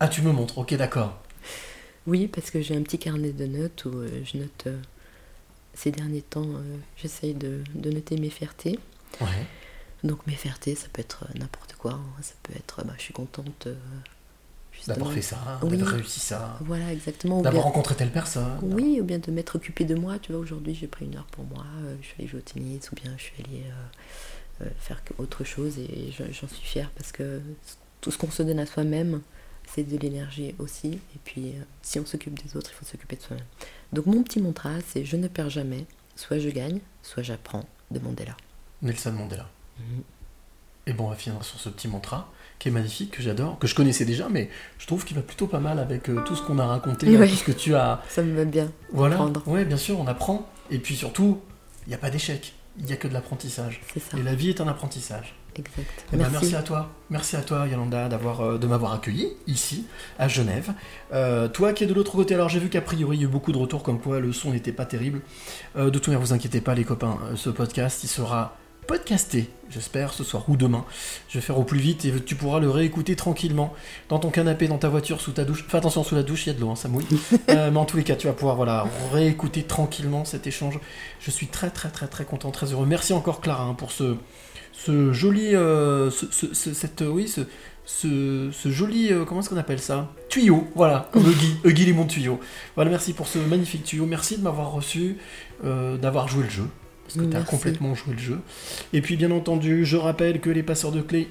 Ah, 0.00 0.08
tu 0.08 0.20
me 0.22 0.32
montres, 0.32 0.58
ok, 0.58 0.74
d'accord. 0.74 1.21
Oui, 2.06 2.26
parce 2.28 2.50
que 2.50 2.60
j'ai 2.60 2.76
un 2.76 2.82
petit 2.82 2.98
carnet 2.98 3.32
de 3.32 3.46
notes 3.46 3.84
où 3.84 3.90
euh, 3.96 4.08
je 4.24 4.38
note 4.38 4.64
euh, 4.66 4.78
ces 5.74 5.90
derniers 5.92 6.22
temps, 6.22 6.42
euh, 6.48 6.76
j'essaye 6.96 7.34
de, 7.34 7.60
de 7.74 7.90
noter 7.90 8.16
mes 8.18 8.30
fiertés. 8.30 8.78
Ouais. 9.20 9.26
Donc 10.02 10.26
mes 10.26 10.34
fiertés, 10.34 10.74
ça 10.74 10.88
peut 10.92 11.00
être 11.00 11.26
n'importe 11.38 11.74
quoi. 11.74 11.92
hein. 11.92 12.22
Ça 12.22 12.34
peut 12.42 12.54
être, 12.56 12.84
bah, 12.84 12.94
je 12.98 13.02
suis 13.02 13.14
contente. 13.14 13.68
D'avoir 14.88 15.12
fait 15.12 15.22
ça, 15.22 15.60
Oui. 15.62 15.76
d'avoir 15.76 15.94
réussi 15.94 16.18
ça, 16.18 16.58
Voilà, 16.62 16.92
exactement. 16.92 17.40
D'avoir 17.40 17.64
rencontré 17.64 17.94
telle 17.94 18.10
personne. 18.10 18.58
Oui, 18.62 18.98
ou 19.00 19.04
bien 19.04 19.20
de 19.20 19.30
m'être 19.30 19.54
occupée 19.54 19.84
de 19.84 19.94
moi. 19.94 20.18
Tu 20.18 20.32
vois, 20.32 20.40
aujourd'hui, 20.40 20.74
j'ai 20.74 20.88
pris 20.88 21.04
une 21.04 21.14
heure 21.16 21.26
pour 21.26 21.44
moi. 21.44 21.64
je 22.00 22.06
suis 22.06 22.14
allée 22.18 22.26
jouer 22.26 22.40
au 22.40 22.42
tennis, 22.42 22.90
ou 22.90 22.96
bien 22.96 23.12
je 23.16 23.22
suis 23.22 23.34
allée 23.44 23.62
euh, 24.62 24.66
faire 24.80 25.00
autre 25.18 25.44
chose. 25.44 25.78
Et 25.78 26.10
je- 26.10 26.24
j'en 26.32 26.48
suis 26.48 26.64
fière 26.66 26.90
parce 26.96 27.12
que 27.12 27.40
tout 28.00 28.10
ce 28.10 28.18
qu'on 28.18 28.30
se 28.30 28.42
donne 28.42 28.58
à 28.58 28.66
soi-même, 28.66 29.20
c'est 29.74 29.84
de 29.84 29.96
l'énergie 29.96 30.54
aussi. 30.58 30.98
Et 31.14 31.18
puis, 31.24 31.50
euh, 31.50 31.62
si 31.82 31.98
on 31.98 32.06
s'occupe 32.06 32.42
des 32.42 32.56
autres, 32.56 32.70
il 32.72 32.76
faut 32.76 32.84
s'occuper 32.84 33.16
de 33.16 33.22
soi-même. 33.22 33.44
Donc, 33.92 34.06
mon 34.06 34.22
petit 34.22 34.40
mantra, 34.40 34.70
c'est 34.86 35.04
je 35.04 35.16
ne 35.16 35.28
perds 35.28 35.50
jamais. 35.50 35.86
Soit 36.16 36.38
je 36.38 36.50
gagne, 36.50 36.80
soit 37.02 37.22
j'apprends 37.22 37.64
de 37.90 37.98
Mandela. 37.98 38.36
Nelson 38.82 39.12
Mandela. 39.12 39.48
Mhm. 39.78 40.02
Et 40.86 40.92
bon, 40.92 41.06
on 41.06 41.10
va 41.10 41.16
finir 41.16 41.42
sur 41.44 41.60
ce 41.60 41.68
petit 41.68 41.88
mantra 41.88 42.30
qui 42.58 42.68
est 42.68 42.72
magnifique, 42.72 43.12
que 43.12 43.22
j'adore, 43.22 43.58
que 43.58 43.66
je 43.66 43.74
connaissais 43.74 44.04
déjà, 44.04 44.28
mais 44.28 44.48
je 44.78 44.86
trouve 44.86 45.04
qu'il 45.04 45.16
va 45.16 45.22
plutôt 45.22 45.46
pas 45.46 45.58
mal 45.58 45.78
avec 45.78 46.08
euh, 46.08 46.22
tout 46.24 46.36
ce 46.36 46.42
qu'on 46.42 46.58
a 46.58 46.66
raconté, 46.66 47.08
euh, 47.08 47.26
tout 47.26 47.34
ce 47.34 47.44
que 47.44 47.52
tu 47.52 47.74
as. 47.74 48.02
Ça 48.08 48.22
me 48.22 48.36
va 48.36 48.44
bien. 48.44 48.70
Voilà. 48.92 49.14
apprendre. 49.14 49.46
Ouais, 49.48 49.64
bien 49.64 49.76
sûr, 49.76 49.98
on 49.98 50.06
apprend. 50.06 50.48
Et 50.70 50.78
puis 50.78 50.96
surtout, 50.96 51.40
il 51.86 51.90
n'y 51.90 51.94
a 51.94 51.98
pas 51.98 52.10
d'échec. 52.10 52.54
Il 52.78 52.84
n'y 52.86 52.92
a 52.92 52.96
que 52.96 53.08
de 53.08 53.12
l'apprentissage. 53.12 53.80
C'est 53.92 54.00
ça. 54.00 54.16
Et 54.16 54.22
la 54.22 54.34
vie 54.34 54.50
est 54.50 54.60
un 54.60 54.68
apprentissage. 54.68 55.34
Exact. 55.56 56.04
Eh 56.12 56.16
ben, 56.16 56.18
Merci. 56.18 56.32
merci 56.32 56.56
à 56.56 56.62
toi. 56.62 56.90
Merci 57.10 57.36
à 57.36 57.42
toi, 57.42 57.66
Yolanda, 57.66 58.08
d'avoir, 58.08 58.40
euh, 58.40 58.58
de 58.58 58.66
m'avoir 58.66 58.92
accueilli 58.94 59.28
ici, 59.46 59.84
à 60.18 60.28
Genève. 60.28 60.72
Euh, 61.12 61.48
toi 61.48 61.72
qui 61.72 61.84
es 61.84 61.86
de 61.86 61.94
l'autre 61.94 62.12
côté, 62.12 62.34
alors 62.34 62.48
j'ai 62.48 62.58
vu 62.58 62.70
qu'a 62.70 62.80
priori 62.80 63.18
il 63.18 63.20
y 63.20 63.24
a 63.24 63.28
eu 63.28 63.30
beaucoup 63.30 63.52
de 63.52 63.58
retours 63.58 63.82
comme 63.82 64.00
quoi 64.00 64.20
le 64.20 64.32
son 64.32 64.52
n'était 64.52 64.72
pas 64.72 64.86
terrible. 64.86 65.20
Euh, 65.76 65.86
de 65.86 65.90
toute 65.90 66.08
manière, 66.08 66.20
vous 66.20 66.32
inquiétez 66.32 66.60
pas, 66.60 66.74
les 66.74 66.84
copains, 66.84 67.18
ce 67.36 67.50
podcast, 67.50 68.02
il 68.02 68.08
sera 68.08 68.56
podcasté, 68.86 69.48
j'espère, 69.70 70.12
ce 70.12 70.24
soir 70.24 70.44
ou 70.48 70.56
demain. 70.56 70.84
Je 71.28 71.38
vais 71.38 71.42
faire 71.42 71.58
au 71.58 71.64
plus 71.64 71.78
vite 71.78 72.04
et 72.04 72.12
tu 72.24 72.34
pourras 72.34 72.58
le 72.58 72.68
réécouter 72.68 73.14
tranquillement 73.16 73.72
dans 74.08 74.18
ton 74.18 74.30
canapé, 74.30 74.68
dans 74.68 74.78
ta 74.78 74.88
voiture, 74.88 75.20
sous 75.20 75.32
ta 75.32 75.44
douche. 75.44 75.64
Fais 75.68 75.76
attention, 75.78 76.02
sous 76.02 76.14
la 76.14 76.22
douche, 76.22 76.46
il 76.46 76.48
y 76.48 76.52
a 76.52 76.54
de 76.54 76.60
l'eau, 76.60 76.70
hein, 76.70 76.76
ça 76.76 76.88
mouille. 76.88 77.06
Euh, 77.48 77.70
mais 77.70 77.78
en 77.78 77.84
tous 77.84 77.96
les 77.96 78.04
cas, 78.04 78.16
tu 78.16 78.28
vas 78.28 78.32
pouvoir 78.32 78.56
voilà, 78.56 78.86
réécouter 79.12 79.62
tranquillement 79.64 80.24
cet 80.24 80.46
échange. 80.46 80.78
Je 81.20 81.30
suis 81.30 81.48
très, 81.48 81.70
très, 81.70 81.90
très, 81.90 82.06
très 82.06 82.24
content, 82.24 82.50
très 82.50 82.72
heureux. 82.72 82.86
Merci 82.86 83.12
encore, 83.12 83.40
Clara, 83.40 83.64
hein, 83.64 83.74
pour 83.74 83.90
ce, 83.90 84.16
ce 84.84 85.12
joli, 85.12 85.54
euh, 85.54 86.10
ce, 86.10 86.26
ce- 86.30 86.54
ce- 86.54 86.72
cette, 86.74 87.02
oui, 87.06 87.28
ce, 87.28 87.42
ce, 87.84 88.48
ce 88.52 88.68
joli, 88.70 89.12
euh, 89.12 89.24
comment 89.24 89.40
est-ce 89.40 89.50
qu'on 89.50 89.56
appelle 89.56 89.78
ça? 89.80 90.10
Tuyau, 90.28 90.68
voilà, 90.74 91.08
comme 91.12 91.24
Huggy 91.64 91.84
les 91.84 91.92
monts 91.92 92.04
de 92.04 92.10
tuyaux. 92.10 92.40
Voilà, 92.74 92.90
merci 92.90 93.12
pour 93.12 93.26
ce 93.26 93.38
magnifique 93.38 93.84
tuyau. 93.84 94.06
Merci 94.06 94.38
de 94.38 94.42
m'avoir 94.42 94.72
reçu, 94.72 95.16
euh, 95.64 95.96
d'avoir 95.96 96.28
joué 96.28 96.44
le 96.44 96.50
jeu. 96.50 96.64
Parce 97.04 97.18
que 97.26 97.30
tu 97.30 97.36
as 97.36 97.40
complètement 97.42 97.94
joué 97.94 98.14
le 98.14 98.18
jeu. 98.20 98.38
Et 98.92 99.02
puis, 99.02 99.16
bien 99.16 99.30
entendu, 99.32 99.84
je 99.84 99.96
rappelle 99.96 100.40
que 100.40 100.50
les 100.50 100.62
passeurs 100.62 100.92
de 100.92 101.00
clés. 101.00 101.28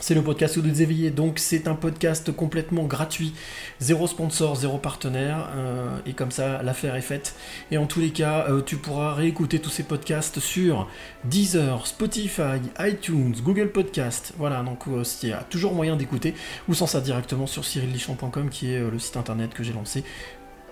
C'est 0.00 0.14
le 0.14 0.22
podcast 0.22 0.58
des 0.58 0.82
éveillés, 0.82 1.10
donc 1.10 1.38
c'est 1.38 1.66
un 1.66 1.74
podcast 1.74 2.30
complètement 2.30 2.84
gratuit, 2.84 3.32
zéro 3.80 4.06
sponsor, 4.06 4.56
zéro 4.56 4.76
partenaire, 4.76 5.48
euh, 5.56 5.96
et 6.04 6.12
comme 6.12 6.30
ça 6.30 6.62
l'affaire 6.62 6.94
est 6.96 7.00
faite. 7.00 7.34
Et 7.70 7.78
en 7.78 7.86
tous 7.86 8.00
les 8.00 8.10
cas, 8.10 8.46
euh, 8.50 8.60
tu 8.60 8.76
pourras 8.76 9.14
réécouter 9.14 9.60
tous 9.60 9.70
ces 9.70 9.84
podcasts 9.84 10.40
sur 10.40 10.88
Deezer, 11.24 11.86
Spotify, 11.86 12.60
iTunes, 12.78 13.34
Google 13.42 13.70
Podcast. 13.70 14.34
Voilà, 14.36 14.62
donc 14.62 14.86
euh, 14.88 15.04
il 15.22 15.30
y 15.30 15.32
a 15.32 15.42
toujours 15.44 15.72
moyen 15.72 15.96
d'écouter, 15.96 16.34
ou 16.68 16.74
sans 16.74 16.86
ça 16.86 17.00
directement 17.00 17.46
sur 17.46 17.64
cyrillichon.com 17.64 18.50
qui 18.50 18.72
est 18.72 18.78
euh, 18.78 18.90
le 18.90 18.98
site 18.98 19.16
internet 19.16 19.54
que 19.54 19.62
j'ai 19.62 19.72
lancé. 19.72 20.04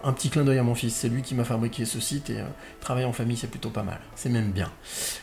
Un 0.05 0.12
petit 0.12 0.30
clin 0.30 0.42
d'œil 0.44 0.59
à 0.59 0.62
mon 0.64 0.74
fils, 0.74 0.94
c'est 0.94 1.09
lui 1.09 1.22
qui 1.22 1.34
m'a 1.34 1.44
fabriqué 1.44 1.84
ce 1.84 2.00
site 2.00 2.28
et 2.30 2.40
euh, 2.40 2.44
travailler 2.80 3.07
en 3.07 3.12
famille 3.12 3.36
c'est 3.36 3.46
plutôt 3.46 3.70
pas 3.70 3.84
mal, 3.84 4.00
c'est 4.16 4.28
même 4.28 4.50
bien. 4.50 4.70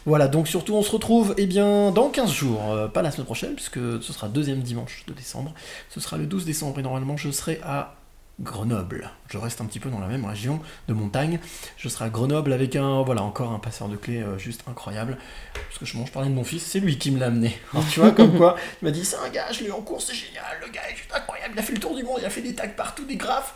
Voilà, 0.06 0.30
donc 0.30 0.48
surtout 0.48 0.74
on 0.74 0.82
se 0.82 0.92
retrouve 0.92 1.34
eh 1.38 1.48
bien 1.48 1.92
dans 1.92 2.10
15 2.10 2.32
jours, 2.32 2.72
euh, 2.72 2.88
pas 2.88 3.02
la 3.02 3.12
semaine 3.12 3.26
prochaine 3.26 3.56
puisque 3.56 3.80
ce 4.02 4.14
sera 4.14 4.30
deuxième 4.30 4.62
dimanche 4.62 5.04
de 5.08 5.14
décembre, 5.14 5.54
ce 5.90 6.00
sera 6.00 6.18
le 6.18 6.28
12 6.28 6.46
décembre 6.46 6.80
et 6.80 6.84
normalement 6.84 7.18
je 7.18 7.30
serai 7.30 7.60
à 7.62 7.96
Grenoble. 8.42 9.12
Je 9.28 9.38
reste 9.38 9.60
un 9.60 9.66
petit 9.66 9.80
peu 9.80 9.90
dans 9.90 10.00
la 10.00 10.08
même 10.08 10.24
région 10.24 10.62
de 10.88 10.94
montagne. 10.94 11.40
Je 11.78 11.90
serai 11.90 12.06
à 12.06 12.10
Grenoble 12.10 12.54
avec 12.54 12.76
un, 12.76 13.02
voilà, 13.04 13.22
encore 13.22 13.52
un 13.52 13.60
passeur 13.60 13.90
de 13.90 13.98
clés 13.98 14.22
euh, 14.22 14.38
juste 14.38 14.64
incroyable. 14.68 15.18
Parce 15.54 15.78
que 15.78 15.86
je 15.86 15.98
mange 15.98 16.12
parler 16.12 16.30
de 16.30 16.34
mon 16.34 16.46
fils, 16.46 16.64
c'est 16.64 16.80
lui 16.80 16.98
qui 16.98 17.12
me 17.12 17.20
l'a 17.20 17.28
amené. 17.28 17.60
Tu 17.92 18.00
vois, 18.00 18.12
comme 18.12 18.38
quoi, 18.38 18.56
il 18.82 18.86
m'a 18.86 18.92
dit 18.92 19.04
c'est 19.04 19.18
un 19.18 19.30
gars, 19.30 19.52
je 19.52 19.64
l'ai 19.64 19.72
en 19.72 19.82
cours, 19.82 20.02
c'est 20.02 20.14
génial, 20.14 20.46
le 20.66 20.72
gars 20.72 20.82
est 20.90 20.96
juste 20.96 21.14
incroyable, 21.14 21.54
il 21.56 21.60
a 21.60 21.64
fait 21.64 21.74
le 21.74 21.80
tour 21.80 21.96
du 21.96 22.04
monde, 22.04 22.18
il 22.20 22.26
a 22.26 22.30
fait 22.30 22.42
des 22.42 22.56
tags 22.56 22.68
partout, 22.70 23.04
des 23.06 23.18
graphes. 23.18 23.56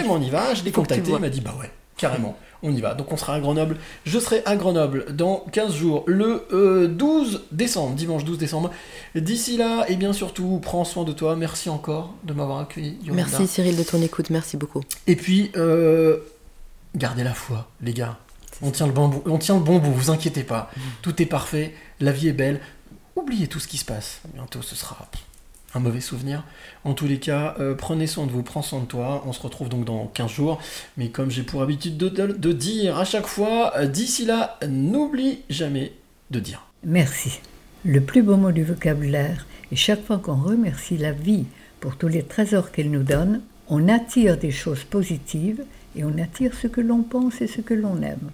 Et 0.00 0.08
ben 0.08 0.10
on 0.10 0.20
y 0.20 0.30
va, 0.30 0.54
je 0.54 0.64
l'ai 0.64 0.72
contacté, 0.72 1.10
il 1.10 1.18
m'a 1.18 1.28
dit 1.28 1.40
bah 1.40 1.54
ouais, 1.60 1.70
carrément, 1.96 2.36
on 2.62 2.72
y 2.72 2.80
va. 2.80 2.94
Donc 2.94 3.12
on 3.12 3.16
sera 3.16 3.34
à 3.34 3.40
Grenoble. 3.40 3.76
Je 4.04 4.18
serai 4.18 4.42
à 4.46 4.56
Grenoble 4.56 5.14
dans 5.14 5.44
15 5.52 5.74
jours, 5.74 6.04
le 6.06 6.46
euh, 6.52 6.88
12 6.88 7.44
décembre, 7.52 7.94
dimanche 7.94 8.24
12 8.24 8.38
décembre. 8.38 8.70
D'ici 9.14 9.56
là, 9.56 9.84
et 9.88 9.96
bien 9.96 10.12
surtout, 10.12 10.60
prends 10.62 10.84
soin 10.84 11.04
de 11.04 11.12
toi. 11.12 11.36
Merci 11.36 11.68
encore 11.68 12.14
de 12.24 12.32
m'avoir 12.32 12.60
accueilli. 12.60 12.98
Yolanda. 13.02 13.28
Merci 13.30 13.46
Cyril 13.46 13.76
de 13.76 13.82
ton 13.82 14.00
écoute, 14.02 14.30
merci 14.30 14.56
beaucoup. 14.56 14.82
Et 15.06 15.16
puis, 15.16 15.50
euh, 15.56 16.18
gardez 16.94 17.24
la 17.24 17.34
foi, 17.34 17.68
les 17.80 17.92
gars. 17.92 18.18
On 18.62 18.70
tient, 18.70 18.86
le 18.86 18.92
bon 18.92 19.08
bout, 19.08 19.22
on 19.24 19.38
tient 19.38 19.54
le 19.54 19.62
bon 19.62 19.78
bout, 19.78 19.90
vous 19.90 20.10
inquiétez 20.10 20.44
pas. 20.44 20.70
Tout 21.00 21.22
est 21.22 21.26
parfait, 21.26 21.74
la 21.98 22.12
vie 22.12 22.28
est 22.28 22.34
belle. 22.34 22.60
Oubliez 23.16 23.46
tout 23.46 23.58
ce 23.58 23.66
qui 23.66 23.78
se 23.78 23.86
passe. 23.86 24.20
Bientôt, 24.34 24.60
ce 24.60 24.76
sera 24.76 24.96
un 25.74 25.80
mauvais 25.80 26.00
souvenir. 26.00 26.44
En 26.84 26.94
tous 26.94 27.06
les 27.06 27.18
cas, 27.18 27.54
euh, 27.60 27.74
prenez 27.74 28.06
soin 28.06 28.26
de 28.26 28.32
vous, 28.32 28.42
prends 28.42 28.62
soin 28.62 28.80
de 28.80 28.86
toi. 28.86 29.22
On 29.26 29.32
se 29.32 29.40
retrouve 29.40 29.68
donc 29.68 29.84
dans 29.84 30.06
15 30.06 30.30
jours. 30.30 30.58
Mais 30.96 31.08
comme 31.10 31.30
j'ai 31.30 31.42
pour 31.42 31.62
habitude 31.62 31.96
de, 31.96 32.08
de- 32.08 32.52
dire 32.52 32.98
à 32.98 33.04
chaque 33.04 33.26
fois, 33.26 33.72
euh, 33.76 33.86
d'ici 33.86 34.24
là, 34.24 34.58
n'oublie 34.68 35.40
jamais 35.48 35.92
de 36.30 36.40
dire. 36.40 36.66
Merci. 36.84 37.40
Le 37.84 38.00
plus 38.00 38.22
beau 38.22 38.36
mot 38.36 38.52
du 38.52 38.64
vocabulaire. 38.64 39.46
Et 39.72 39.76
chaque 39.76 40.04
fois 40.04 40.18
qu'on 40.18 40.34
remercie 40.36 40.96
la 40.98 41.12
vie 41.12 41.44
pour 41.78 41.96
tous 41.96 42.08
les 42.08 42.22
trésors 42.24 42.72
qu'elle 42.72 42.90
nous 42.90 43.02
donne, 43.04 43.40
on 43.68 43.88
attire 43.88 44.36
des 44.36 44.50
choses 44.50 44.82
positives 44.84 45.62
et 45.96 46.04
on 46.04 46.18
attire 46.18 46.52
ce 46.54 46.66
que 46.66 46.80
l'on 46.80 47.02
pense 47.02 47.40
et 47.40 47.46
ce 47.46 47.60
que 47.60 47.74
l'on 47.74 48.02
aime. 48.02 48.30